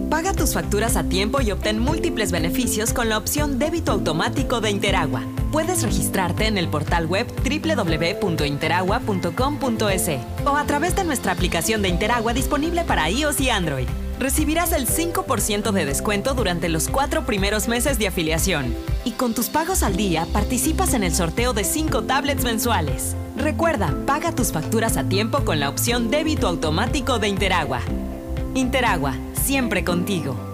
[0.08, 4.70] Paga tus facturas a tiempo y obtén múltiples beneficios con la opción débito automático de
[4.70, 5.24] Interagua.
[5.50, 10.10] Puedes registrarte en el portal web www.interagua.com.es
[10.44, 13.88] o a través de nuestra aplicación de Interagua disponible para iOS y Android.
[14.20, 18.74] Recibirás el 5% de descuento durante los cuatro primeros meses de afiliación.
[19.02, 23.16] Y con tus pagos al día participas en el sorteo de 5 tablets mensuales.
[23.34, 27.80] Recuerda, paga tus facturas a tiempo con la opción débito automático de Interagua.
[28.55, 30.49] Interagua, siempre contigo.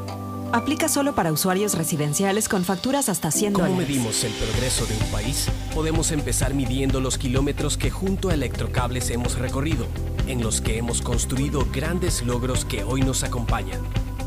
[0.56, 3.88] Aplica solo para usuarios residenciales con facturas hasta 100 ¿Cómo dólares.
[3.88, 5.48] medimos el progreso de un país?
[5.74, 9.86] Podemos empezar midiendo los kilómetros que junto a Electrocables hemos recorrido,
[10.26, 13.82] en los que hemos construido grandes logros que hoy nos acompañan,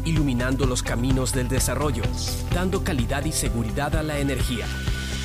[0.06, 2.04] iluminando los caminos del desarrollo,
[2.54, 4.68] dando calidad y seguridad a la energía,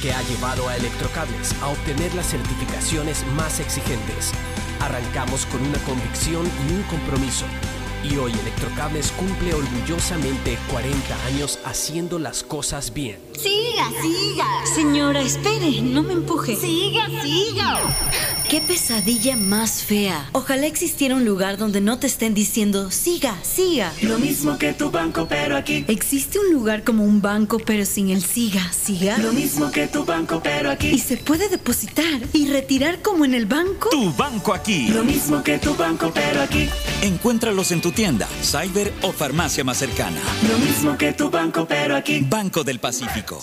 [0.01, 4.33] que ha llevado a Electrocables a obtener las certificaciones más exigentes.
[4.81, 7.45] Arrancamos con una convicción y un compromiso.
[8.11, 13.19] Y hoy Electrocables cumple orgullosamente 40 años haciendo las cosas bien.
[13.41, 14.47] Siga, siga.
[14.75, 16.55] Señora, espere, no me empuje.
[16.55, 17.81] Siga, siga.
[18.49, 20.29] Qué pesadilla más fea.
[20.33, 23.93] Ojalá existiera un lugar donde no te estén diciendo, siga, siga.
[24.03, 25.85] Lo mismo que tu banco, pero aquí.
[25.89, 29.17] ¿Existe un lugar como un banco pero sin el siga, siga?
[29.19, 30.89] Lo mismo que tu banco, pero aquí.
[30.89, 33.89] ¿Y se puede depositar y retirar como en el banco?
[33.91, 34.89] Tu banco aquí.
[34.89, 36.69] Lo mismo que tu banco, pero aquí.
[37.03, 40.21] Encuéntralos en tu tienda, cyber o farmacia más cercana.
[40.51, 42.21] Lo mismo que tu banco, pero aquí.
[42.29, 43.43] Banco del Pacífico.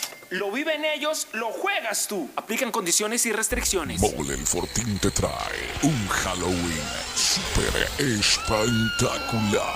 [0.31, 2.29] Lo viven ellos, lo juegas tú.
[2.37, 3.99] Aplican condiciones y restricciones.
[3.99, 9.75] Mole el Fortín te trae un Halloween super espectacular.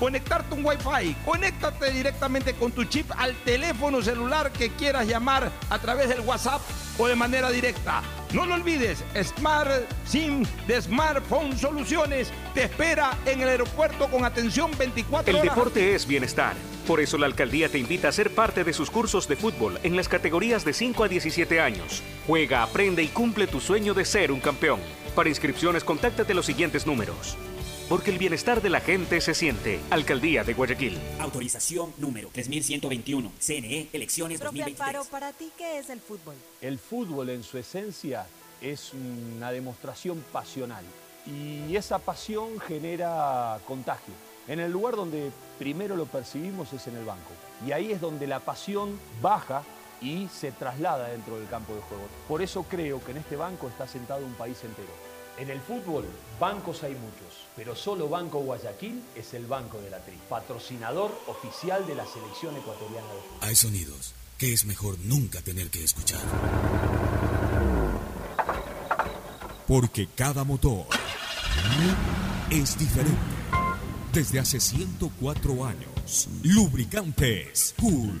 [0.00, 1.14] conectarte un Wi-Fi.
[1.24, 6.62] Conéctate directamente con tu chip al teléfono celular que quieras llamar a través del WhatsApp
[6.98, 8.02] o de manera directa.
[8.32, 9.70] No lo olvides, Smart
[10.06, 15.54] SIM de Smartphone Soluciones te espera en el aeropuerto con atención 24 El horas.
[15.54, 16.54] deporte es bienestar.
[16.86, 19.96] Por eso la alcaldía te invita a ser parte de sus cursos de fútbol en
[19.96, 22.02] las categorías de 5 a 17 años.
[22.26, 24.80] Juega, aprende y cumple tu sueño de ser un campeón.
[25.14, 27.36] Para inscripciones, contáctate los siguientes números.
[27.90, 29.80] Porque el bienestar de la gente se siente.
[29.90, 30.96] Alcaldía de Guayaquil.
[31.18, 33.32] Autorización número 3121.
[33.40, 34.80] CNE, elecciones Profe 2023.
[34.80, 36.36] Alfaro, ¿para ti qué es el fútbol?
[36.60, 38.28] El fútbol en su esencia
[38.60, 40.84] es una demostración pasional
[41.26, 44.14] y esa pasión genera contagio.
[44.46, 47.32] En el lugar donde primero lo percibimos es en el banco
[47.66, 49.64] y ahí es donde la pasión baja
[50.00, 52.04] y se traslada dentro del campo de juego.
[52.28, 54.92] Por eso creo que en este banco está sentado un país entero.
[55.38, 56.04] En el fútbol,
[56.40, 61.86] bancos hay muchos, pero solo Banco Guayaquil es el banco de la tri, patrocinador oficial
[61.86, 63.38] de la selección ecuatoriana de fútbol.
[63.48, 66.22] Hay sonidos que es mejor nunca tener que escuchar.
[69.68, 70.86] Porque cada motor
[72.50, 73.18] es diferente.
[74.12, 78.20] Desde hace 104 años, Lubricantes Cool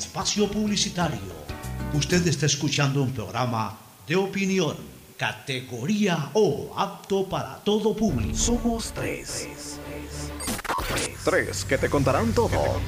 [0.00, 1.20] espacio publicitario.
[1.92, 4.76] Usted está escuchando un programa de opinión,
[5.18, 8.34] categoría O, apto para todo público.
[8.34, 9.48] Somos tres.
[11.22, 12.80] Tres que te contarán todo.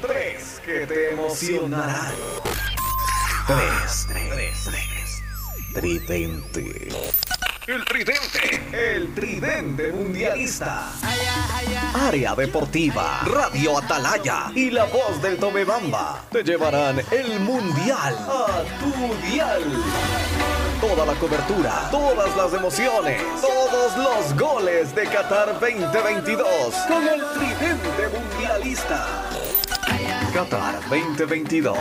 [0.00, 2.14] Tres que te emocionarán.
[3.48, 5.22] Tres, tres, tres.
[5.74, 6.88] Tridente.
[7.70, 8.60] El tridente.
[8.72, 10.90] El tridente mundialista.
[11.94, 19.14] Área Deportiva, Radio Atalaya y la voz del Tomebamba te llevarán el mundial a tu
[19.30, 19.62] dial.
[20.80, 28.18] Toda la cobertura, todas las emociones, todos los goles de Qatar 2022 con el tridente
[28.18, 29.06] mundialista.
[30.34, 31.78] Qatar 2022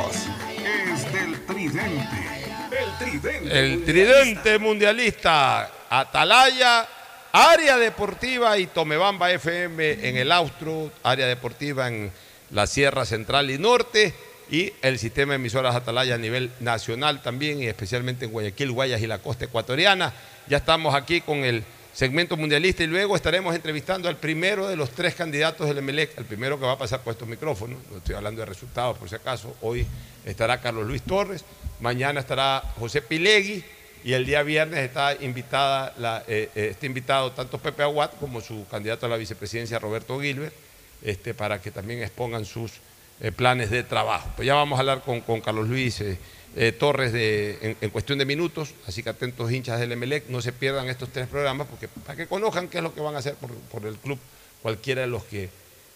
[0.94, 2.40] es del tridente.
[2.70, 3.60] El tridente.
[3.60, 6.88] El tridente mundialista, Atalaya,
[7.32, 12.12] área deportiva y Tomebamba FM en el Austro, área deportiva en
[12.52, 14.14] la Sierra Central y Norte
[14.52, 19.02] y el sistema de emisoras Atalaya a nivel nacional también y especialmente en Guayaquil, Guayas
[19.02, 20.14] y la costa ecuatoriana.
[20.48, 21.64] Ya estamos aquí con el
[21.94, 26.26] segmento mundialista y luego estaremos entrevistando al primero de los tres candidatos del Emelec, el
[26.26, 29.16] primero que va a pasar por estos micrófonos, no estoy hablando de resultados por si
[29.16, 29.86] acaso, hoy
[30.24, 31.44] estará Carlos Luis Torres,
[31.80, 33.64] mañana estará José Pilegui
[34.04, 38.42] y el día viernes está invitada la, eh, eh, está invitado tanto Pepe Aguat como
[38.42, 40.54] su candidato a la vicepresidencia Roberto Gilbert,
[41.02, 42.74] este, para que también expongan sus
[43.22, 44.30] eh, planes de trabajo.
[44.36, 48.26] Pues ya vamos a hablar con, Carlos Luis eh, Torres de, en, en cuestión de
[48.26, 52.16] minutos, así que atentos hinchas del Emelec, no se pierdan estos tres programas porque para
[52.16, 54.18] que conozcan qué es lo que van a hacer por, por el club
[54.62, 55.50] cualquiera de los que,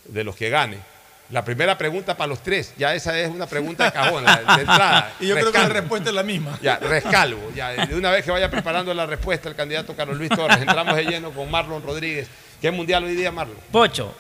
[0.06, 0.93] de los que gane.
[1.30, 4.62] La primera pregunta para los tres, ya esa es una pregunta de cajón, la de
[4.62, 5.14] entrada.
[5.20, 6.60] Y yo creo que la respuesta es la misma.
[6.62, 7.52] Ya, rescalvo.
[7.56, 10.96] Ya, de una vez que vaya preparando la respuesta el candidato Carlos Luis Torres, entramos
[10.96, 12.28] de lleno con Marlon Rodríguez.
[12.62, 13.58] ¿Qué mundial hoy día, Marlon?
[13.72, 14.14] Pocho,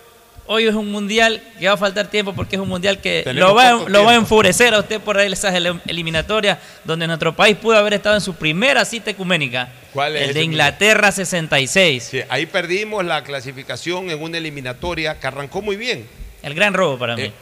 [0.47, 3.53] hoy es un mundial que va a faltar tiempo porque es un mundial que lo
[3.53, 5.53] va, poco lo va a enfurecer a usted por esas
[5.85, 9.69] eliminatorias donde nuestro país pudo haber estado en su primera cita ecuménica.
[9.93, 12.03] ¿Cuál es El de Inglaterra 66.
[12.03, 16.07] Sí, ahí perdimos la clasificación en una eliminatoria que arrancó muy bien.
[16.43, 17.23] El gran robo para mí.
[17.23, 17.33] Eh,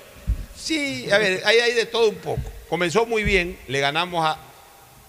[0.56, 2.42] Sí, a ver, ahí hay de todo un poco.
[2.70, 4.38] Comenzó muy bien, le ganamos a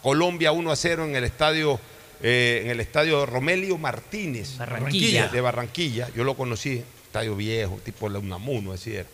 [0.02, 1.78] Colombia 1 a 0 en el estadio,
[2.22, 5.28] eh, en el estadio Romelio Martínez Barranquilla.
[5.28, 6.08] de Barranquilla.
[6.16, 9.06] Yo lo conocí, estadio viejo, tipo la Unamuno, así era.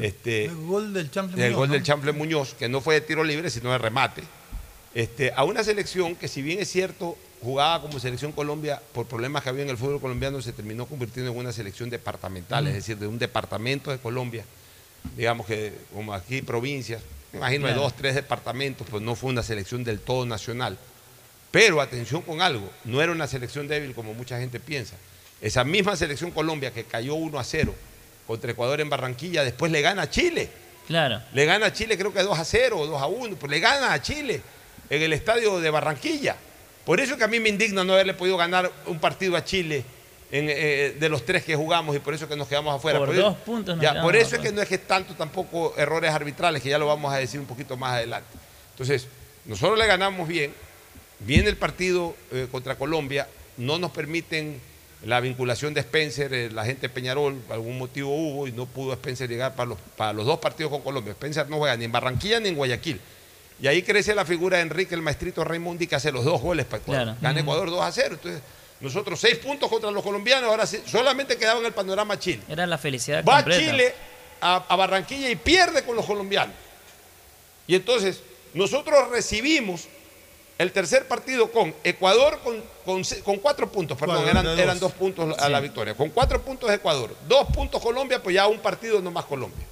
[0.00, 1.74] este, El gol del Champions el Muñoz, gol ¿no?
[1.74, 4.22] del Chample Muñoz, que no fue de tiro libre, sino de remate.
[4.94, 9.42] Este, a una selección que, si bien es cierto, jugaba como selección Colombia, por problemas
[9.42, 12.98] que había en el fútbol colombiano, se terminó convirtiendo en una selección departamental, es decir,
[12.98, 14.44] de un departamento de Colombia,
[15.16, 17.02] digamos que como aquí provincias,
[17.32, 20.78] me imagino dos, tres departamentos, pues no fue una selección del todo nacional.
[21.50, 24.96] Pero atención con algo, no era una selección débil como mucha gente piensa.
[25.40, 27.74] Esa misma selección Colombia que cayó 1 a 0
[28.26, 30.50] contra Ecuador en Barranquilla, después le gana a Chile.
[30.86, 31.22] Claro.
[31.32, 33.60] Le gana a Chile creo que 2 a 0 o 2 a 1, pues le
[33.60, 34.42] gana a Chile
[34.90, 36.36] en el estadio de Barranquilla.
[36.88, 39.84] Por eso que a mí me indigna no haberle podido ganar un partido a Chile
[40.32, 42.98] en, eh, de los tres que jugamos y por eso que nos quedamos afuera.
[42.98, 45.74] Por eso- dos puntos nos ya, por eso es que no es que tanto tampoco
[45.76, 48.30] errores arbitrales, que ya lo vamos a decir un poquito más adelante.
[48.70, 49.06] Entonces,
[49.44, 50.54] nosotros le ganamos bien,
[51.18, 53.28] viene el partido eh, contra Colombia,
[53.58, 54.58] no nos permiten
[55.04, 58.64] la vinculación de Spencer, eh, la gente de Peñarol, por algún motivo hubo y no
[58.64, 61.12] pudo Spencer llegar para los, para los dos partidos con Colombia.
[61.12, 62.98] Spencer no juega ni en Barranquilla ni en Guayaquil.
[63.60, 66.64] Y ahí crece la figura de Enrique, el maestrito Raimundi, que hace los dos goles
[66.66, 67.04] para Ecuador.
[67.04, 67.18] Claro.
[67.20, 67.40] Gana.
[67.40, 68.08] Ecuador 2 a 0.
[68.14, 68.42] Entonces,
[68.80, 72.42] nosotros seis puntos contra los colombianos, ahora sí, solamente quedaba en el panorama Chile.
[72.48, 73.60] Era la felicidad Va completa.
[73.60, 73.94] Chile
[74.40, 76.54] a, a Barranquilla y pierde con los colombianos.
[77.66, 78.20] Y entonces
[78.54, 79.88] nosotros recibimos
[80.58, 84.58] el tercer partido con Ecuador con, con se- con cuatro puntos, perdón, eran, dos.
[84.58, 85.94] eran dos puntos a la victoria.
[85.94, 89.64] Con cuatro puntos Ecuador, dos puntos Colombia, pues ya un partido nomás Colombia.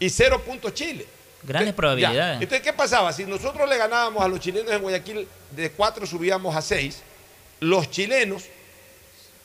[0.00, 1.06] Y cero puntos Chile.
[1.42, 1.76] Grandes Ya.
[1.76, 2.42] probabilidades.
[2.42, 3.12] Entonces, ¿qué pasaba?
[3.12, 7.02] Si nosotros le ganábamos a los chilenos en Guayaquil, de cuatro subíamos a seis,
[7.60, 8.44] los chilenos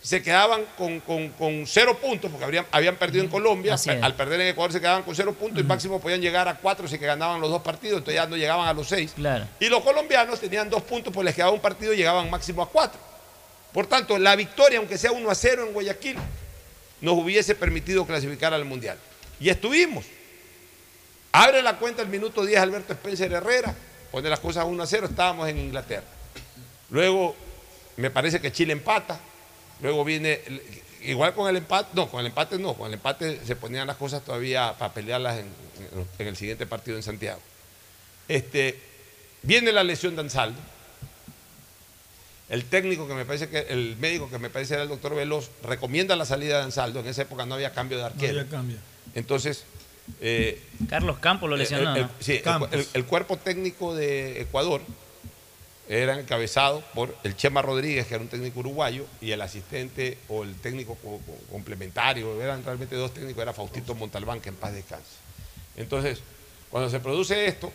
[0.02, 4.42] se quedaban con, con- con cero puntos, porque habrían, habían perdido en Colombia, al perder
[4.42, 7.06] en Ecuador se quedaban con cero puntos y máximo podían llegar a cuatro si que
[7.06, 9.14] ganaban los dos partidos, entonces ya no llegaban a los seis.
[9.16, 9.48] Claro.
[9.62, 12.70] Y los colombianos tenían dos puntos, pues les quedaba un partido y llegaban máximo a
[12.70, 13.00] cuatro.
[13.72, 16.18] Por tanto, la victoria, aunque sea 1 a 0 en Guayaquil,
[17.02, 18.98] nos hubiese permitido clasificar al Mundial.
[19.40, 20.06] Y estuvimos.
[21.34, 23.74] Abre la cuenta el minuto 10 Alberto Spencer Herrera,
[24.12, 26.06] pone las cosas 1 a 0, estábamos en Inglaterra.
[26.92, 27.36] Luego,
[27.98, 29.20] me parece que Chile empata.
[29.82, 30.42] Luego viene,
[31.02, 33.98] igual con el empate, no, con el empate no, con el empate se ponían las
[33.98, 35.48] cosas todavía para pelearlas en,
[36.20, 37.40] el siguiente partido en Santiago.
[38.28, 38.80] Este,
[39.42, 40.60] viene la lesión de Ansaldo.
[42.48, 45.50] El técnico que me parece que, el médico que me parece era el doctor Veloz,
[45.64, 47.00] recomienda la salida de Ansaldo.
[47.00, 48.40] En esa época no había cambio de No arquero.
[48.42, 48.78] había cambio.
[49.16, 49.66] Entonces,
[50.22, 51.92] eh, Carlos Campos lo lesionó.
[51.92, 52.10] el, el- ¿no?
[52.20, 52.70] sí, el- Campos.
[52.72, 54.82] el- el cuerpo técnico de Ecuador
[55.90, 60.44] era encabezado por el Chema Rodríguez, que era un técnico uruguayo, y el asistente o
[60.44, 64.74] el técnico co- co- complementario, eran realmente dos técnicos, era Faustito Montalbán, que en paz
[64.74, 65.12] descanse.
[65.76, 66.20] Entonces,
[66.70, 67.72] cuando se produce esto,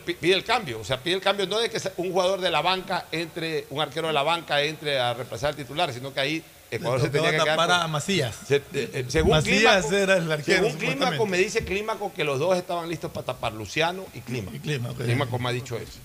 [0.00, 2.50] pi- pide el cambio, o sea, pide el cambio no de que un jugador de
[2.50, 6.20] la banca entre, un arquero de la banca entre a reemplazar al titular, sino que
[6.20, 6.44] ahí
[6.76, 8.34] Ecuador se tenía que quedar tapar con- a Macías.
[8.46, 10.78] se- eh, eh, según Macías Clímaco, era el arquero, según.
[10.78, 14.56] Clímaco, me dice Clímaco que los dos estaban listos para tapar, Luciano y Clímaco.
[14.56, 14.94] Y Clímaco.
[14.96, 15.98] Clímaco me ha dicho eso.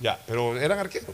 [0.00, 1.10] Ya, pero eran arqueros.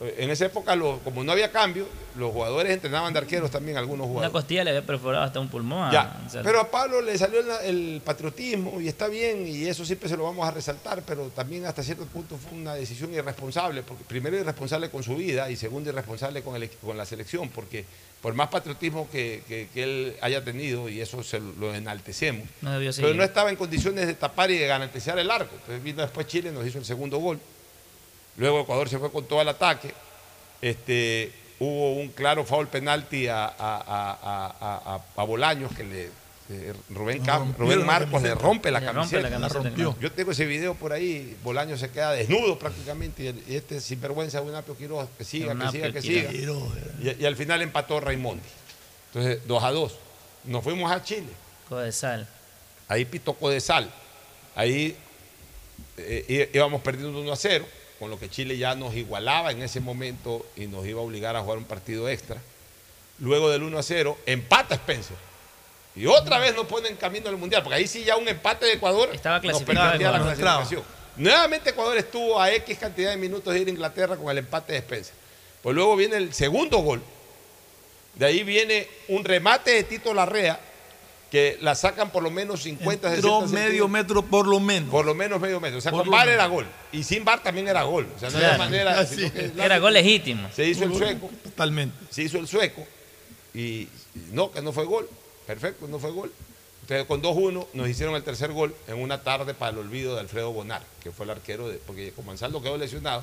[0.00, 3.76] Eh, En esa época, los- como no había cambio, los jugadores entrenaban de arqueros también,
[3.76, 4.32] algunos Una jugadores.
[4.32, 5.90] costilla le había perforado hasta un pulmón.
[5.90, 10.08] Ya, pero a Pablo le salió el, el patriotismo y está bien, y eso siempre
[10.08, 14.04] se lo vamos a resaltar, pero también hasta cierto punto fue una decisión irresponsable, porque
[14.04, 17.84] primero irresponsable con su vida y segundo irresponsable con, el, con la selección, porque
[18.22, 22.70] por más patriotismo que, que- que él haya tenido, y eso se lo, enaltecemos, No
[22.96, 25.54] pero no estaba en condiciones de tapar y de garantizar el arco.
[25.54, 27.38] Entonces vino después Chile, nos hizo el segundo gol.
[28.38, 29.92] Luego Ecuador se fue con todo el ataque.
[30.62, 36.10] Este, hubo un claro foul penalti a, a- a- a- a- a Bolaños que le
[36.50, 39.20] eh, Rubén, Cam- Rubén Marcos le rompe la camiseta.
[39.22, 39.94] la camiseta, La rompió.
[40.00, 44.48] Yo tengo ese video por ahí, Bolaños se queda desnudo prácticamente y, este sinvergüenza de
[44.48, 46.30] Unapio Quiroz que siga, que siga, que siga.
[46.30, 47.12] Era.
[47.18, 48.40] Y, y al final empató Raimondi.
[49.12, 49.94] Entonces, 2 a 2.
[50.44, 51.28] Nos fuimos a Chile.
[51.68, 52.26] Codesal.
[52.88, 53.90] Ahí pitó Codesal.
[54.54, 54.96] Ahí
[55.98, 57.66] eh, íbamos perdiendo 1 a 0,
[57.98, 61.36] con lo que Chile ya nos igualaba en ese momento y nos iba a obligar
[61.36, 62.40] a jugar un partido extra.
[63.18, 65.16] Luego del 1 a 0, empata Spencer.
[65.96, 68.74] Y otra vez nos ponen camino al Mundial, porque ahí sí ya un empate de
[68.74, 70.82] Ecuador Estaba nos clasificado permitía la clasificación.
[71.16, 74.74] Nuevamente Ecuador estuvo a X cantidad de minutos de ir a Inglaterra con el empate
[74.74, 75.14] de Spencer.
[75.62, 77.02] Pues luego viene el segundo gol.
[78.14, 80.60] De ahí viene un remate de Tito Larrea,
[81.30, 83.48] que la sacan por lo menos 50, 60 Entró medio
[83.84, 83.90] centímetros.
[83.90, 84.90] metro por lo menos.
[84.90, 85.78] Por lo menos medio metro.
[85.78, 86.66] O sea, Por con VAR era gol.
[86.92, 88.06] Y sin VAR también era gol.
[88.16, 88.54] O sea, no Claro.
[88.54, 89.06] había manera.
[89.06, 89.52] Sino que.
[89.62, 90.48] Era gol legítimo.
[90.54, 91.30] Se hizo el sueco.
[91.44, 91.96] Totalmente.
[92.10, 92.86] Se hizo el sueco.
[93.54, 93.90] Y, y
[94.32, 95.08] no, que no fue gol.
[95.46, 96.32] Perfecto, no fue gol.
[96.82, 100.20] Entonces, con 2-1 nos hicieron el tercer gol en una tarde para el olvido de
[100.20, 103.20] Alfredo Bonar, que fue el arquero, de, porque como Ansaldo quedó lesionado,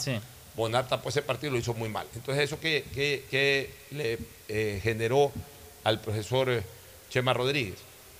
[0.55, 2.05] Bonar tapó ese partido y lo hizo muy mal.
[2.13, 5.31] Entonces, eso que, que- que le eh, generó
[5.83, 6.61] al profesor eh,
[7.09, 7.75] Chema Rodríguez,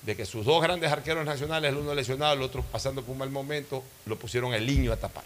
[0.06, 3.18] de que sus dos grandes arqueros nacionales, el uno lesionado, el otro pasando por un
[3.19, 5.23] mal momento, lo pusieron el niño a tapar.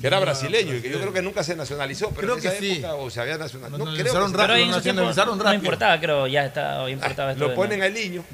[0.00, 2.52] Que era brasileño y que yo creo que nunca se nacionalizó, pero Creo en esa
[2.52, 2.72] que sí.
[2.74, 3.78] época o se había nacionalizado.
[3.78, 4.36] No, creo que Nacionalizaron sí.
[4.36, 5.62] rápido, tiempo nacionalizaron no rápido.
[5.64, 8.24] importaba, creo, ya estaba, importaba esto Lo ponen al niño,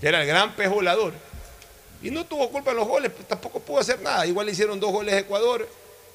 [0.00, 1.12] que era el gran pez volador.
[2.02, 4.26] Y no tuvo culpa en los goles, pues, tampoco pudo hacer nada.
[4.26, 5.68] Igual le hicieron dos goles a Ecuador.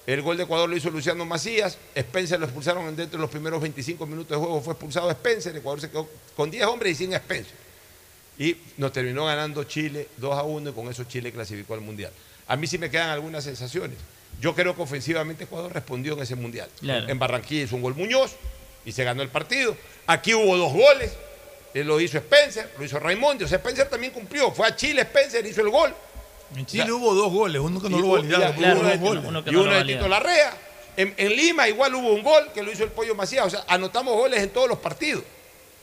[0.07, 1.77] El gol de Ecuador lo hizo Luciano Macías.
[1.95, 4.59] Spencer lo expulsaron dentro de los primeros 25 minutos de juego.
[4.61, 5.55] Fue expulsado Spencer.
[5.55, 7.60] Ecuador se quedó con 10 hombres y sin Spencer.
[8.43, 12.11] Y nos terminó ganando Chile 2 a 1 y con eso Chile clasificó al Mundial.
[12.47, 13.97] A mí sí me quedan algunas sensaciones.
[14.39, 16.67] Yo creo que ofensivamente Ecuador respondió en ese Mundial.
[16.79, 17.07] Claro.
[17.07, 18.31] En Barranquilla hizo un gol Muñoz
[18.83, 19.77] y se ganó el partido.
[20.07, 21.11] Aquí hubo dos goles.
[21.75, 23.45] Él lo hizo Spencer, lo hizo Raimundo.
[23.45, 24.51] O sea, Spencer también cumplió.
[24.51, 25.93] Fue a Chile, Spencer hizo el gol.
[26.55, 28.55] En Chile hubo dos goles, uno que no lo hubo- validaron.
[28.57, 29.23] y- hubo uno dos de- goles.
[29.27, 29.97] uno que y no uno lo de valida.
[29.99, 30.53] Tito Larrea.
[30.97, 33.45] En, en Lima igual hubo un gol que lo hizo el Pollo Macías.
[33.45, 35.23] O sea, anotamos goles en todos los partidos.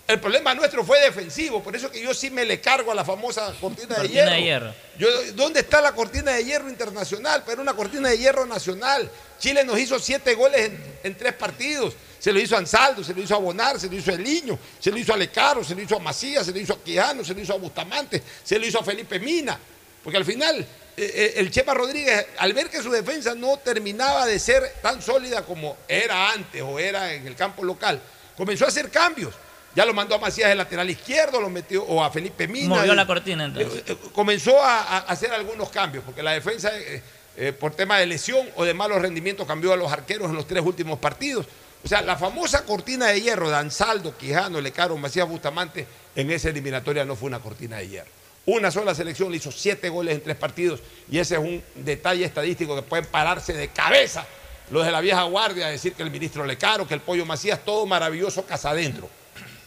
[0.08, 3.04] El problema nuestro fue defensivo, por eso que yo sí me le cargo a la
[3.04, 4.30] famosa cortina, de hierro.
[4.30, 4.74] de hierro.
[4.98, 7.42] Yo, ¿Dónde está la cortina de hierro internacional?
[7.44, 9.10] Pero una cortina de hierro nacional.
[9.38, 11.94] Chile nos hizo siete goles en, en tres partidos.
[12.18, 14.58] Se lo hizo a Ansaldo, se lo hizo a Bonar, se lo hizo a Eliño,
[14.80, 17.22] se lo hizo a Lecaro, se lo hizo a Macías, se lo hizo a Quijano,
[17.22, 19.58] se lo hizo a Bustamante, se lo hizo a Felipe Mina.
[20.02, 20.66] Porque al final, eh,
[20.96, 25.44] eh, el Chepa Rodríguez, al ver que su defensa no terminaba de ser tan sólida
[25.44, 28.00] como era antes o era en el campo local,
[28.38, 29.34] comenzó a hacer cambios.
[29.74, 32.76] Ya lo mandó a Macías de lateral izquierdo, lo metió, o a Felipe Mina.
[32.76, 33.84] Movió la cortina entonces.
[33.86, 37.02] eh, comenzó a, a hacer algunos cambios, porque la defensa, eh,
[37.36, 40.46] eh, por tema de lesión o de malos rendimientos, cambió a los arqueros en los
[40.46, 41.46] tres últimos partidos.
[41.84, 45.86] O sea, la famosa cortina de hierro de Ansaldo, Quijano, Lecaro, Macías Bustamante,
[46.16, 48.10] en esa eliminatoria no fue una cortina de hierro.
[48.46, 50.80] Una sola selección le hizo siete goles en tres partidos
[51.10, 54.26] y ese es un detalle estadístico que pueden pararse de cabeza
[54.70, 57.86] los de la vieja guardia, decir que el ministro Lecaro, que el Pollo Macías, todo
[57.86, 59.08] maravilloso casa adentro.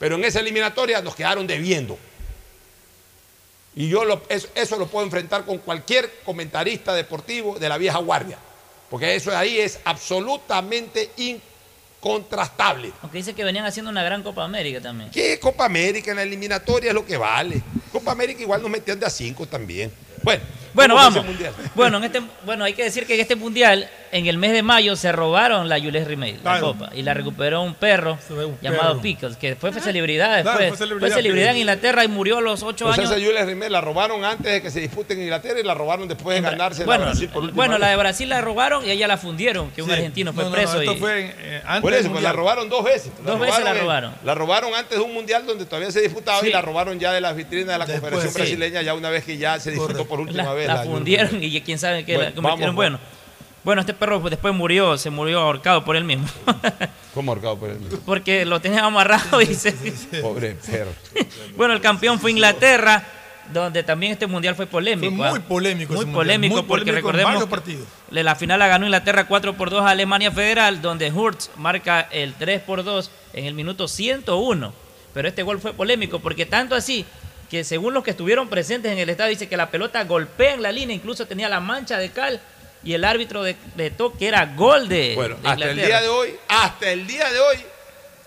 [0.01, 1.95] Pero en esa eliminatoria nos quedaron debiendo.
[3.75, 7.99] Y yo lo- eso, eso lo puedo enfrentar con cualquier comentarista deportivo de la vieja
[7.99, 8.39] guardia.
[8.89, 12.91] Porque eso de ahí es absolutamente incontrastable.
[13.03, 15.11] Aunque dice que venían haciendo una gran Copa América también.
[15.11, 17.61] ¿Qué Copa América en la eliminatoria es lo que vale?
[17.91, 19.91] Copa América igual nos metían de a cinco también.
[20.23, 21.55] Bueno, Bueno, ¿cómo fue vamos.
[21.75, 24.61] Bueno, en este, bueno, hay que decir que en este mundial, en el mes de
[24.63, 26.73] mayo, se robaron la Jules Rimet, la Claro.
[26.73, 28.17] copa, y la recuperó un perro
[28.61, 29.01] llamado perro.
[29.01, 30.55] Pickles, que fue celebridad después.
[30.57, 31.57] fue fue celebridad, celebridad, en.
[31.59, 33.11] Inglaterra y murió a los ocho Pues años.
[33.11, 36.07] esa Jules Rimet la robaron antes de que se dispute en Inglaterra y la robaron
[36.07, 37.79] después de ganarse bueno, la Brasil por última bueno, vez.
[37.81, 39.93] la de Brasil la robaron y ella la fundieron, que un Sí.
[39.93, 40.73] argentino fue No, no, preso.
[40.75, 43.11] no, esto y- fue eh, antes Por eso, pues la robaron dos veces.
[43.25, 44.13] Dos veces la en- robaron.
[44.25, 46.47] La robaron antes de un mundial donde todavía se disputaba Sí.
[46.47, 48.55] y la robaron ya de las vitrinas de la Después, Confederación sí.
[48.55, 50.67] Brasileña, ya una vez que ya se disputó por última la, vez.
[50.67, 52.75] la fundieron y quién sabe qué Bueno, la convirtieron.
[52.75, 52.99] vamos, Bueno,
[53.63, 56.27] bueno, este perro después murió, se murió ahorcado por él mismo.
[57.13, 57.77] ¿Cómo ahorcado por él?
[58.05, 59.71] Porque lo tenía amarrado y se...
[60.21, 60.91] Pobre perro.
[61.55, 63.03] Bueno, el campeón fue Inglaterra,
[63.53, 65.15] donde también este mundial fue polémico.
[65.15, 65.43] Fue muy ¿ah?
[65.47, 69.27] polémico Muy polémico muy porque polémico en recordemos varios que la final la ganó Inglaterra
[69.27, 73.53] 4 por 2 a Alemania Federal, donde Hurts marca el 3 por 2 en el
[73.53, 74.73] minuto 101.
[75.13, 77.05] Pero este gol fue polémico porque tanto así
[77.49, 80.61] que según los que estuvieron presentes en el estadio dice que la pelota golpea en
[80.61, 82.39] la línea, incluso tenía la mancha de cal
[82.83, 86.07] y el árbitro de, de que era gol de, Bueno, de hasta el día de
[86.07, 87.57] hoy, hasta el día de hoy,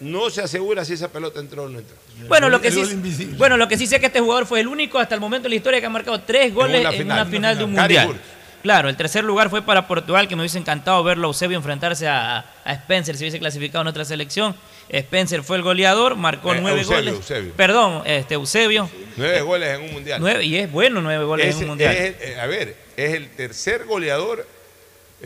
[0.00, 1.96] no se asegura si esa pelota entró o no entró.
[2.28, 3.36] Bueno, lo que sí, invisible.
[3.36, 5.46] bueno, lo que sí sé es que este jugador fue el único hasta el momento
[5.48, 7.72] en la historia que ha marcado tres goles en una final, final, una de un
[7.72, 8.20] mundial.
[8.62, 12.08] Claro, el tercer lugar fue para Portugal, que me hubiese encantado verlo a Eusebio enfrentarse
[12.08, 14.56] a, a Spencer si hubiese clasificado en otra selección.
[14.88, 17.14] Spencer fue el goleador, marcó Eh, nueve Eusebio, goles.
[17.14, 17.52] Eusebio.
[17.56, 18.88] Perdón, este Eusebio.
[19.16, 20.18] Nueve goles en un mundial.
[20.20, 21.94] Nueve, y es bueno nueve goles Es- en un mundial.
[21.94, 24.46] es- eh, a ver, es el tercer goleador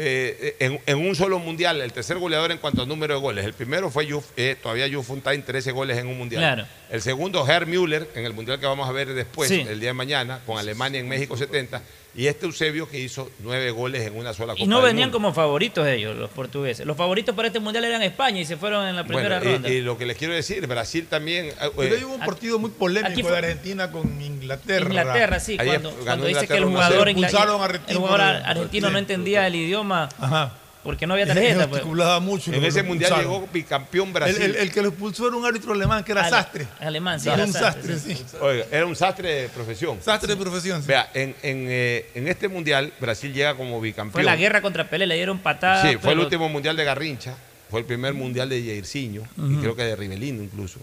[0.01, 3.45] eh, en, en un solo mundial, el tercer goleador en cuanto a número de goles.
[3.45, 6.41] El primero fue Juf, eh, todavía Jules Fontaine, 13 goles en un mundial.
[6.41, 6.67] Claro.
[6.91, 9.67] El segundo, Herr Müller, en el mundial que vamos a ver después, Sí.
[9.69, 11.83] el día de mañana, con Alemania en México 70.
[12.19, 15.11] Y este Eusebio que hizo nueve goles en una sola Copa Y no del venían
[15.11, 15.19] Mundo.
[15.19, 16.85] como favoritos ellos, los portugueses.
[16.85, 19.53] Los favoritos para este mundial eran España y se fueron en la primera Bueno, y-
[19.55, 19.69] ronda.
[19.69, 21.47] Y, lo que les quiero decir, Brasil también.
[21.47, 24.85] eh, Pero eh, hubo un partido muy polémico de Argentina con Inglaterra.
[24.87, 25.57] Inglaterra, sí,
[26.05, 27.11] cuando, dice que el 1 a jugador, 0.
[27.21, 30.55] ingla- el jugador argentino no entendía el idioma Ajá.
[30.85, 31.55] Porque no había Y tarjeta.
[31.69, 31.71] pues.
[31.81, 32.51] gesticulaba mucho.
[32.53, 34.41] y en ese mundial llegó bicampeón Brasil.
[34.41, 36.69] el- el que lo expulsó era un árbitro alemán que era Ale- sastre.
[36.81, 38.25] Alemán, sí, Era un sastre, sastre, sí.
[38.41, 39.99] Oiga, era un sastre de profesión.
[40.03, 40.81] Sastre de profesión.
[40.83, 40.89] sí.
[40.89, 44.13] Vea, en, en, eh, en este mundial Brasil llega como bicampeón.
[44.13, 45.89] Fue la guerra contra Pelé, le dieron patadas.
[45.91, 47.35] Sí, fue el último mundial de Garrincha,
[47.71, 49.61] fue el primer mundial de Jairzinho, y Ujú.
[49.61, 50.79] creo que de Rivelino incluso,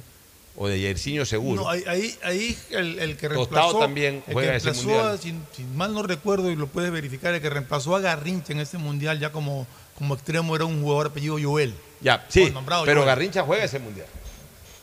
[0.57, 1.63] o de Jairzinho seguro.
[1.63, 3.37] No, ahí, ahí, el, el que Tostado
[3.71, 3.79] reemplazó.
[3.79, 5.19] también el que ese reemplazó a- mundial.
[5.19, 8.59] si, si mal no recuerdo y lo puedes verificar, el que reemplazó a Garrincha en
[8.59, 9.65] ese mundial ya como,
[9.97, 11.73] como extremo era un jugador apellido Joel.
[12.01, 13.05] ya, sí, pero Joel.
[13.05, 14.07] Garrincha juega ese mundial.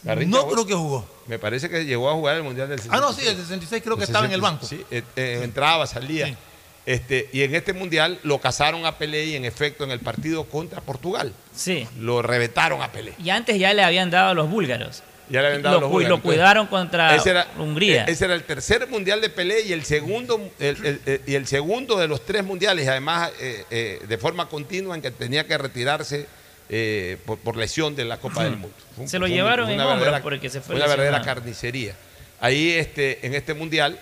[0.03, 1.07] Garrincha No juega- creo que jugó.
[1.27, 3.97] Me parece que llegó a jugar el mundial del Ah, no, sí, el 66 creo
[3.97, 4.67] que estaba en el banco.
[4.67, 6.27] Sí, eh, eh, entraba, salía.
[6.27, 6.37] Sí.
[6.85, 10.45] Este, y en este mundial lo cazaron a Pelé y en efecto en el partido
[10.45, 11.87] contra Portugal Sí.
[12.01, 13.15] lo reventaron a Pelé.
[13.23, 15.05] Y antes ya le habían dado a los búlgaros.
[15.33, 16.19] Ya le habían dado Lo los búlgaros.
[16.19, 18.03] lo cuidaron contra ese era, Hungría.
[18.05, 21.35] eh, Ese era el tercer mundial de Pelé y el segundo, el, el- el- y
[21.35, 25.47] el segundo de los tres mundiales, además eh, eh, de forma continua en que tenía
[25.47, 26.27] que retirarse
[26.69, 28.77] eh, por, por lesión de la Copa del Mundo.
[28.97, 31.95] Fue Se lo fue llevaron en una hombros verdadera- porque se fue Una verdadera carnicería.
[32.41, 33.99] Ahí este, en este mundial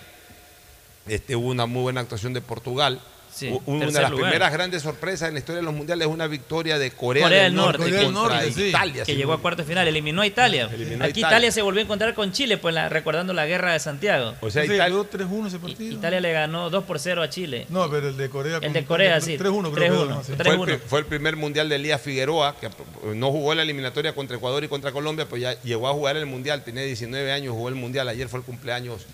[1.07, 2.99] este, hubo una muy buena actuación de Portugal.
[3.33, 4.25] Sí, una de las lugar.
[4.29, 7.43] primeras grandes sorpresas en la historia de los mundiales es una victoria de Corea, Corea
[7.43, 8.63] del Norte, Norte, Corea del contra Norte, sí.
[8.69, 9.03] Italia.
[9.05, 10.69] que llegó a cuartos final, eliminó a Italia.
[10.73, 11.37] Eliminó a Aquí Italia.
[11.37, 11.51] Italia.
[11.53, 14.33] se volvió a encontrar con Chile, pues la- recordando la guerra de Santiago.
[14.41, 15.93] O sea, Sí, Italia, quedó 3-1 ese partido.
[15.93, 17.65] Italia le ganó 2 por 0 a Chile.
[17.69, 18.59] No, pero el de Corea.
[18.61, 19.37] El de Corea, Italia, sí.
[19.37, 19.91] 3-1 creo que 3-1.
[19.91, 20.23] quedó, ¿no?
[20.23, 20.33] Sí.
[20.37, 20.65] Tres- Fue el, 3-1.
[20.65, 22.69] pri- fue el primer mundial de Elías Figueroa, que
[23.15, 26.25] no jugó la eliminatoria contra Ecuador y contra Colombia, pues ya llegó a jugar el
[26.25, 28.09] mundial, tenía 19 años, jugó el mundial.
[28.09, 29.05] Ayer fue el cumpleaños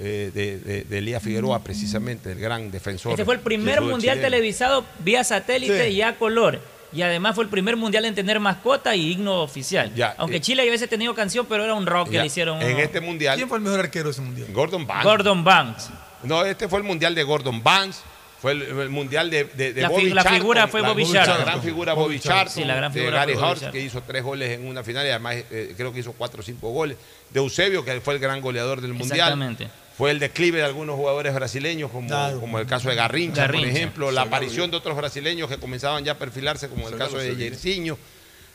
[0.00, 3.12] eh, de, de- de Elías Figueroa, precisamente, el gran defensor.
[3.12, 4.22] Este fue el primer mundial chileno.
[4.34, 5.92] televisado vía satélite Sí.
[5.94, 6.58] y a color.
[6.92, 9.94] Y además fue el primer mundial en tener mascota y himno oficial.
[9.94, 12.26] Ya, Aunque eh, Chile a veces tenido canción, pero era un rock que Ya, le
[12.26, 12.60] hicieron.
[12.60, 12.78] En uno.
[12.80, 14.48] este mundial, ¿Quién fue el mejor arquero de ese mundial?
[14.52, 15.04] Gordon Banks.
[15.04, 15.90] Gordon Banks.
[16.24, 18.02] No, este fue el mundial de Gordon Banks.
[18.42, 21.04] Fue el, el mundial de, de, de La Bobby la Charlton, figura fue la- Bobby
[21.04, 21.44] La Charlton.
[21.44, 22.54] gran figura Bobby Charlton.
[22.54, 25.34] Sí, la gran de Gary Hart, que hizo tres goles en una final y además
[25.50, 26.96] eh, creo que hizo cuatro o cinco goles.
[27.28, 29.12] De Eusebio, que fue el gran goleador del mundial.
[29.28, 29.68] Exactamente.
[30.00, 32.40] Fue el declive de algunos jugadores brasileños, como, Claro.
[32.40, 33.66] como el caso de Garrincha, Garrincha.
[33.68, 37.18] por ejemplo, la aparición de otros brasileños que comenzaban ya a perfilarse, como el caso
[37.18, 37.98] de Jairzinho.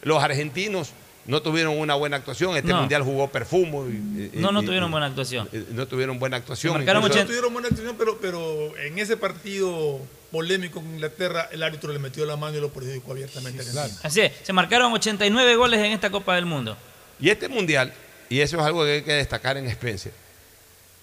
[0.01, 0.89] Los argentinos
[1.27, 2.55] no tuvieron una buena actuación.
[2.57, 2.79] Este No.
[2.79, 3.85] mundial jugó Perfumo.
[3.87, 5.47] y- y- No, no y- tuvieron y- buena actuación.
[5.53, 6.81] eh, No tuvieron buena actuación.
[6.81, 9.99] Incluso- No tuvieron buena actuación, pero, pero en ese partido
[10.31, 13.59] polémico con Inglaterra, el árbitro le metió la mano y lo perjudicó abiertamente.
[13.59, 13.99] a Argentina.
[14.03, 16.75] Así es, se marcaron 89 goles en esta Copa del Mundo.
[17.19, 17.93] Y este mundial,
[18.29, 20.11] y eso es algo que hay que destacar en Spencer,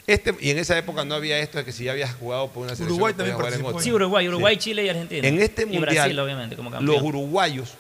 [0.07, 2.65] este, y en esa época no había esto de que si ya habías jugado por
[2.65, 3.81] una selección Uruguay también jugar en otra.
[3.83, 4.61] Sí, Uruguay, Uruguay, Sí.
[4.61, 5.29] Chile y Argentina.
[5.29, 6.95] En este y mundial, Brasil, obviamente, como campeón.
[6.97, 7.71] los uruguayos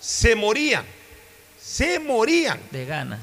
[0.00, 0.84] se morían,
[1.60, 3.20] se morían De ganas.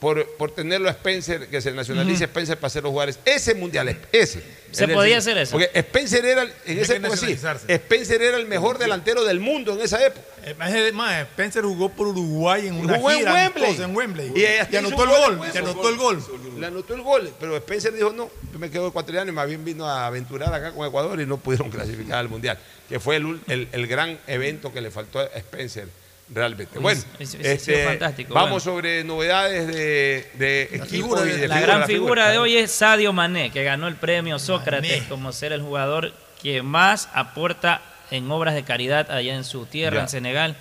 [0.00, 3.18] por, por tenerlo a Spencer, que se nacionalice Spencer para hacer los jugadores.
[3.24, 4.42] Ese mundial, es- ese.
[4.70, 5.52] Se El podía hacer eso.
[5.52, 7.36] Porque Spencer era, en esa época sí.
[7.68, 10.26] Spencer era el mejor delantero del mundo en esa época.
[10.46, 13.64] Eh, Más, es más, Spencer jugó por Uruguay en una Jugó en gira Wembley.
[13.64, 14.32] amistosa en Wembley.
[14.34, 15.40] Y, ella Y anotó el gol.
[15.58, 16.24] anotó el gol.
[16.58, 19.64] Le anotó el gol, pero Spencer dijo, no, yo me quedo ecuatoriano y más bien
[19.64, 22.58] vino a aventurar acá con Ecuador y no pudieron clasificar al Mundial,
[22.88, 25.88] que fue el, el- el gran evento que le faltó a Spencer
[26.32, 26.78] realmente.
[26.78, 28.78] Bueno, sido este, fantástico, vamos bueno.
[28.78, 32.42] sobre novedades de, de equipos figura y de- de La figura, gran figura de figura.
[32.42, 35.08] hoy es Sadio Mané, que ganó el premio Sócrates Mané.
[35.08, 36.12] como ser el jugador
[36.42, 37.80] que más aporta
[38.10, 40.02] en obras de caridad allá en su tierra, Ya.
[40.02, 40.56] en Senegal.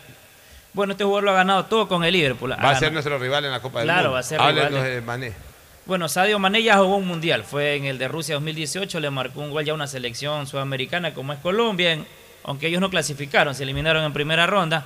[0.74, 2.52] Bueno, este jugador lo ha ganado todo con el Liverpool.
[2.53, 4.14] Va a ser nuestro rival en la Copa del Claro, Mundo.
[4.14, 4.84] va a ser Háblenos rival.
[4.86, 5.34] de Mané.
[5.86, 7.44] Bueno, Sadio Mané ya jugó un mundial.
[7.44, 11.14] Fue en el de Rusia 2018, le marcó un gol ya a una selección sudamericana
[11.14, 12.07] como es Colombia, en-
[12.45, 14.86] aunque ellos no clasificaron, se eliminaron en primera ronda.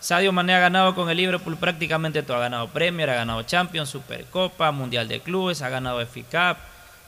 [0.00, 2.36] Sadio Mané ha ganado con el Liverpool prácticamente todo.
[2.38, 6.62] Ha ganado Premier, ha ganado Champions, Supercopa, Mundial de Clubes, ha ganado FA Cup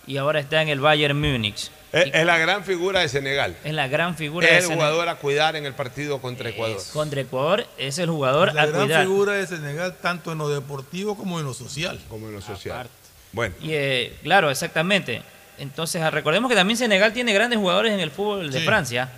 [0.06, 1.70] y ahora está en el Bayern Múnich.
[1.92, 3.56] Es, es la gran figura de Senegal.
[3.64, 4.88] Es la gran figura de Es el Senegal.
[4.88, 6.78] jugador a cuidar en el partido contra Ecuador.
[6.92, 9.02] Contra Ecuador es el jugador La a gran cuidar.
[9.04, 11.98] figura de Senegal, tanto en lo deportivo como en lo social.
[12.08, 12.88] Como en lo social.
[13.32, 15.22] Bueno, Y, eh, claro, exactamente.
[15.58, 18.64] Entonces, ah, recordemos que también Senegal tiene grandes jugadores en el fútbol de Sí.
[18.66, 19.08] Francia.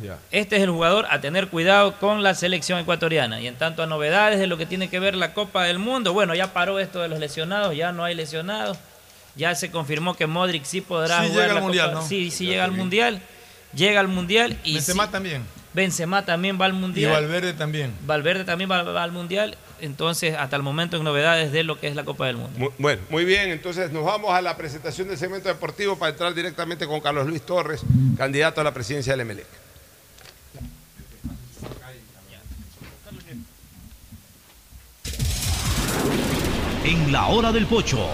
[0.00, 0.16] ya.
[0.30, 3.40] Este es el jugador a tener cuidado con la selección ecuatoriana.
[3.40, 6.12] Y en tanto a novedades de lo que tiene que ver la Copa del Mundo,
[6.12, 8.78] bueno, ya paró esto de los lesionados, ya no hay lesionados.
[9.36, 12.06] Ya se confirmó que Modric sí podrá Sí jugar llega la al Copa- Mundial, ¿no?
[12.06, 13.22] Sí, sí llega al Mundial.
[13.74, 15.42] Llega al Mundial y Benzema sí- también.
[15.72, 17.12] Benzema también va al Y Mundial.
[17.12, 17.94] Valverde también.
[18.04, 19.56] Valverde también va, va al Mundial.
[19.80, 22.56] entonces hasta el momento en novedades de lo que es la Copa del Mundo.
[22.58, 26.34] Mu- Bueno, muy bien, entonces nos vamos a la presentación del segmento deportivo para entrar
[26.34, 27.80] directamente con Carlos Luis Torres,
[28.16, 29.46] candidato a la presidencia del Emelec.
[36.84, 38.08] En la hora del pocho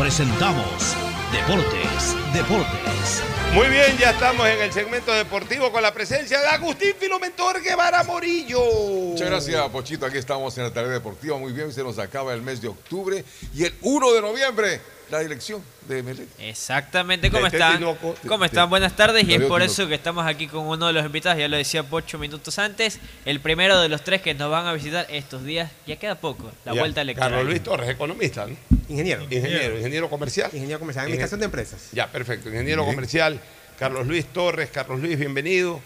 [0.00, 0.96] presentamos
[1.30, 3.22] Deportes, Deportes.
[3.52, 8.02] Muy bien, ya estamos en el segmento deportivo con la presencia de Agustín Filomentor Guevara
[8.04, 8.62] Morillo.
[9.10, 10.06] Muchas gracias, Pochito.
[10.06, 11.36] Aquí estamos en la tarea deportiva.
[11.36, 13.22] Muy bien, se nos acaba el mes de octubre
[13.54, 14.80] y el 1 de noviembre
[15.10, 16.28] la dirección de Melec.
[16.38, 17.82] Exactamente, ¿cómo De están?
[18.28, 18.66] ¿Cómo están?
[18.66, 19.64] de- Buenas tardes y es por Tinoco.
[19.64, 22.98] eso que estamos aquí con uno de los invitados, ya lo decía Pocho minutos antes,
[23.24, 26.52] el primero de los tres que nos van a visitar estos días, ya queda poco,
[26.64, 27.30] la Ya, vuelta electoral.
[27.30, 28.56] Carlos Luis Torres, economista, ¿no?
[28.88, 29.22] Ingeniero.
[29.24, 30.50] Ingeniero, ingeniero comercial.
[30.52, 31.88] Ingeniero comercial, Ingen- administración de empresas.
[31.92, 32.48] Ya, perfecto.
[32.48, 32.94] Ingeniero Bien.
[32.94, 33.40] comercial,
[33.78, 34.70] Carlos Luis Torres.
[34.70, 35.80] Carlos Luis, bienvenido.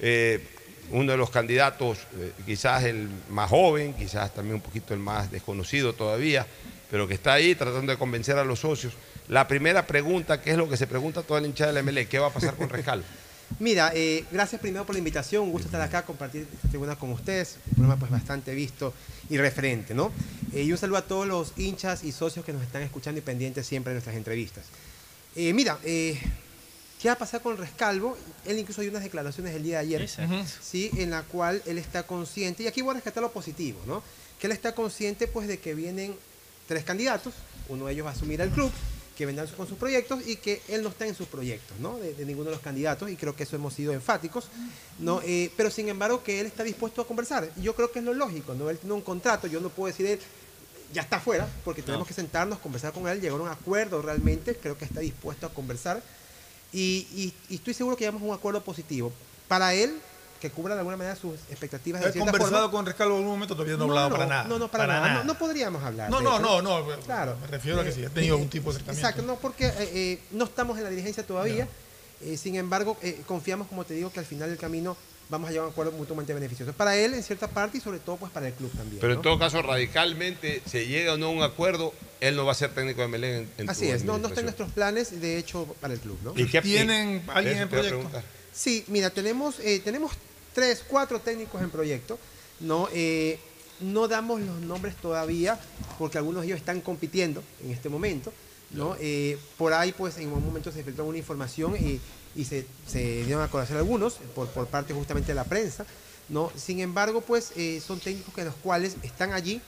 [0.00, 0.44] Eh,
[0.90, 5.30] uno de los candidatos, eh, quizás el más joven, quizás también un poquito el más
[5.30, 6.46] desconocido todavía,
[6.90, 8.94] pero que está ahí tratando de convencer a los socios.
[9.28, 12.18] La primera pregunta, que es lo que se pregunta toda la hinchada del MLE, ¿qué
[12.18, 13.04] va a pasar con Rescal?
[13.60, 17.12] Mira, eh, gracias primero por la invitación, un gusto estar acá, compartir esta tribuna con
[17.12, 18.92] ustedes, un programa pues bastante visto
[19.30, 20.12] y referente, ¿no?
[20.52, 23.22] Eh, y un saludo a todos los hinchas y socios que nos están escuchando y
[23.22, 24.64] pendientes siempre de nuestras entrevistas.
[25.34, 26.18] Eh, mira, eh,
[27.00, 28.16] ¿qué va a pasar con Rescalvo?
[28.44, 30.36] Él incluso dio unas declaraciones el día de ayer, Exacto.
[30.60, 30.90] ¿sí?
[30.96, 34.02] En la cual él está consciente, y aquí voy a rescatar lo positivo, ¿no?
[34.38, 36.14] Que él está consciente pues de que vienen
[36.68, 37.34] tres candidatos,
[37.68, 38.70] uno de ellos va a asumir el club,
[39.16, 41.96] que vendrán con sus proyectos y que él no está en sus proyectos, ¿no?
[41.98, 44.46] De, de ninguno de los candidatos y creo que eso hemos sido enfáticos,
[45.00, 45.20] ¿no?
[45.24, 47.50] Eh, pero sin embargo que él está dispuesto a conversar.
[47.56, 48.70] Yo creo que es lo lógico, ¿no?
[48.70, 50.20] Él tiene un contrato, yo no puedo decir él
[50.92, 54.54] ya está fuera, porque tenemos que sentarnos, conversar con él, llegar a un acuerdo realmente,
[54.56, 56.00] creo que está dispuesto a conversar
[56.72, 59.12] y, y- y estoy seguro que llegamos a un acuerdo positivo.
[59.48, 59.98] Para él,
[60.40, 62.70] que cubra de alguna manera sus expectativas de ¿He cierta conversado forma.
[62.78, 63.54] con Rescalvo en algún momento?
[63.54, 64.44] Todavía no he hablado para nada.
[64.44, 65.14] No, no, para, nada.
[65.14, 66.10] No, no podríamos hablar.
[66.10, 67.36] No, no, no, no, Claro.
[67.40, 69.06] me refiero a que sí, he tenido algún tipo de acercamiento.
[69.08, 71.66] Exacto, no, porque eh, eh, no estamos en la dirigencia todavía.
[72.20, 74.96] Eh, sin embargo, eh, confiamos, como te digo, que al final del camino
[75.30, 76.72] vamos a llegar a un acuerdo mutuamente beneficioso.
[76.72, 78.98] Para él, en cierta parte, y sobre todo pues para el club también.
[79.00, 82.52] Pero en todo caso, radicalmente, se llega o no a un acuerdo, él no va
[82.52, 84.72] a ser técnico de Melén en, en Así tu es, no, no está en nuestros
[84.72, 86.18] planes, de hecho, para el club.
[86.24, 86.32] ¿no?
[86.34, 87.96] ¿Y qué- ¿Tienen alguien en proyecto?
[87.98, 88.24] preguntar.
[88.52, 90.12] Sí, mira, tenemos, eh, tenemos
[90.58, 92.18] tres, cuatro técnicos en proyecto.
[92.60, 93.38] No, Eh,
[93.80, 95.56] no damos los nombres todavía
[96.00, 98.32] porque algunos de ellos están compitiendo en este momento.
[98.72, 98.96] ¿no?
[98.98, 102.00] Eh, por ahí, pues, en un momento se filtró una información y,
[102.34, 105.86] y se, se dieron a conocer algunos por, por parte justamente de la prensa.
[106.28, 106.50] ¿no?
[106.56, 109.60] Sin embargo, pues, eh, son técnicos que los cuales están allí,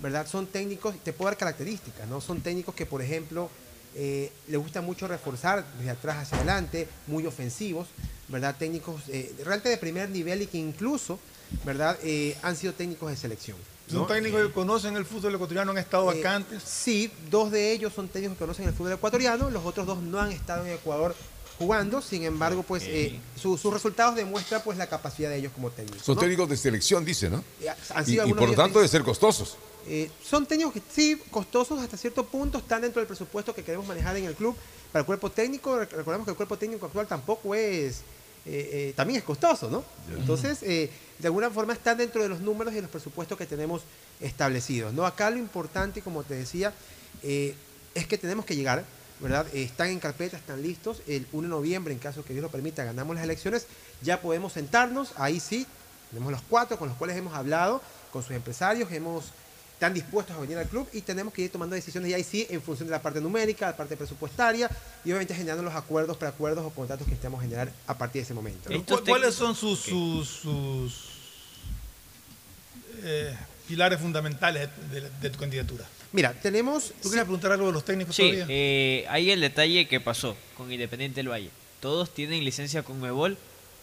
[0.00, 0.26] ¿verdad?
[0.28, 2.20] Son técnicos, te puedo dar características, ¿no?
[2.20, 3.50] Son técnicos que, por ejemplo,
[3.94, 7.88] eh, le gusta mucho reforzar desde atrás hacia adelante, muy ofensivos,
[8.28, 8.54] ¿verdad?
[8.58, 11.18] Técnicos eh, realmente de primer nivel y que incluso,
[11.64, 11.98] ¿verdad?
[12.02, 13.56] Eh, han sido técnicos de selección.
[13.90, 16.62] Son técnicos que conocen el fútbol ecuatoriano, han estado Eh, acá antes.
[16.62, 20.20] Sí, dos de ellos son técnicos que conocen el fútbol ecuatoriano, los otros dos no
[20.20, 21.14] han estado en Ecuador
[21.58, 25.70] jugando, sin embargo, pues eh, su- sus resultados demuestran pues la capacidad de ellos como
[25.70, 26.02] técnicos.
[26.04, 26.20] Son ¿no?
[26.20, 27.42] técnicos de selección, dice, ¿no?
[27.62, 29.56] Eh, han Y, sido y algunos por lo tanto de ser costosos.
[29.88, 33.86] Eh, son técnicos que sí, costosos hasta cierto punto, están dentro del presupuesto que queremos
[33.86, 34.54] manejar en el club.
[34.92, 37.98] Para el cuerpo técnico, rec- recordemos que el cuerpo técnico actual tampoco es,
[38.46, 39.84] eh, eh, también es costoso, ¿no?
[40.16, 40.90] Entonces, de
[41.24, 43.82] alguna forma están dentro de los números y los presupuestos que tenemos
[44.20, 45.04] establecidos, ¿no?
[45.06, 46.72] Acá lo importante, como te decía,
[47.22, 48.84] es que tenemos que llegar,
[49.20, 49.46] ¿verdad?
[49.52, 51.02] Están en carpeta, están listos.
[51.06, 53.66] El 1 de noviembre, en caso que Dios lo permita, ganamos las elecciones,
[54.02, 55.66] ya podemos sentarnos, ahí sí,
[56.10, 57.82] tenemos los cuatro con los cuales hemos hablado,
[58.12, 59.24] con sus empresarios, hemos
[59.78, 62.44] están dispuestos a venir al club y tenemos que ir tomando decisiones y ahí sí
[62.50, 64.68] en función de la parte numérica, la parte presupuestaria
[65.04, 68.24] y obviamente generando los acuerdos, preacuerdos o contratos que estemos a generar a partir de
[68.24, 68.68] ese momento.
[68.70, 68.84] ¿no?
[68.84, 70.92] ¿Cu- ¿Cuáles son sus, sus, sus,
[73.04, 73.36] eh,
[73.68, 75.84] pilares fundamentales de, de- de tu candidatura?
[76.10, 76.92] Mira, tenemos...
[77.02, 78.46] ¿Tú querías preguntar algo de los técnicos Sí, todavía?
[78.48, 81.50] eh, hay el detalle que pasó con Independiente del Valle.
[81.80, 83.36] Todos tienen licencia con Mebol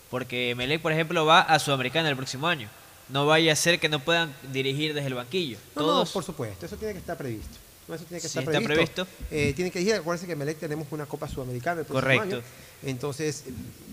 [0.10, 2.68] porque Melec, por ejemplo, va a Sudamericana el próximo año.
[3.10, 5.58] No vaya a ser que no puedan dirigir desde el banquillo.
[5.76, 7.58] No, no, Todos por supuesto, eso tiene que estar previsto.
[7.88, 9.06] Eso tiene que Sí, estar está previsto.
[9.06, 9.08] previsto.
[9.30, 12.38] Eh, tiene que decir, acuérdense que en Melec tenemos una Copa Sudamericana el próximo Correcto.
[12.38, 12.46] año.
[12.82, 13.44] Entonces,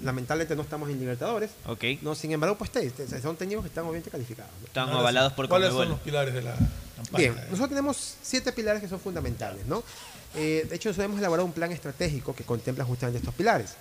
[0.03, 1.51] lamentablemente no estamos en Libertadores.
[1.67, 1.85] Ok.
[2.01, 2.71] No, sin embargo, pues
[3.23, 4.51] son técnicos que están obviamente calificados.
[4.61, 4.67] ¿no?
[4.67, 6.55] Están Ahora sí, avalados por ¿Cuáles son los pilares de la
[6.97, 7.19] campaña?
[7.19, 9.83] Bien, nosotros tenemos siete pilares que son fundamentales, ¿no?
[10.37, 13.75] Eh, de hecho, nosotros hemos elaborado un plan estratégico que contempla justamente estos pilares.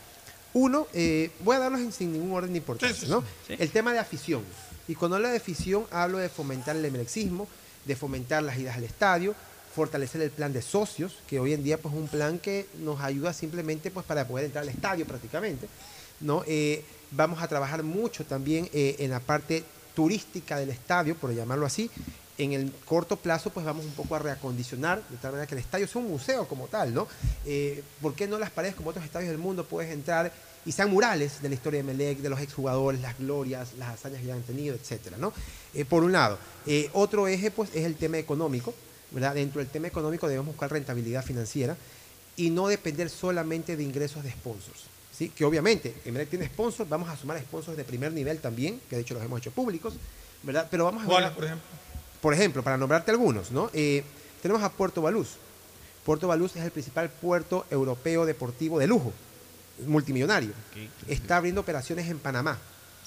[0.54, 3.24] Uno, eh, voy a darlos en- sin ningún orden de importancia, ¿no?
[3.48, 4.44] El tema de afición.
[4.88, 7.48] Y cuando hablo de afición, hablo de fomentar el emelexismo,
[7.86, 9.36] de fomentar las idas al estadio,
[9.74, 13.02] fortalecer el plan de socios, que hoy en día pues, es un plan que nos
[13.02, 15.68] ayuda simplemente pues, para poder entrar al estadio prácticamente.
[16.20, 16.44] ¿no?
[16.48, 19.64] Eh, vamos a trabajar mucho también eh, en la parte
[19.96, 21.90] turística del estadio, por llamarlo así,
[22.38, 25.60] En el corto plazo, pues vamos un poco a reacondicionar, de tal manera que el
[25.60, 27.08] estadio sea un museo como tal, ¿no?
[27.46, 30.32] Eh, ¿Por qué no las paredes como otros estadios del mundo puedes entrar
[30.66, 34.22] y sean murales de la historia de Melec, de los exjugadores, las glorias, las hazañas
[34.22, 35.34] que ya han tenido, etcétera, ¿no?
[35.74, 36.38] Eh, por un lado.
[36.68, 38.74] Eh, otro eje, pues, es el tema económico,
[39.12, 39.34] ¿verdad?
[39.36, 41.76] Dentro del tema económico debemos buscar rentabilidad financiera
[42.36, 44.84] y no depender solamente de ingresos de sponsors.
[45.18, 45.30] ¿sí?
[45.30, 49.02] Que obviamente, Emelec tiene sponsors, vamos a sumar sponsors de primer nivel también, que de
[49.02, 49.96] hecho los hemos hecho públicos,
[50.44, 50.68] ¿verdad?
[50.72, 51.68] Pero vamos a ver- ¿Cuáles, por ejemplo?
[52.22, 53.70] por ejemplo, para nombrarte algunos, ¿no?
[53.74, 54.04] Eh,
[54.42, 55.30] tenemos a Puerto Baluz.
[56.06, 59.12] Puerto Baluz es el principal puerto europeo deportivo de lujo,
[59.88, 60.52] multimillonario.
[61.08, 62.58] Está abriendo operaciones en Panamá.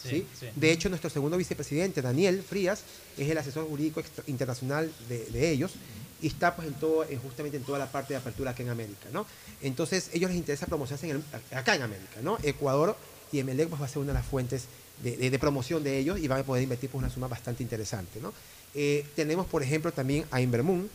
[0.03, 0.27] Sí.
[0.57, 2.83] De hecho, nuestro segundo vicepresidente, Daniel Frías,
[3.17, 5.73] es el asesor jurídico internacional de, de ellos
[6.21, 8.69] y está pues en todo, en- justamente en toda la parte de apertura acá en
[8.71, 9.27] América, ¿no?
[9.63, 12.39] Entonces, ellos les interesa promocionarse en el- acá en América, ¿no?
[12.43, 12.97] Ecuador
[13.33, 14.65] y Emelec pues, va a ser una de las fuentes
[15.03, 17.63] de, de- de promoción de ellos y van a poder invertir pues, una suma bastante
[17.63, 18.33] interesante, ¿no?
[18.75, 20.91] Eh, tenemos, por ejemplo, también a Invermoon,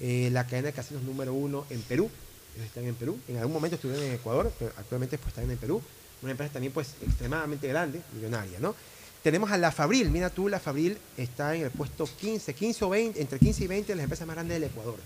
[0.00, 2.10] eh, la cadena de casinos número uno en Perú.
[2.56, 3.18] Ellos están en Perú.
[3.28, 5.82] En algún momento estuvieron en Ecuador, pero actualmente pues, están en Perú.
[6.22, 8.74] Una empresa también pues extremadamente grande, millonaria, ¿no?
[9.22, 10.10] Tenemos a La Fabril.
[10.10, 13.66] Mira tú, La Fabril está en el puesto 15, 15 o 20, entre 15 y
[13.66, 14.96] 20 de las empresas más grandes del Ecuador.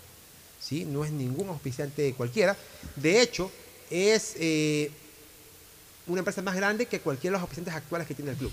[0.61, 0.85] ¿sí?
[0.85, 2.55] No es ningún auspiciante cualquiera.
[2.95, 3.51] De hecho,
[3.89, 4.91] es eh,
[6.07, 8.51] una empresa más grande que cualquiera de los auspiciantes actuales que tiene el club.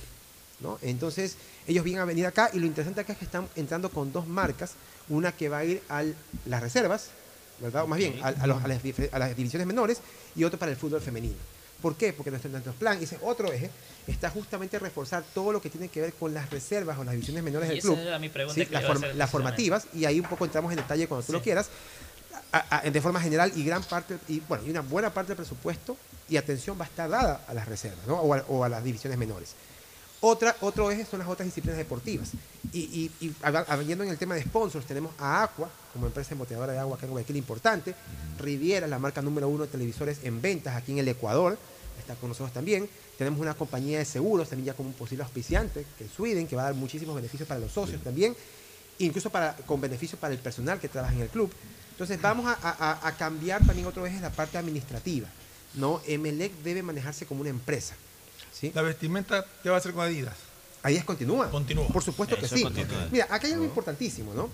[0.61, 0.79] ¿no?
[0.83, 1.37] Entonces,
[1.69, 4.27] ellos vienen a venir acá y lo interesante acá es que están entrando con dos
[4.27, 4.73] marcas,
[5.09, 6.05] una que va a ir a
[6.47, 7.11] las reservas,
[7.61, 7.85] ¿verdad?
[7.85, 9.99] O más bien, a, a los- a las, dife- a las divisiones menores
[10.37, 11.35] y otro para el fútbol femenino.
[11.83, 12.13] ¿Por qué?
[12.13, 13.71] Porque nuestro, nuestro plan, ese otro eje,
[14.09, 17.45] está justamente reforzar todo lo que tiene que ver con las reservas o las divisiones
[17.45, 17.99] menores Y del club.
[17.99, 21.25] era mi pregunta Sí, las, form- formativas, y ahí un poco entramos en detalle cuando
[21.25, 21.69] tú lo quieras,
[22.91, 25.97] de forma general y gran parte, y bueno, y una buena parte del presupuesto
[26.29, 28.15] y atención va a estar dada a las reservas, ¿no?
[28.17, 29.51] o, a, o a las divisiones menores.
[30.21, 32.31] Otra, otro eje son las otras disciplinas deportivas.
[32.73, 36.33] Y, y, y hab- habiendo en el tema de sponsors, tenemos a Aqua, como empresa
[36.33, 37.95] embotelladora de agua acá en Guayaquil importante,
[38.39, 41.57] Riviera, la marca número uno de televisores en ventas aquí en el Ecuador,
[41.99, 42.89] está con nosotros también.
[43.17, 46.57] Tenemos una compañía de seguros, también ya como un posible auspiciante, que es Sweden, que
[46.57, 48.37] va a dar muchísimos beneficios para los socios también,
[48.99, 51.51] incluso para, con beneficios para el personal que trabaja en el club.
[51.93, 55.29] Entonces vamos a, cambiar también otro eje, la parte administrativa.
[55.75, 56.01] ¿no?
[56.07, 57.95] Emelec debe manejarse como una empresa.
[58.53, 58.73] ¿Sí?
[58.75, 60.35] La vestimenta, ¿qué va a hacer con Adidas?
[60.83, 61.51] Adidas continúa.
[61.51, 61.89] Continúa.
[61.89, 62.63] Por supuesto que sí.
[62.63, 63.09] continúa.
[63.11, 64.49] Mira, acá hay algo importantísimo, ¿no?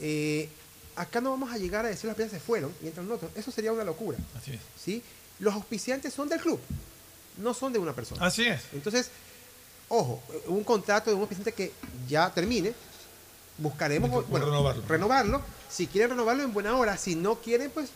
[0.00, 0.48] Eh,
[0.96, 3.30] acá no vamos a llegar a decir las piezas se fueron y entran otros.
[3.34, 4.18] Eso sería una locura.
[4.36, 4.60] Así es.
[4.82, 5.02] ¿sí?
[5.38, 6.60] Los auspiciantes son del club,
[7.38, 8.24] no son de una persona.
[8.24, 8.60] Así es.
[8.72, 9.10] Entonces,
[9.88, 11.72] ojo, un contrato de un auspiciante que
[12.08, 12.74] ya termine,
[13.58, 14.82] buscaremos bueno, renovarlo.
[14.86, 15.42] renovarlo.
[15.70, 17.90] Si quieren renovarlo en buena hora, si no quieren, pues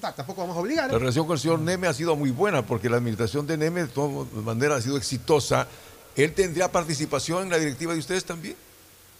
[0.00, 0.90] ta, tampoco vamos a obligar.
[0.90, 3.82] La relación con el señor Neme ha sido muy buena porque la administración de Neme
[3.82, 5.68] de todas maneras ha sido exitosa.
[6.16, 8.56] ¿Él tendría participación en la directiva de ustedes también?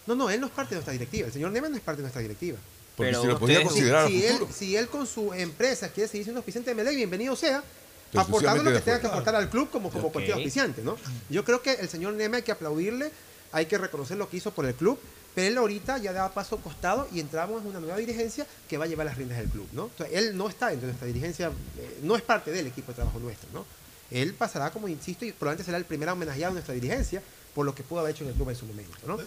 [0.07, 1.27] No, no, él no es parte de nuestra directiva.
[1.27, 2.57] El señor Neme no es parte de nuestra directiva.
[2.97, 4.51] Porque se lo podría considerar a si, él, futuro.
[4.53, 7.63] si él con su empresa quiere seguir siendo auspiciante de Melec, bienvenido sea,
[8.11, 10.13] Pero aportando lo que tenga que aportar al club como, como Ok.
[10.13, 10.97] cualquier auspiciante, ¿no?
[11.29, 13.11] Yo creo que el señor Neme hay que aplaudirle,
[13.53, 14.99] hay que reconocer lo que hizo por el club,
[15.35, 18.77] pero él ahorita ya da paso al costado y entramos en una nueva dirigencia que
[18.77, 19.85] va a llevar las riendas del club, ¿no?
[19.85, 21.47] Entonces, él no está dentro de nuestra dirigencia,
[21.77, 23.65] eh, no es parte del equipo de trabajo nuestro, ¿no?
[24.11, 27.21] Él pasará, como insisto, y probablemente será el primer homenajeado de nuestra dirigencia
[27.55, 29.19] por lo que pudo haber hecho en el club en su momento, ¿no?
[29.21, 29.25] Eh,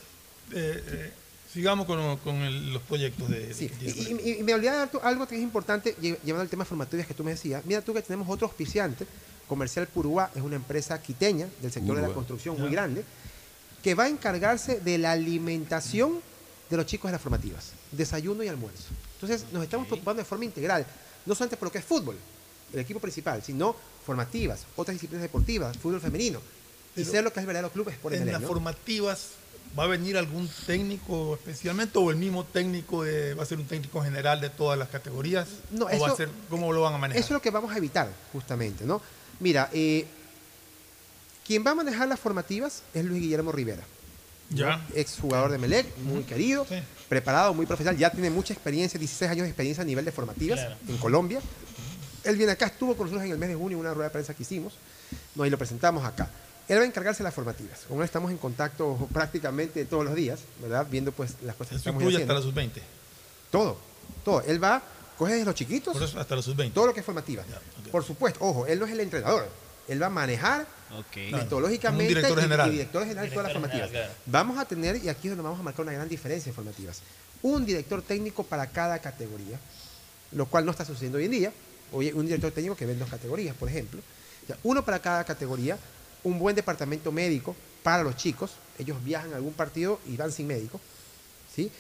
[0.53, 1.13] eh,
[1.53, 3.55] sigamos con, con el- los proyectos de...
[3.55, 6.43] Sí, de- y, y- y me olvidé de dar algo que es importante, lle- llevando
[6.43, 7.65] al tema formatorias que tú me decías.
[7.65, 9.07] Mira tú que tenemos otro auspiciante,
[9.49, 12.63] Comercial Purúa, es una empresa quiteña del sector de la construcción Ya.
[12.63, 13.05] muy grande,
[13.85, 16.21] que va a encargarse de la alimentación
[16.71, 18.85] de los chicos de las formativas, desayuno y almuerzo.
[19.21, 20.87] Entonces nos estamos preocupando de forma integral,
[21.27, 22.17] no solamente por lo que es fútbol,
[22.73, 26.41] el equipo principal, sino formativas, otras disciplinas deportivas, fútbol femenino,
[26.97, 28.49] y ser lo que es el verdadero club es por en las ¿no?
[28.49, 29.29] formativas
[29.79, 33.67] va a venir algún técnico especialmente o el mismo técnico de- va a ser un
[33.67, 36.95] técnico general de todas las categorías No, o va a eso- ser cómo lo van
[36.95, 39.03] a manejar Eso es lo que vamos a evitar, justamente, ¿no?
[39.41, 40.07] Mira, eh,
[41.47, 43.83] quien va a manejar las formativas es Luis Guillermo Rivera.
[44.51, 44.85] Ya.
[44.95, 46.67] Exjugador de Melec, muy querido,
[47.09, 50.61] preparado, muy profesional, ya tiene mucha experiencia, 16 años de experiencia a nivel de formativas
[50.61, 50.77] Claro.
[50.89, 51.41] en Colombia.
[52.25, 54.13] Él viene acá, estuvo con nosotros en el mes de junio en una rueda de
[54.13, 54.75] prensa que hicimos,
[55.35, 56.31] no, y lo presentamos acá.
[56.69, 57.81] Él va a encargarse de las formativas.
[57.89, 60.87] Con él estamos en contacto prácticamente todos los días, ¿verdad?
[60.91, 62.35] Viendo pues las cosas que eso estamos incluye haciendo.
[62.35, 62.81] hasta la sub-20
[63.51, 63.77] Todo,
[64.25, 64.41] todo.
[64.43, 64.83] Él va,
[65.19, 65.93] coge desde los chiquitos.
[65.95, 67.43] por eso hasta la sub-20 Todo lo que es formativa.
[67.93, 69.47] Por supuesto, ojo, él no es el entrenador.
[69.89, 70.67] Él va a manejar
[71.33, 72.69] metodológicamente Un director y- general.
[72.69, 73.89] y director general de todas las Director formativas.
[73.91, 74.21] general, claro.
[74.27, 77.01] Vamos a tener, y aquí es donde vamos a marcar una gran diferencia en formativas,
[77.43, 79.59] un director técnico para cada categoría,
[80.33, 81.53] lo cual no está sucediendo hoy en día.
[81.93, 84.01] Hoy un director técnico que ve en dos categorías, por ejemplo.
[84.43, 85.79] O sea, uno para cada categoría,
[86.25, 88.53] un buen departamento médico para los chicos.
[88.79, 90.81] Ellos viajan a algún partido y van sin médico.
[91.55, 91.71] ¿sí?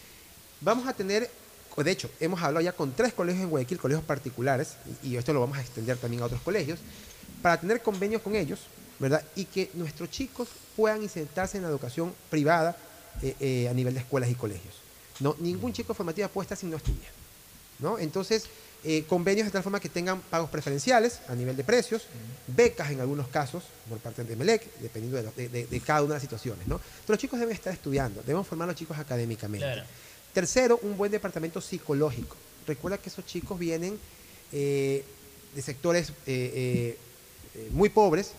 [0.60, 1.28] Vamos a tener,
[1.76, 5.32] de hecho, hemos hablado ya con tres colegios en Guayaquil, colegios particulares, y, y esto
[5.32, 6.78] lo vamos a extender también a otros colegios,
[7.44, 8.60] para tener convenios con ellos,
[8.98, 9.22] ¿verdad?
[9.36, 12.74] Y que nuestros chicos puedan insertarse en la educación privada
[13.20, 14.72] eh, eh, a nivel de escuelas y colegios.
[15.20, 17.10] No, ningún chico de formativa puede estar si no estudia.
[17.80, 17.98] ¿no?
[17.98, 18.44] Entonces,
[18.82, 22.04] eh, convenios de tal forma que tengan pagos preferenciales a nivel de precios,
[22.46, 26.00] becas en algunos casos por parte de MELEC, dependiendo de, lo- de- de- de cada
[26.00, 26.66] una de las situaciones.
[26.66, 26.80] ¿no?
[27.06, 29.66] Los chicos deben estar estudiando, debemos formar a los chicos académicamente.
[29.66, 29.82] Claro.
[30.32, 32.36] Tercero, un buen departamento psicológico.
[32.66, 33.98] Recuerda que esos chicos vienen
[34.50, 35.04] eh,
[35.54, 36.98] de sectores eh,
[37.54, 38.32] eh, muy pobres,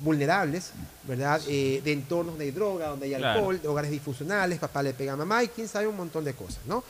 [0.00, 0.70] vulnerables,
[1.06, 1.40] ¿verdad?
[1.46, 3.38] Eh, de entornos de droga, donde hay Claro.
[3.40, 6.34] alcohol, de hogares disfuncionales, papá le pega a mamá y quién sabe un montón de
[6.34, 6.82] cosas, ¿no?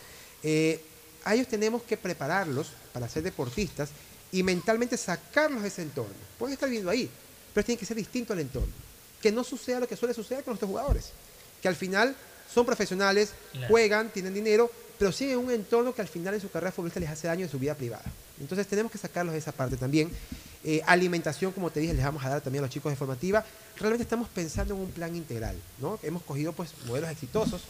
[0.42, 0.80] Eh,
[1.24, 3.90] a ellos tenemos que prepararlos para ser deportistas
[4.32, 6.14] y mentalmente sacarlos de ese entorno.
[6.38, 7.08] Pueden estar viviendo ahí,
[7.54, 8.72] pero tiene que ser distinto al entorno.
[9.20, 11.10] Que no suceda lo que suele suceder con nuestros jugadores,
[11.60, 12.16] que al final
[12.52, 13.68] son profesionales, Claro.
[13.68, 16.98] juegan, tienen dinero, pero siguen en un entorno que al final en su carrera futbolista
[17.00, 18.04] les hace daño en su vida privada.
[18.40, 20.10] Entonces tenemos que sacarlos de esa parte también.
[20.64, 23.44] Eh, alimentación, como te dije, les vamos a dar también a los chicos de formativa.
[23.76, 25.98] Realmente estamos pensando en un plan integral, ¿no?
[26.02, 27.62] Hemos cogido pues modelos exitosos.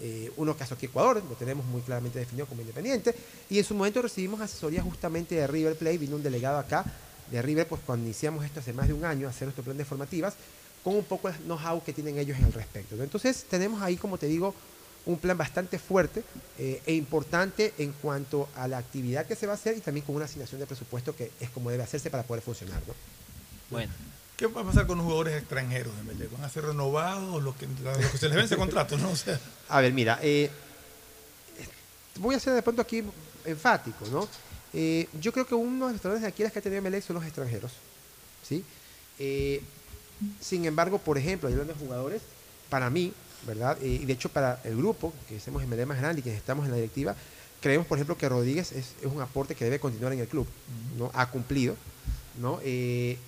[0.00, 3.14] eh, uno caso aquí Ecuador, lo tenemos muy claramente definido como independiente,
[3.48, 6.84] y en su momento recibimos asesoría justamente de River Plate, vino un delegado acá
[7.30, 9.84] de River, pues cuando iniciamos esto hace más de un año, hacer nuestro plan de
[9.84, 10.34] formativas,
[10.84, 13.02] con un poco el know-how que tienen ellos el respecto.
[13.02, 14.54] Entonces tenemos ahí, como te digo,
[15.06, 16.22] un plan bastante fuerte
[16.58, 20.04] eh, e importante en cuanto a la actividad que se va a hacer y también
[20.04, 22.82] con una asignación de presupuesto que es como debe hacerse para poder funcionar.
[22.86, 22.94] ¿no?
[23.70, 23.92] Bueno.
[24.36, 26.30] ¿Qué va a pasar con los jugadores extranjeros de Melec?
[26.30, 28.98] ¿Van a ser renovados los que, los que se les vence el contrato?
[28.98, 29.10] ¿no?
[29.12, 30.50] O sea, A ver, mira, eh,
[32.18, 33.02] voy a ser de pronto aquí
[33.46, 34.28] enfático, ¿no?
[34.74, 37.14] Eh, yo creo que uno de los talores de Aquiles que ha tenido Melec son
[37.14, 37.72] los extranjeros,
[38.46, 38.62] ¿sí?
[39.18, 39.62] Eh,
[40.40, 42.22] sin embargo, por ejemplo, hablando de jugadores,
[42.68, 43.12] para mí,
[43.46, 43.78] ¿verdad?
[43.80, 46.64] Y de hecho para el grupo, que somos en Melec más grande y que estamos
[46.64, 47.14] en la directiva,
[47.60, 50.46] creemos, por ejemplo, que Rodríguez es, es un aporte que debe continuar en el club,
[50.98, 51.10] ¿no?
[51.14, 51.76] Ha cumplido,
[52.40, 52.60] ¿no?
[52.62, 53.18] Eh,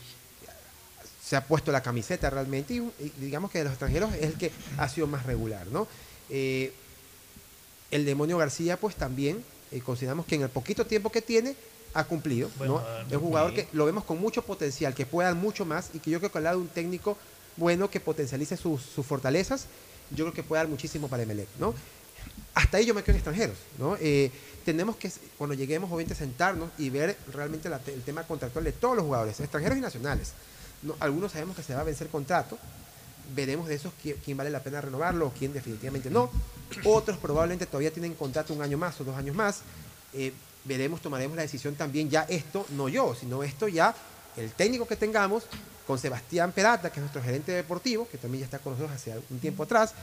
[1.23, 4.35] se ha puesto la camiseta realmente y, y digamos que de los extranjeros es el
[4.35, 5.87] que ha sido más regular, ¿no?
[6.31, 6.73] Eh,
[7.91, 11.55] el demonio García, pues también eh, consideramos que en el poquito tiempo que tiene
[11.95, 12.83] ha cumplido, ¿no?
[13.09, 15.99] Es un jugador que lo vemos con mucho potencial, que puede dar mucho más y
[15.99, 17.17] que yo creo que al lado de un técnico
[17.57, 19.67] bueno que potencialice sus, sus fortalezas,
[20.11, 21.75] yo creo que puede dar muchísimo para Emelec, ¿no?
[22.55, 23.97] Hasta ahí yo me quedo en extranjeros, ¿no?
[24.01, 24.31] Eh,
[24.65, 28.97] tenemos que, cuando lleguemos, obviamente, sentarnos y ver realmente la- el tema contractual de todos
[28.97, 30.33] los jugadores, extranjeros y nacionales.
[30.83, 32.59] No, algunos sabemos que se va a vencer contrato,
[33.35, 36.31] veremos de esos qui- quién vale la pena renovarlo o quién definitivamente no.
[36.85, 39.61] Otros probablemente todavía tienen contrato un año más o dos años más.
[40.13, 40.33] Eh,
[40.65, 43.95] veremos, tomaremos la decisión también, ya esto, no yo, sino esto ya,
[44.37, 45.45] el técnico que tengamos,
[45.89, 49.15] con Sebastián Perata, que es nuestro gerente deportivo, que también ya está con nosotros hace
[49.31, 49.95] un tiempo atrás,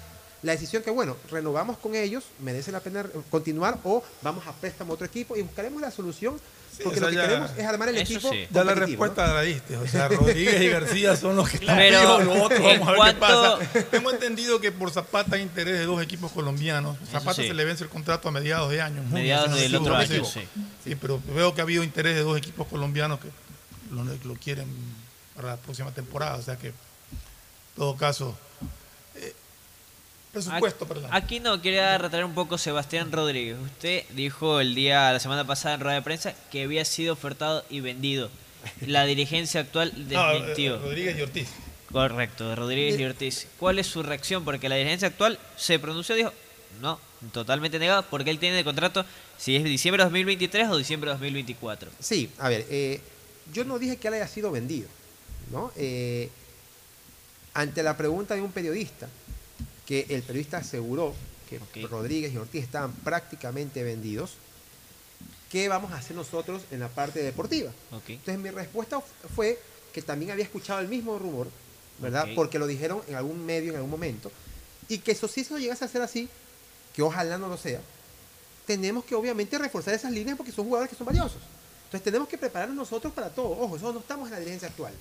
[0.42, 4.92] la decisión que, bueno, renovamos con ellos, merece la pena continuar o vamos a préstamo
[4.92, 6.40] a otro equipo y buscaremos la solución,
[6.84, 8.30] porque lo que ya- queremos es armar el equipo.
[8.32, 8.48] sí.
[8.52, 9.34] Ya la respuesta ¿no?
[9.36, 9.78] la diste.
[9.78, 12.92] O sea, Rodríguez y García son los que están Pero, vivos, los otros vamos a
[12.92, 13.84] ver cuanto- qué pasa.
[13.92, 16.98] Tengo entendido que por Zapata hay interés de dos equipos colombianos.
[17.12, 17.48] Zapata sí.
[17.48, 19.04] se le vence el contrato a mediados de año.
[19.04, 20.42] Mediados del otro año, sí.
[20.84, 23.30] Sí, pero veo que ha habido interés de dos equipos colombianos que
[23.92, 24.68] lo, lo quieren
[25.36, 26.36] para la próxima temporada.
[26.36, 26.74] O sea que, en
[27.76, 28.38] todo caso,
[29.16, 29.34] eh,
[30.32, 31.10] presupuesto, perdón.
[31.12, 33.58] Aquí no, quería retraer un poco Sebastián Rodríguez.
[33.60, 37.64] Usted dijo el día, la semana pasada en rueda de prensa, que había sido ofertado
[37.70, 38.30] y vendido.
[38.82, 40.80] La dirigencia actual No, eh, desmintió.
[40.80, 41.50] Rodríguez y Ortiz.
[41.92, 43.48] Correcto, de Rodríguez y Ortiz.
[43.60, 44.44] ¿Cuál es su reacción?
[44.44, 46.34] Porque la dirigencia actual se pronunció y dijo,
[46.82, 47.00] no,
[47.32, 49.06] totalmente negado, porque él tiene de contrato
[49.38, 51.92] si es diciembre de 2023 o diciembre de 2024.
[52.00, 53.02] Sí, a ver, eh,
[53.54, 54.90] yo no dije que él haya sido vendido,
[55.52, 55.72] ¿no?
[55.76, 56.30] Eh,
[57.54, 59.08] ante la pregunta de un periodista,
[59.86, 61.14] que el periodista aseguró
[61.50, 64.34] que Rodríguez y Ortiz estaban prácticamente vendidos,
[65.52, 67.72] ¿qué vamos a hacer nosotros en la parte deportiva?
[68.08, 69.00] Entonces mi respuesta
[69.36, 69.60] fue
[69.94, 71.48] que también había escuchado el mismo rumor,
[72.00, 72.28] ¿verdad?
[72.36, 74.32] Porque lo dijeron en algún medio, en algún momento,
[74.90, 76.28] y que eso si eso llegase a ser así,
[76.94, 77.80] que ojalá no lo sea,
[78.66, 81.42] tenemos que obviamente reforzar esas líneas porque son jugadores que son valiosos.
[81.86, 83.52] Entonces tenemos que prepararnos nosotros para todo.
[83.52, 84.94] Ojo, eso no estamos en la dirigencia actual.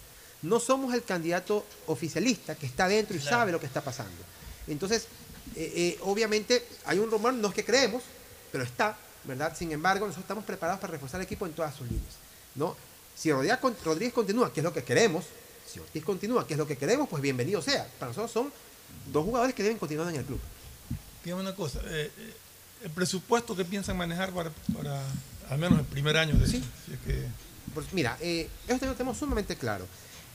[0.45, 3.37] No somos el candidato oficialista que está dentro y Claro.
[3.39, 4.13] sabe lo que está pasando.
[4.69, 5.07] Entonces,
[5.57, 8.03] eh, eh, obviamente hay un rumor, no es que creemos,
[8.53, 9.57] pero está, ¿verdad?
[9.57, 12.15] Sin embargo, nosotros estamos preparados para reforzar el equipo en todas sus líneas.
[12.55, 12.77] ¿no?
[13.17, 15.25] Si Rodríguez, con- Rodríguez continúa, que es lo que queremos,
[15.67, 17.89] si Ortiz continúa, que es lo que queremos, pues bienvenido sea.
[17.99, 18.53] Para nosotros son
[19.13, 20.41] dos jugadores que deben continuar en el club.
[21.25, 22.11] Dígame una cosa, eh,
[22.83, 25.03] el presupuesto que piensan manejar para, para
[25.49, 27.27] al menos el primer año de si es que
[27.73, 29.87] Pues mira, eh, esto tenemos- tenemos sumamente claro.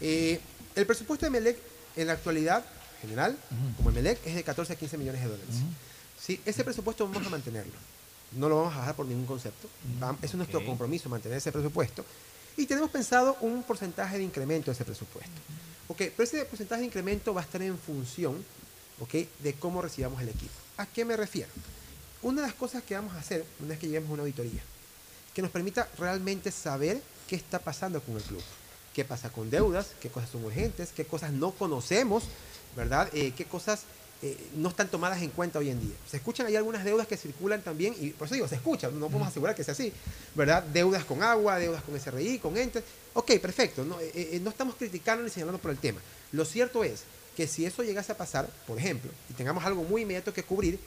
[0.01, 0.39] Eh,
[0.75, 1.57] el presupuesto de Melec
[1.95, 2.63] en la actualidad
[3.01, 3.37] general,
[3.77, 5.55] como el Melec, es de 14 a 15 millones de dólares.
[6.19, 6.39] ¿Sí?
[6.45, 7.73] Ese presupuesto vamos a mantenerlo.
[8.33, 9.67] No lo vamos a bajar por ningún concepto.
[9.99, 12.05] Vam- Eso es nuestro compromiso, mantener ese presupuesto.
[12.57, 15.31] Y tenemos pensado un porcentaje de incremento de ese presupuesto.
[15.87, 18.43] Ok, pero ese porcentaje de incremento va a estar en función
[18.99, 20.51] ok, de cómo recibamos el equipo.
[20.77, 21.49] ¿A qué me refiero?
[22.21, 24.61] Una de las cosas que vamos a hacer una vez que lleguemos a una auditoría,
[25.33, 28.43] que nos permita realmente saber qué está pasando con el club.
[28.93, 32.23] Qué pasa con deudas, qué cosas son urgentes, qué cosas no conocemos,
[32.75, 33.09] ¿verdad?
[33.13, 33.83] Eh, qué cosas
[34.21, 35.95] eh, no están tomadas en cuenta hoy en día.
[36.09, 39.07] Se escuchan ahí algunas deudas que circulan también, y por eso digo, se escuchan, no
[39.07, 39.93] podemos asegurar que sea así,
[40.35, 40.63] ¿verdad?
[40.63, 42.83] Deudas con agua, deudas con SRI, con entes.
[43.13, 46.01] Ok, perfecto, no, eh, no estamos criticando ni señalando por el tema.
[46.31, 47.03] Lo cierto es
[47.37, 50.79] que si eso llegase a pasar, por ejemplo, y tengamos algo muy inmediato que cubrir,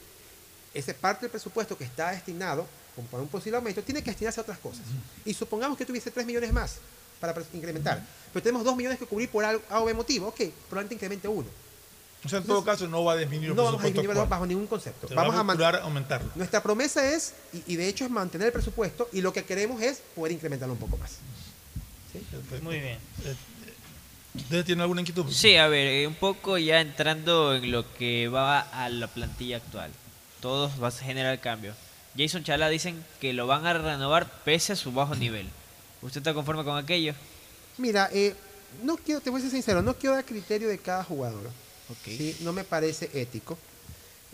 [0.74, 4.40] ese parte del presupuesto que está destinado como para un posible aumento tiene que destinarse
[4.40, 4.84] a otras cosas.
[5.24, 6.76] Y supongamos que tuviese 3 millones más
[7.22, 10.40] para incrementar, pero tenemos 2 millones que cubrir por algo, A o B motivo, ok,
[10.68, 11.48] probablemente incremente uno.
[12.24, 14.46] O sea, en todo caso, no va a disminuir el No vamos a disminuirlo bajo
[14.46, 15.08] ningún concepto.
[15.08, 16.30] Se va Vamos a a man- procurar aumentarlo.
[16.36, 19.82] Nuestra promesa es, y, y de hecho es mantener el presupuesto, y lo que queremos
[19.82, 21.18] es poder incrementarlo un poco más.
[22.62, 22.98] Muy bien.
[24.34, 25.26] ¿Ustedes tienen alguna inquietud?
[25.30, 29.58] Sí, a ver, eh, un poco ya entrando en lo que va a la plantilla
[29.58, 29.90] actual.
[30.40, 31.74] Todos va a generar cambio.
[32.16, 35.48] Jason Chala dicen que lo van a renovar pese a su bajo nivel.
[36.02, 37.14] ¿Usted está conforme con aquello?
[37.78, 38.34] Mira, eh,
[38.82, 41.50] no quiero, te voy a ser sincero, no quiero dar criterio de cada jugador.
[42.04, 42.36] ¿sí?
[42.40, 43.56] No me parece ético,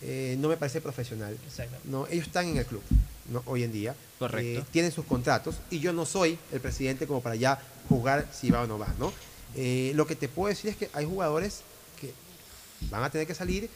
[0.03, 1.37] eh, no me parece profesional.
[1.85, 2.83] No, ellos están en el club
[3.31, 3.43] ¿no?
[3.47, 3.95] hoy en día.
[4.19, 4.61] Correcto.
[4.61, 8.51] eh, tienen sus contratos y yo no soy el presidente como para ya jugar si
[8.51, 8.89] va o no va.
[8.99, 9.13] ¿no?
[9.55, 11.61] Eh, lo que te puedo decir es que hay jugadores
[12.01, 12.13] que
[12.91, 13.69] van a tener que salir,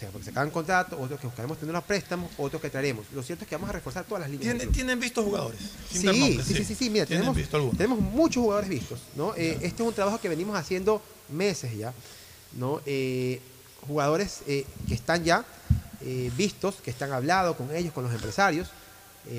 [0.00, 3.06] sea, porque se acaban contrato, otros que buscaremos tener los préstamos, otros que traeremos.
[3.14, 4.42] Lo cierto es que vamos a reforzar todas las líneas.
[4.42, 4.74] ¿Tienen, club.
[4.74, 5.60] ¿Tienen vistos jugadores?
[5.90, 7.32] Sí, sí, sí, sí, sí, mira, ¿Tienen
[7.76, 9.34] tenemos, muchos jugadores vistos, ¿no?
[9.36, 11.92] Eh, este es un trabajo que venimos haciendo meses ya,
[12.52, 12.80] ¿no?
[12.86, 13.40] Eh,
[13.86, 15.44] jugadores eh, que están ya
[16.00, 18.68] eh, vistos, que están hablados con ellos, con los empresarios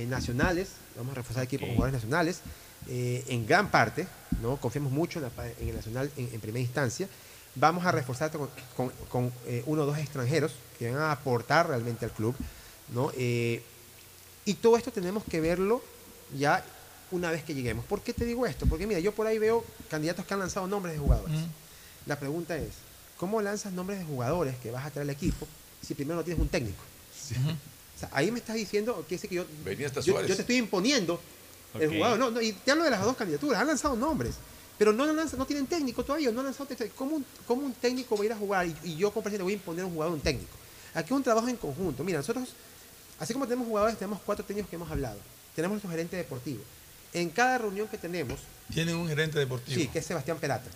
[0.07, 2.41] nacionales, vamos a reforzar equipos con jugadores nacionales,
[2.87, 4.07] en gran parte,
[4.41, 4.57] ¿no?
[4.57, 7.07] Confiamos mucho en, la en el nacional en, en primera instancia,
[7.55, 11.67] vamos a reforzar con, con- con, eh, uno o dos extranjeros que van a aportar
[11.67, 12.35] realmente al club,
[12.93, 13.11] ¿no?
[13.17, 13.61] Eh,
[14.45, 15.81] y todo esto tenemos que verlo
[16.37, 16.63] ya
[17.11, 17.85] una vez que lleguemos.
[17.85, 18.65] ¿Por qué te digo esto?
[18.65, 21.37] Porque mira, yo por ahí veo candidatos que han lanzado nombres de jugadores.
[22.05, 22.69] La pregunta es,
[23.17, 25.45] ¿cómo lanzas nombres de jugadores que vas a traer al equipo
[25.85, 26.81] si primero no tienes un técnico?
[27.95, 30.29] O sea, ahí me estás diciendo que, que yo, Venía hasta yo, Suárez.
[30.29, 31.19] yo te estoy imponiendo
[31.75, 31.95] el Ok.
[31.95, 32.17] jugador.
[32.19, 33.61] No, no, y te hablo de las dos candidaturas.
[33.61, 34.35] Han lanzado nombres,
[34.81, 36.31] pero no, lanzan- no tienen técnico todavía.
[36.31, 36.95] No han lanzado técnico.
[36.97, 39.43] ¿Cómo, un, cómo un técnico va a ir a jugar y, y yo como presidente
[39.43, 40.49] voy a imponer a un jugador un técnico?
[40.95, 42.03] Aquí es un trabajo en conjunto.
[42.03, 42.49] Mira, nosotros,
[43.19, 45.19] así como tenemos jugadores, tenemos cuatro técnicos que hemos hablado.
[45.55, 46.63] Tenemos nuestro gerente deportivo.
[47.13, 48.39] En cada reunión que tenemos,
[48.73, 49.79] Tienen un gerente deportivo.
[49.79, 50.71] sí, que es Sebastián Perata.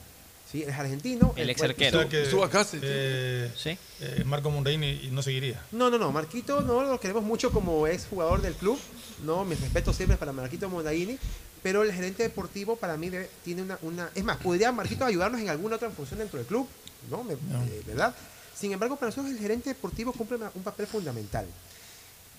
[0.51, 0.61] ¿sí?
[0.61, 1.33] Es argentino.
[1.35, 1.97] El él ex arquero.
[1.97, 2.77] O sea que, Estuvo acá, sí.
[2.83, 3.75] eh, Sí.
[4.01, 5.59] eh, Marco Mondaini y no seguiría.
[5.71, 6.11] No, no, no.
[6.11, 8.77] Marquito no lo queremos mucho como ex jugador del club.
[9.23, 11.17] No, mis respetos siempre para Marquito Mondaini.
[11.65, 14.11] Pero el gerente deportivo para mí debe- tiene una, una.
[14.13, 16.67] Es más, podría Marquito ayudarnos en alguna otra función dentro del club,
[17.09, 17.23] ¿no?
[17.23, 18.15] Me- eh, ¿Verdad?
[18.55, 21.47] Sin embargo, para nosotros el gerente deportivo cumple un papel fundamental.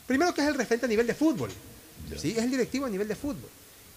[0.07, 1.51] Primero que es el referente a nivel de fútbol.
[2.17, 2.35] ¿sí?
[2.37, 3.51] Es el directivo a nivel de fútbol.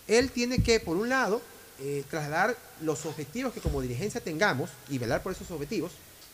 [0.08, 1.44] Él tiene que, por un lado,
[1.80, 5.92] eh, trasladar los objetivos que como dirigencia tengamos y velar por esos objetivos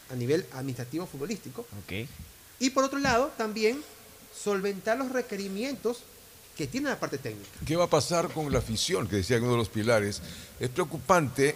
[0.09, 1.67] a nivel administrativo futbolístico.
[1.83, 2.07] Ok.
[2.61, 3.83] Y por otro lado, también
[4.33, 6.03] solventar los requerimientos
[6.55, 7.49] que tiene la parte técnica.
[7.65, 9.07] ¿Qué va a pasar con la afición?
[9.07, 10.21] Que decía uno de los pilares.
[10.59, 11.55] Es preocupante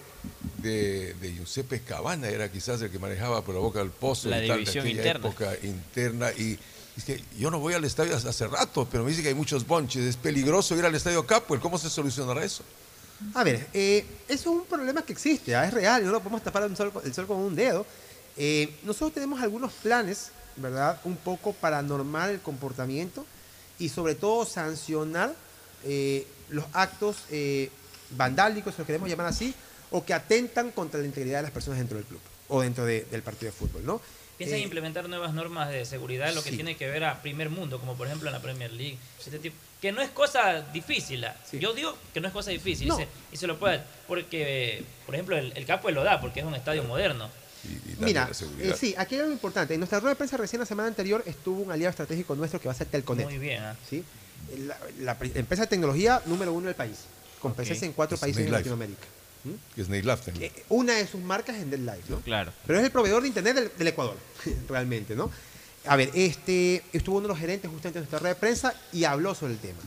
[0.58, 4.44] de, de Giuseppe Cabana, era quizás el que manejaba por la boca del pozo La
[4.44, 5.28] y tal, de división aquella interna.
[5.28, 6.32] época interna.
[6.34, 6.60] Y
[6.98, 9.66] es que yo no voy al estadio hace- rato, pero me dice que hay muchos
[9.66, 10.04] bonches.
[10.04, 11.62] Es peligroso ir al estadio Capuel.
[11.62, 12.64] ¿Cómo se solucionará eso?
[13.36, 16.42] A ver, eh, eso es un problema que existe, ah, es real, no lo podemos
[16.42, 17.86] tapar el sol, el sol con un dedo.
[18.38, 21.00] Eh, nosotros tenemos algunos planes, ¿verdad?
[21.04, 23.26] Un poco para normar el comportamiento
[23.80, 25.34] y sobre todo sancionar
[25.86, 27.70] eh, los actos eh,
[28.12, 29.54] vandálicos, si lo queremos llamar así,
[29.92, 32.20] o que atentan contra la integridad de las personas dentro del club
[32.50, 34.02] o dentro de- del partido de fútbol, ¿no?
[34.38, 36.56] ¿Piensan Eh, implementar nuevas normas de seguridad en lo que sí.
[36.56, 38.98] tiene que ver a primer mundo, como por ejemplo en la Premier League?
[39.20, 41.24] Este tipo, que no es cosa difícil.
[41.26, 41.36] ah.
[41.52, 42.96] Yo digo que no es cosa difícil No.
[43.00, 43.82] y, se, y se lo puede.
[44.08, 47.30] Porque, por ejemplo, el, el Capo lo da, porque es un estadio moderno.
[48.00, 48.30] Mira,
[48.60, 49.74] eh, sí, aquí hay algo importante.
[49.74, 52.68] En nuestra rueda de prensa recién la semana anterior estuvo un aliado estratégico nuestro que
[52.68, 53.26] va a ser Telconet.
[53.26, 53.62] Muy bien.
[53.62, 53.76] ah.
[53.90, 54.04] ¿sí?
[55.02, 56.98] La, empresa de tecnología número uno del país,
[57.42, 58.52] con presencia en cuatro Es países Life.
[58.52, 59.06] Latinoamérica.
[59.44, 59.76] ¿Mm?
[59.76, 59.90] Que es.
[60.40, 62.20] Eh, Una de sus marcas es Net Life, ¿no?
[62.22, 62.52] Claro.
[62.66, 64.18] Pero es el proveedor de internet del, del Ecuador,
[64.70, 65.30] realmente, ¿no?
[65.86, 69.04] A ver, este, estuvo uno de los gerentes justamente en nuestra red de prensa y
[69.06, 69.80] habló sobre el tema.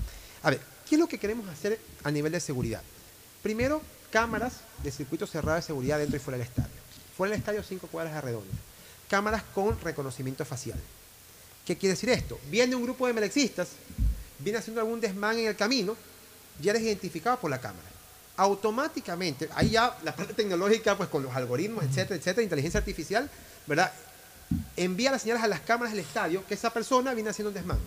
[0.42, 2.82] A ver, ¿qué es lo que queremos hacer a nivel de seguridad?
[3.42, 6.81] Primero, cámaras de circuito cerrado de seguridad dentro y fuera del estadio.
[7.16, 8.54] Fuera del estadio, cinco cuadras a redonda.
[9.08, 10.80] Cámaras con reconocimiento facial.
[11.66, 12.40] ¿Qué quiere decir esto?
[12.50, 13.68] Viene un grupo de melexistas,
[14.38, 15.96] viene haciendo algún desmán en el camino,
[16.60, 17.88] ya eres identificado por la cámara.
[18.36, 23.30] Automáticamente, ahí ya la parte tecnológica, pues con los algoritmos, etcétera, etcétera, inteligencia artificial,
[23.66, 23.92] ¿verdad?
[24.76, 27.78] Envía las señales a las cámaras del estadio que esa persona viene haciendo un desmán.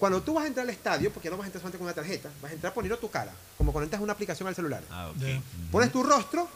[0.00, 1.84] Cuando tú vas a entrar al estadio, porque ya no vas a entrar solamente con
[1.86, 4.54] una tarjeta, vas a entrar poniendo tu cara, como cuando entras a una aplicación al
[4.54, 4.82] celular.
[5.18, 5.40] Ya.
[5.70, 6.48] Pones tu rostro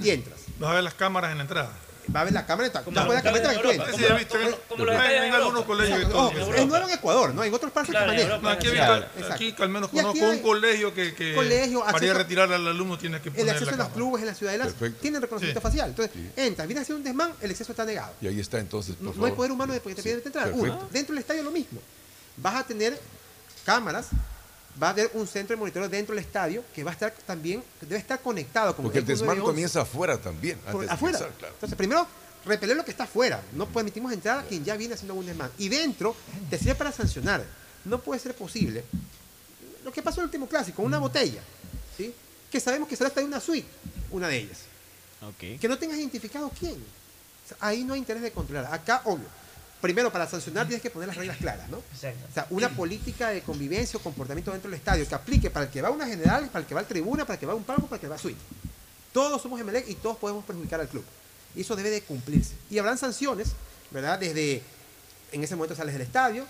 [0.00, 0.38] y entras.
[0.60, 1.72] Vas a ver las cámaras en la entrada.
[2.14, 3.92] Va a ver la cámara, de en Europa, cuenta.
[3.96, 6.26] sí, he visto en- Como en- en de algunos colegios y todo.
[6.28, 7.42] Ojo, Es nuevo en Ecuador, ¿no?
[7.42, 8.66] En otros países Claro, que en manejan.
[8.76, 12.52] Europa, aquí, aquí al menos conozco un colegio que, que colegio, para ir a retirar
[12.52, 14.58] al alumno tiene que El poner acceso la a los clubes en la ciudad de
[14.58, 15.00] las Perfecto.
[15.00, 15.62] tienen reconocimiento Sí.
[15.62, 15.88] facial.
[15.90, 18.12] Entonces, entras, viene haciendo un desmán, el exceso está negado.
[18.20, 19.28] Y ahí está entonces, por No, favor.
[19.30, 20.52] hay poder humano después que te piden entrar.
[20.52, 21.80] Uno, dentro del estadio lo mismo.
[22.36, 23.00] Vas a tener
[23.64, 24.08] cámaras,
[24.82, 27.62] va a haber un centro de monitoreo dentro del estadio que va a estar también,
[27.80, 29.52] debe estar conectado con Porque el desmán 911.
[29.52, 30.58] comienza afuera también.
[30.58, 31.18] Por antes de afuera.
[31.18, 31.54] empezar, claro.
[31.54, 32.06] Entonces, primero,
[32.44, 33.42] repeler lo que está afuera.
[33.52, 35.50] No permitimos entrar a quien ya viene haciendo un desmán.
[35.58, 36.16] Y dentro,
[36.50, 37.44] te sirve para sancionar.
[37.84, 38.84] No puede ser posible.
[39.84, 41.42] Lo que pasó en el último clásico, una botella,
[41.96, 42.14] ¿sí?
[42.50, 43.68] que sabemos que sale hasta de una suite,
[44.10, 44.58] una de ellas.
[45.38, 46.74] Que no tengas identificado quién.
[46.74, 48.72] O sea, ahí no hay interés de controlar.
[48.72, 49.26] Acá, obvio.
[49.84, 51.76] Primero, para sancionar tienes que poner las reglas claras, ¿no?
[51.92, 52.26] Exacto.
[52.30, 55.70] O sea, una política de convivencia o comportamiento dentro del estadio que aplique para el
[55.70, 57.52] que va a una general, para el que va a tribuna, para el que va
[57.52, 58.40] a un palco, para el que va a suite.
[59.12, 61.04] Todos somos Emelec y todos podemos perjudicar al club.
[61.54, 62.54] Y eso debe de cumplirse.
[62.70, 63.48] Y habrán sanciones,
[63.90, 64.18] ¿verdad?
[64.18, 64.62] Desde,
[65.32, 66.46] en ese momento sales del estadio,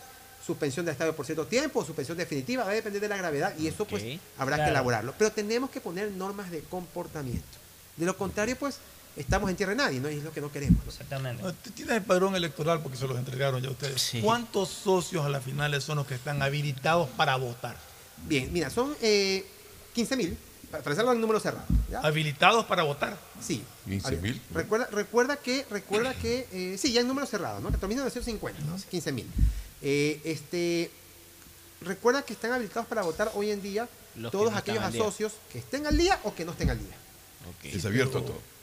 [0.47, 3.66] suspensión del estadio por cierto tiempo, suspensión definitiva, va a depender de la gravedad y
[3.66, 4.05] eso pues
[4.39, 5.12] habrá que elaborarlo.
[5.19, 7.59] Pero tenemos que poner normas de comportamiento.
[7.97, 8.78] De lo contrario, pues,
[9.16, 10.11] estamos en tierra de nadie, ¿no?
[10.11, 10.85] Y es lo que no queremos.
[10.85, 10.91] ¿no?
[10.91, 11.47] Exactamente.
[11.47, 14.12] Usted tiene el padrón electoral porque se los entregaron ya a ustedes.
[14.23, 17.77] ¿Cuántos socios a las finales son los que están habilitados para votar?
[18.27, 19.45] Bien, mira, son eh,
[19.95, 20.36] 15 mil,
[20.70, 21.66] para hacerlo en número cerrado.
[21.91, 22.01] ¿ya?
[22.01, 23.16] ¿Habilitados para votar?
[23.41, 23.62] Sí.
[23.86, 24.41] 15 mil.
[24.53, 27.70] Recuerda, recuerda que, recuerda que, eh, sí, ya en número cerrado, ¿no?
[27.70, 28.77] 14.950, ¿no?
[28.91, 29.27] 15 mil.
[29.82, 30.91] Eh, este,
[31.82, 35.32] recuerda que están habilitados para votar hoy en día Los que todos no aquellos asocios
[35.53, 36.97] que estén al día o que no estén al día.
[37.62, 38.53] Es abierto a todo.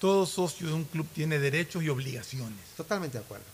[0.00, 2.58] Todo socio de un club tiene derechos y obligaciones.
[2.76, 3.44] Totalmente de acuerdo.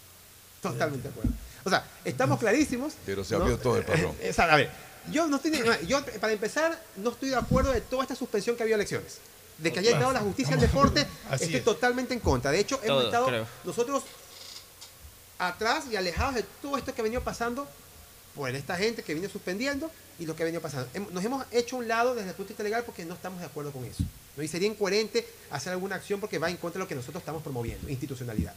[0.63, 1.31] Totalmente de acuerdo.
[1.65, 2.95] O sea, estamos clarísimos.
[3.05, 3.43] Pero se ¿no?
[3.43, 3.85] abrió todo el.
[4.21, 4.71] Eh, o sea, a ver,
[5.11, 5.53] yo no estoy,
[5.87, 9.19] yo para empezar no estoy de acuerdo de toda esta suspensión que había elecciones.
[9.59, 11.65] De que haya entrado la justicia al deporte, así estoy es.
[11.65, 12.51] totalmente en contra.
[12.51, 13.47] De hecho, hemos estado creo.
[13.65, 14.05] nosotros
[15.39, 17.67] atrás y alejados de todo esto que ha venido pasando
[18.35, 20.89] por esta gente que viene suspendiendo y lo que ha venido pasando.
[21.11, 23.47] Nos hemos hecho un lado desde el punto de vista legal porque no estamos de
[23.47, 24.05] acuerdo con eso.
[24.37, 24.43] ¿No?
[24.43, 27.43] Y sería incoherente hacer alguna acción porque va en contra de lo que nosotros estamos
[27.43, 28.55] promoviendo, institucionalidad.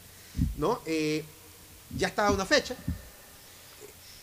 [0.57, 0.81] ¿no?
[0.85, 1.23] Eh,
[1.97, 2.76] ya está dada una fecha.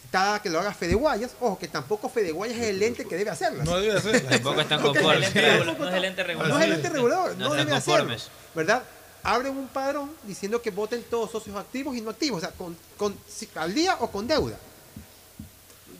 [0.05, 1.33] Está que lo haga Fede Guayas.
[1.41, 3.67] Ojo, que tampoco Fede Guayas es el ente que debe hacerlas.
[3.67, 4.23] No debe hacerlas.
[4.31, 5.35] Tampoco están conformes.
[5.35, 6.55] No es el ente regulador.
[6.55, 7.99] No es el ente regulador, no, No debe están hacerlo.
[8.01, 8.29] conformes.
[8.55, 8.83] ¿Verdad?
[9.25, 12.77] Abren un padrón diciendo que voten todos socios activos y no activos, o sea, con,
[12.97, 14.57] con- si- al día o con deuda.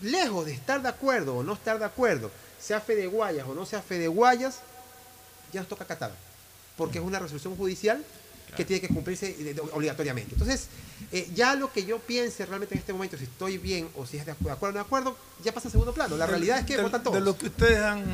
[0.03, 2.31] Lejos de estar de acuerdo o no estar de acuerdo,
[2.61, 4.61] sea Fede Guayas o no sea Fede Guayas,
[5.53, 6.13] ya nos toca acatar.
[6.77, 8.05] Porque es una resolución judicial
[8.57, 10.35] que tiene que cumplirse de- obligatoriamente.
[10.35, 10.69] Entonces,
[11.13, 14.19] eh, ya lo que yo piense realmente en este momento, si estoy bien o si
[14.19, 16.17] es de acu- de acuerdo o no de acuerdo, ya pasa a segundo plano.
[16.17, 17.17] La realidad es que de, votan todos.
[17.17, 18.05] De lo que ustedes han,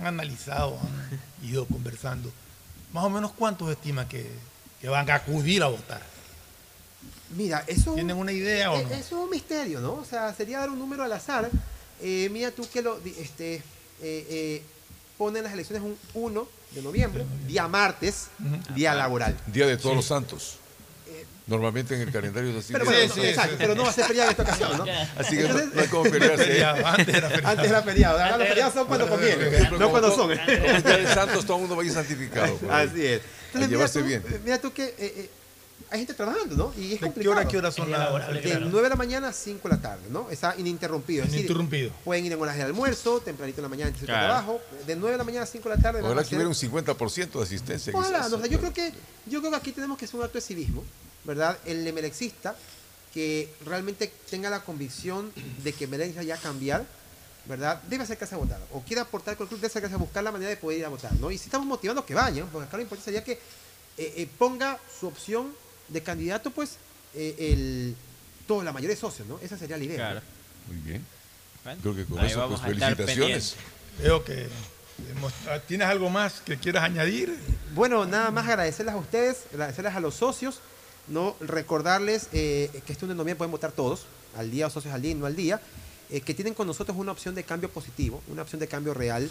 [0.00, 2.30] han analizado, han ido conversando,
[2.92, 4.26] más o menos cuántos estiman que,
[4.80, 6.02] que van a acudir a votar.
[7.36, 7.94] Mira, eso.
[7.94, 8.90] ¿Tienen una idea o eh, no?
[8.90, 9.94] Eso es un misterio, ¿no?
[9.94, 11.50] O sea, sería dar un número al azar.
[12.00, 12.98] Eh, mira tú que lo.
[13.04, 13.62] Este, eh,
[14.02, 14.62] eh,
[15.18, 18.28] ponen las elecciones un 1 de noviembre, día martes,
[18.74, 19.36] día laboral.
[19.48, 20.58] Día de todos los santos.
[21.46, 22.74] Normalmente en el calendario es así.
[22.74, 24.84] Pero bueno, no, exacto, pero no va a ser feriado en esta ocasión, ¿no?
[25.16, 26.44] Así que no- Entonces- no hay como pelearse.
[26.44, 27.48] Feriado, antes era feriado.
[27.48, 28.18] Antes era feriado.
[28.22, 30.28] Ahora los feriados son cuando conviene, no cuando son.
[30.28, 32.58] De Santos, todo el mundo va a ir santificado.
[32.70, 33.22] Así es.
[33.22, 34.40] A Entonces, llevarse mira tú, bien.
[34.44, 35.30] mira tú que eh, eh,
[35.90, 36.72] hay gente trabajando, ¿no?
[36.76, 37.32] Y es ¿De qué complicado.
[37.32, 39.80] hora a qué hora son las De 9 de la mañana a 5 de la
[39.80, 40.28] tarde, ¿no?
[40.30, 41.22] Está ininterrumpido.
[41.24, 41.90] Es decir, Ininterrumpido.
[42.04, 44.26] pueden ir en horas de almuerzo, tempranito en la mañana, antes de Claro.
[44.26, 44.60] trabajo.
[44.86, 46.00] De 9 de la mañana a 5 de la tarde.
[46.02, 47.92] Ojalá que hubiera un 50% de asistencia.
[47.96, 48.92] Ojalá, no, o sea, yo creo que
[49.26, 50.84] yo creo que aquí tenemos que hacer un acto de civismo,
[51.24, 51.56] ¿verdad?
[51.64, 52.54] El emelexista
[53.14, 55.32] que realmente tenga la convicción
[55.64, 56.84] de que merece ya cambiar,
[57.46, 57.80] ¿verdad?
[57.88, 58.60] Debe acercarse a votar.
[58.72, 60.84] O quiere aportar con el club, debe acercarse a buscar la manera de poder ir
[60.84, 61.30] a votar, ¿no?
[61.30, 64.78] Y si estamos motivando que vayan, porque acá lo importante sería que eh, eh, ponga
[65.00, 65.52] su opción
[65.88, 66.76] de candidato, pues,
[67.14, 67.96] eh, el,
[68.46, 69.38] todo, la mayoría de socios, ¿no?
[69.40, 69.96] Esa sería la idea.
[69.96, 70.20] Claro.
[70.66, 71.04] Muy bien.
[71.64, 73.56] Bueno, Creo que con ahí eso, pues vamos a estar felicitaciones.
[74.00, 74.46] Veo que
[75.48, 77.36] ah, ¿Tienes algo más que quieras añadir?
[77.74, 80.60] Bueno, nada más agradecerles a ustedes, agradecerles a los socios,
[81.08, 84.06] no recordarles eh, que este 1 de noviembre pueden votar todos,
[84.36, 85.60] al día o socios al día y no al día,
[86.10, 89.28] eh, que tienen con nosotros una opción de cambio positivo, una opción de cambio real,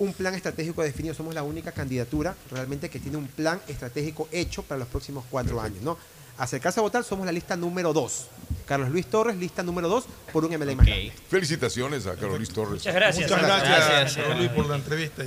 [0.00, 1.14] un plan estratégico definido.
[1.14, 5.60] Somos la única candidatura realmente que tiene un plan estratégico hecho para los próximos cuatro
[5.60, 5.82] años.
[5.82, 5.96] ¿no?
[6.38, 8.26] Acercarse a votar, somos la lista número dos.
[8.66, 11.12] Carlos Luis Torres, lista número 2 por un más grande.
[11.28, 12.72] Felicitaciones a Carlos Luis Torres.
[12.74, 13.30] Muchas gracias.
[13.30, 14.16] Muchas gracias, Gracias.
[14.16, 15.24] Carlos Luis, por la entrevista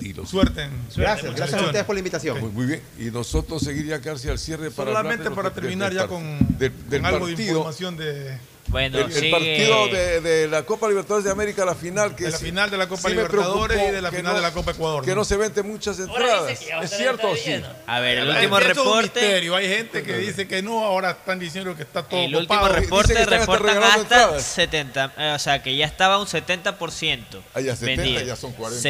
[0.00, 2.40] y los- suerte en Gracias, gracias a ustedes por la invitación.
[2.40, 2.82] Muy, muy bien.
[2.98, 7.02] Y nosotros seguir ya casi al cierre para Solamente para terminar ya con, del, del
[7.02, 8.38] con algo de información de,
[8.68, 12.30] Bueno, el, el partido de, de la Copa Libertadores de América, la final que de
[12.32, 14.52] la sí- final de la Copa sí Libertadores y de la final no- de la
[14.52, 15.04] Copa Ecuador.
[15.04, 16.50] Que no se venden muchas entradas.
[16.82, 17.62] ¿Es cierto o sí?
[17.86, 19.20] A ver, el Eso último es un reporte.
[19.20, 19.56] misterio.
[19.56, 22.74] Hay gente que dice que no, ahora están diciendo que está todo El último copado.
[22.74, 24.42] reporte hasta reportan hasta entradas.
[24.44, 28.20] 70, eh, o sea que ya estaba un 70% Ah, ya 70, vendido.
[28.26, 28.82] ya son 40.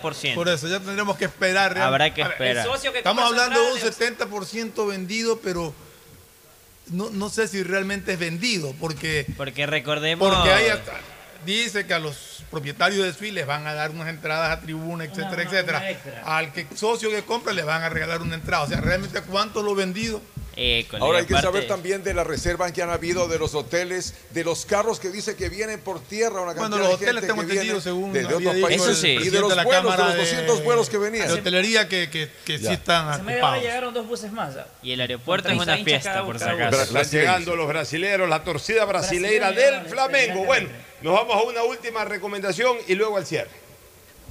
[0.00, 0.34] 70%.
[0.34, 1.78] Por eso ya tendremos que esperar.
[1.78, 2.66] Habrá que ver, esperar.
[2.66, 3.96] El socio que Estamos hablando de un entrada,
[4.30, 5.72] 70% vendido, pero
[6.90, 10.28] no, no sé si realmente es vendido, porque, Porque recordemos.
[10.34, 11.00] porque hay hasta-
[11.46, 15.04] dice que a los propietarios de desfiles les van a dar unas entradas a tribuna,
[15.04, 15.78] etcétera, una- etcétera.
[16.22, 16.36] una.
[16.36, 18.64] Al que socio que compra le van a regalar una entrada.
[18.64, 20.20] O sea, realmente cuánto lo vendido.
[20.54, 24.12] eh, Ahora hay que saber también de las reservas que han habido de los hoteles,
[24.32, 27.14] de los carros que dice que vienen por tierra, una cantidad Bueno, los de hoteles
[27.22, 29.08] gente tengo entendido, según desde había otros dicho países Eso sí.
[29.12, 31.26] y de los de la vuelos, de Cámara los 200 vuelos que venían.
[31.28, 33.62] de hotelería que, que, que sí están hora ocupados.
[33.62, 34.54] llegaron dos buses más.
[34.58, 34.66] ¿ah?
[34.82, 36.82] Y el aeropuerto es una 30 hinchas fiesta, por si acaso.
[36.82, 40.44] Están llegando los brasileros, la torcida brasileira Brasileño, del Flamengo.
[40.44, 40.68] Bueno,
[41.00, 42.31] nos vamos a una última recomendación
[42.88, 43.50] y luego al cierre.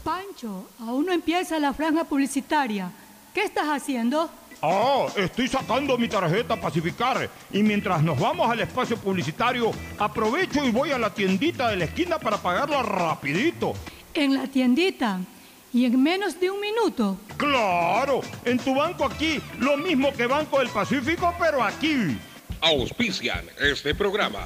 [0.04, 2.92] Pancho, aún no empieza la franja publicitaria.
[3.34, 4.30] ¿Qué estás haciendo?
[4.64, 10.72] Ah, estoy sacando mi tarjeta Pacificar y mientras nos vamos al espacio publicitario, aprovecho y
[10.72, 13.74] voy a la tiendita de la esquina para pagarla rapidito.
[14.14, 15.20] En la tiendita.
[15.74, 17.18] Y en menos de un minuto.
[17.38, 22.18] Claro, en tu banco aquí, lo mismo que Banco del Pacífico, pero aquí.
[22.60, 24.46] Auspician este programa.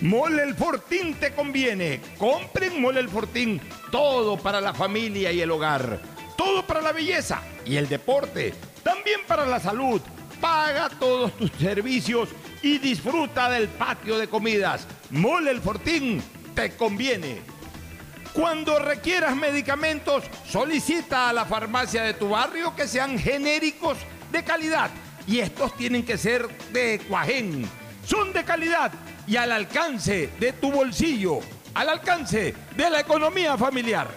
[0.00, 2.00] Mole el Fortín te conviene.
[2.16, 3.60] Compren Mole el Fortín.
[3.90, 5.98] Todo para la familia y el hogar.
[6.36, 8.54] Todo para la belleza y el deporte.
[8.84, 10.00] También para la salud.
[10.40, 12.28] Paga todos tus servicios
[12.62, 14.86] y disfruta del patio de comidas.
[15.10, 16.22] Mole el Fortín
[16.54, 17.42] te conviene.
[18.32, 23.98] Cuando requieras medicamentos, solicita a la farmacia de tu barrio que sean genéricos
[24.30, 24.92] de calidad.
[25.28, 27.68] Y estos tienen que ser de Cuajén.
[28.04, 28.90] Son de calidad
[29.26, 31.40] y al alcance de tu bolsillo,
[31.74, 34.08] al alcance de la economía familiar.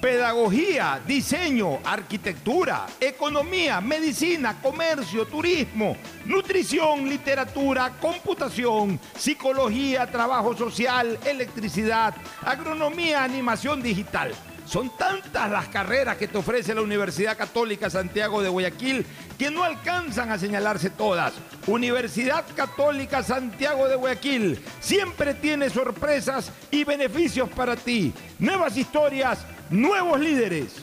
[0.00, 13.22] Pedagogía, diseño, arquitectura, economía, medicina, comercio, turismo, nutrición, literatura, computación, psicología, trabajo social, electricidad, agronomía,
[13.22, 14.34] animación digital.
[14.68, 19.06] Son tantas las carreras que te ofrece la Universidad Católica Santiago de Guayaquil
[19.38, 21.32] que no alcanzan a señalarse todas.
[21.66, 28.12] Universidad Católica Santiago de Guayaquil siempre tiene sorpresas y beneficios para ti.
[28.38, 29.38] Nuevas historias,
[29.70, 30.74] nuevos líderes.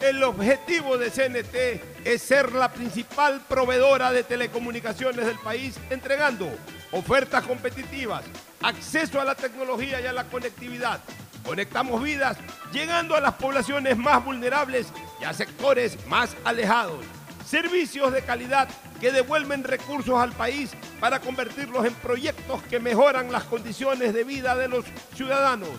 [0.00, 6.48] El objetivo de CNT es ser la principal proveedora de telecomunicaciones del país, entregando
[6.92, 8.22] ofertas competitivas,
[8.62, 11.00] acceso a la tecnología y a la conectividad.
[11.48, 12.36] Conectamos vidas,
[12.74, 17.02] llegando a las poblaciones más vulnerables y a sectores más alejados.
[17.46, 18.68] Servicios de calidad
[19.00, 24.56] que devuelven recursos al país para convertirlos en proyectos que mejoran las condiciones de vida
[24.56, 25.70] de los ciudadanos.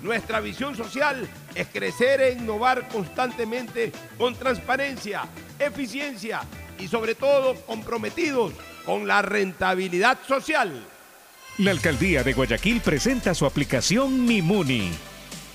[0.00, 5.24] Nuestra visión social es crecer e innovar constantemente con transparencia,
[5.58, 6.40] eficiencia
[6.78, 8.54] y sobre todo comprometidos
[8.86, 10.82] con la rentabilidad social.
[11.58, 14.90] La alcaldía de Guayaquil presenta su aplicación Mimuni.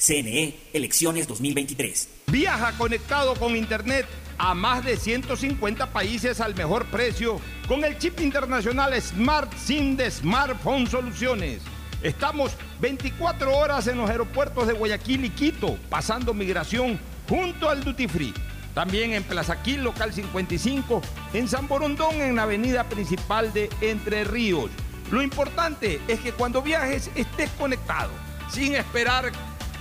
[0.00, 2.08] CNE, elecciones 2023.
[2.28, 4.06] Viaja conectado con Internet
[4.38, 7.38] a más de 150 países al mejor precio
[7.68, 11.60] con el chip internacional Smart SIM de Smartphone Soluciones.
[12.02, 16.98] Estamos 24 horas en los aeropuertos de Guayaquil y Quito, pasando migración
[17.28, 18.34] junto al Duty Free.
[18.72, 21.02] También en Plaza Quil, local 55,
[21.34, 24.70] en San Borondón, en la avenida principal de Entre Ríos.
[25.10, 28.10] Lo importante es que cuando viajes estés conectado,
[28.50, 29.32] sin esperar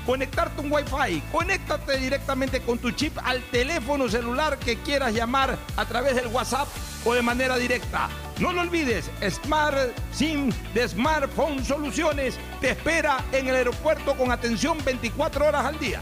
[0.09, 1.21] conectarte un Wi-Fi.
[1.31, 6.67] Conéctate directamente con tu chip al teléfono celular que quieras llamar a través del WhatsApp
[7.05, 8.09] o de manera directa.
[8.39, 9.77] No lo olvides, Smart
[10.11, 16.01] SIM de Smartphone Soluciones te espera en el aeropuerto con atención 24 horas al día.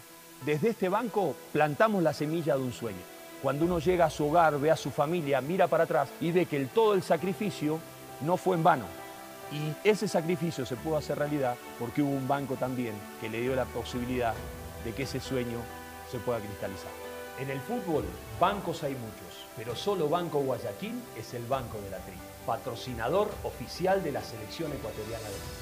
[0.44, 3.00] Desde este banco plantamos la semilla de un sueño.
[3.40, 6.44] Cuando uno llega a su hogar, ve a su familia, mira para atrás y ve
[6.44, 7.78] que el, todo el sacrificio
[8.20, 8.84] no fue en vano.
[9.50, 13.56] Y ese sacrificio se pudo hacer realidad porque hubo un banco también que le dio
[13.56, 14.34] la posibilidad
[14.84, 15.60] de que ese sueño
[16.10, 16.92] se pueda cristalizar.
[17.40, 18.04] En el fútbol,
[18.38, 22.14] bancos hay muchos, pero solo Banco Guayaquil es el banco de la tri,
[22.46, 25.61] patrocinador oficial de la selección ecuatoriana de fútbol.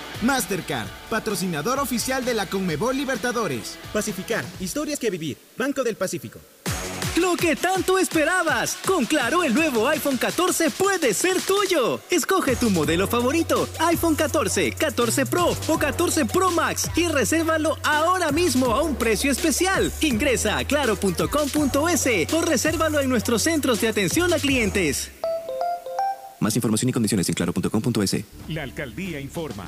[0.21, 3.77] Mastercard, patrocinador oficial de la Conmebol Libertadores.
[3.93, 5.37] Pacificar, historias que vivir.
[5.57, 6.39] Banco del Pacífico.
[7.17, 8.77] Lo que tanto esperabas.
[8.85, 11.99] Con Claro, el nuevo iPhone 14 puede ser tuyo.
[12.09, 18.31] Escoge tu modelo favorito, iPhone 14, 14 Pro o 14 Pro Max y resérvalo ahora
[18.31, 19.91] mismo a un precio especial.
[20.01, 25.11] Ingresa a claro.com.es o resérvalo en nuestros centros de atención a clientes.
[26.39, 28.23] Más información y condiciones en claro.com.es.
[28.47, 29.67] La alcaldía informa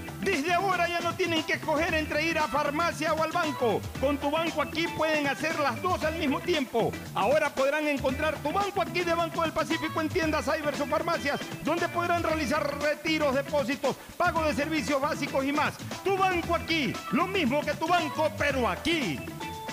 [0.21, 3.81] Desde ahora ya no tienen que escoger entre ir a farmacia o al banco.
[3.99, 6.91] Con tu banco aquí pueden hacer las dos al mismo tiempo.
[7.15, 11.39] Ahora podrán encontrar tu banco aquí de Banco del Pacífico en tiendas, cybers o farmacias,
[11.63, 15.73] donde podrán realizar retiros, depósitos, pago de servicios básicos y más.
[16.03, 19.19] Tu banco aquí, lo mismo que tu banco, pero aquí.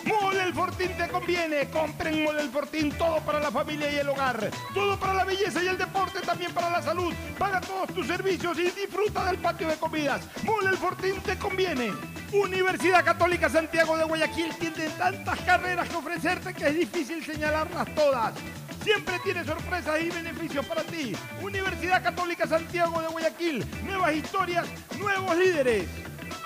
[0.09, 1.69] Mole el Fortín te conviene.
[1.69, 4.51] Compren Mole el Fortín, todo para la familia y el hogar.
[4.73, 7.13] Todo para la belleza y el deporte, también para la salud.
[7.39, 10.23] Paga todos tus servicios y disfruta del patio de comidas.
[10.45, 11.93] Mole el Fortín te conviene.
[12.33, 18.35] Universidad Católica Santiago de Guayaquil tiene tantas carreras que ofrecerte que es difícil señalarlas todas.
[18.83, 21.15] Siempre tiene sorpresas y beneficios para ti.
[21.43, 23.67] Universidad Católica Santiago de Guayaquil.
[23.85, 24.67] Nuevas historias,
[24.99, 25.87] nuevos líderes.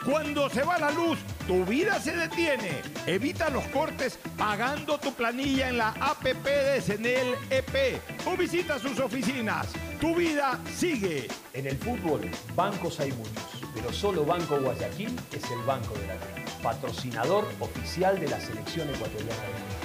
[0.04, 2.82] Cuando se va la luz, tu vida se detiene.
[3.06, 8.98] Evita los cortes pagando tu planilla en la APP de Senel EP o visita sus
[8.98, 9.68] oficinas.
[10.00, 11.28] Tu vida sigue.
[11.52, 16.16] En el fútbol, bancos hay muchos, pero solo Banco Guayaquil es el banco de la
[16.16, 19.81] tierra, patrocinador oficial de la selección ecuatoriana de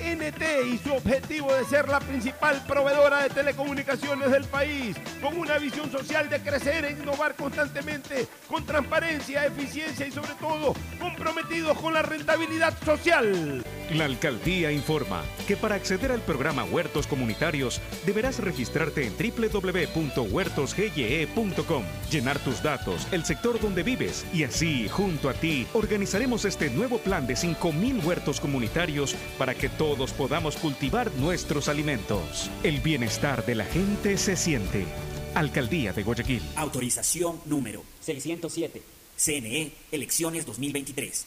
[0.00, 5.58] CNT y su objetivo de ser la principal proveedora de telecomunicaciones del país, con una
[5.58, 11.92] visión social de crecer e innovar constantemente, con transparencia, eficiencia y sobre todo comprometidos con
[11.92, 13.62] la rentabilidad social.
[13.90, 22.38] La alcaldía informa que para acceder al programa Huertos Comunitarios deberás registrarte en www.huertosgye.com, llenar
[22.38, 27.26] tus datos, el sector donde vives y así, junto a ti, organizaremos este nuevo plan
[27.26, 32.50] de 5.000 huertos comunitarios para que todos podamos cultivar nuestros alimentos.
[32.62, 34.86] El bienestar de la gente se siente.
[35.34, 36.42] Alcaldía de Guayaquil.
[36.56, 38.82] Autorización número 607.
[39.16, 41.26] CNE, elecciones 2023.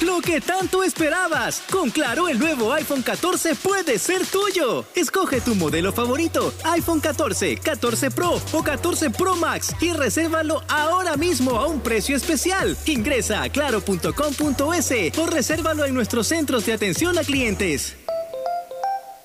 [0.00, 1.62] Lo que tanto esperabas.
[1.70, 4.84] Con Claro, el nuevo iPhone 14 puede ser tuyo.
[4.94, 11.16] Escoge tu modelo favorito, iPhone 14, 14 Pro o 14 Pro Max y resérvalo ahora
[11.16, 12.76] mismo a un precio especial.
[12.86, 17.96] Ingresa a claro.com.es o resérvalo en nuestros centros de atención a clientes.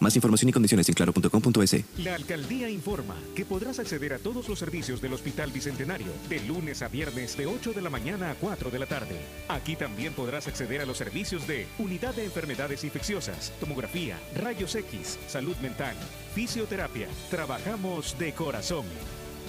[0.03, 1.85] Más información y condiciones en claro.com.es.
[1.99, 6.81] La alcaldía informa que podrás acceder a todos los servicios del Hospital Bicentenario de lunes
[6.81, 9.15] a viernes de 8 de la mañana a 4 de la tarde.
[9.47, 15.17] Aquí también podrás acceder a los servicios de Unidad de Enfermedades Infecciosas, Tomografía, Rayos X,
[15.29, 15.95] Salud Mental,
[16.35, 17.07] Fisioterapia.
[17.29, 18.85] Trabajamos de corazón.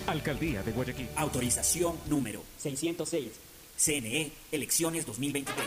[0.06, 1.08] Alcaldía de Guayaquil.
[1.16, 3.26] Autorización número 606.
[3.76, 5.66] CNE, elecciones 2023.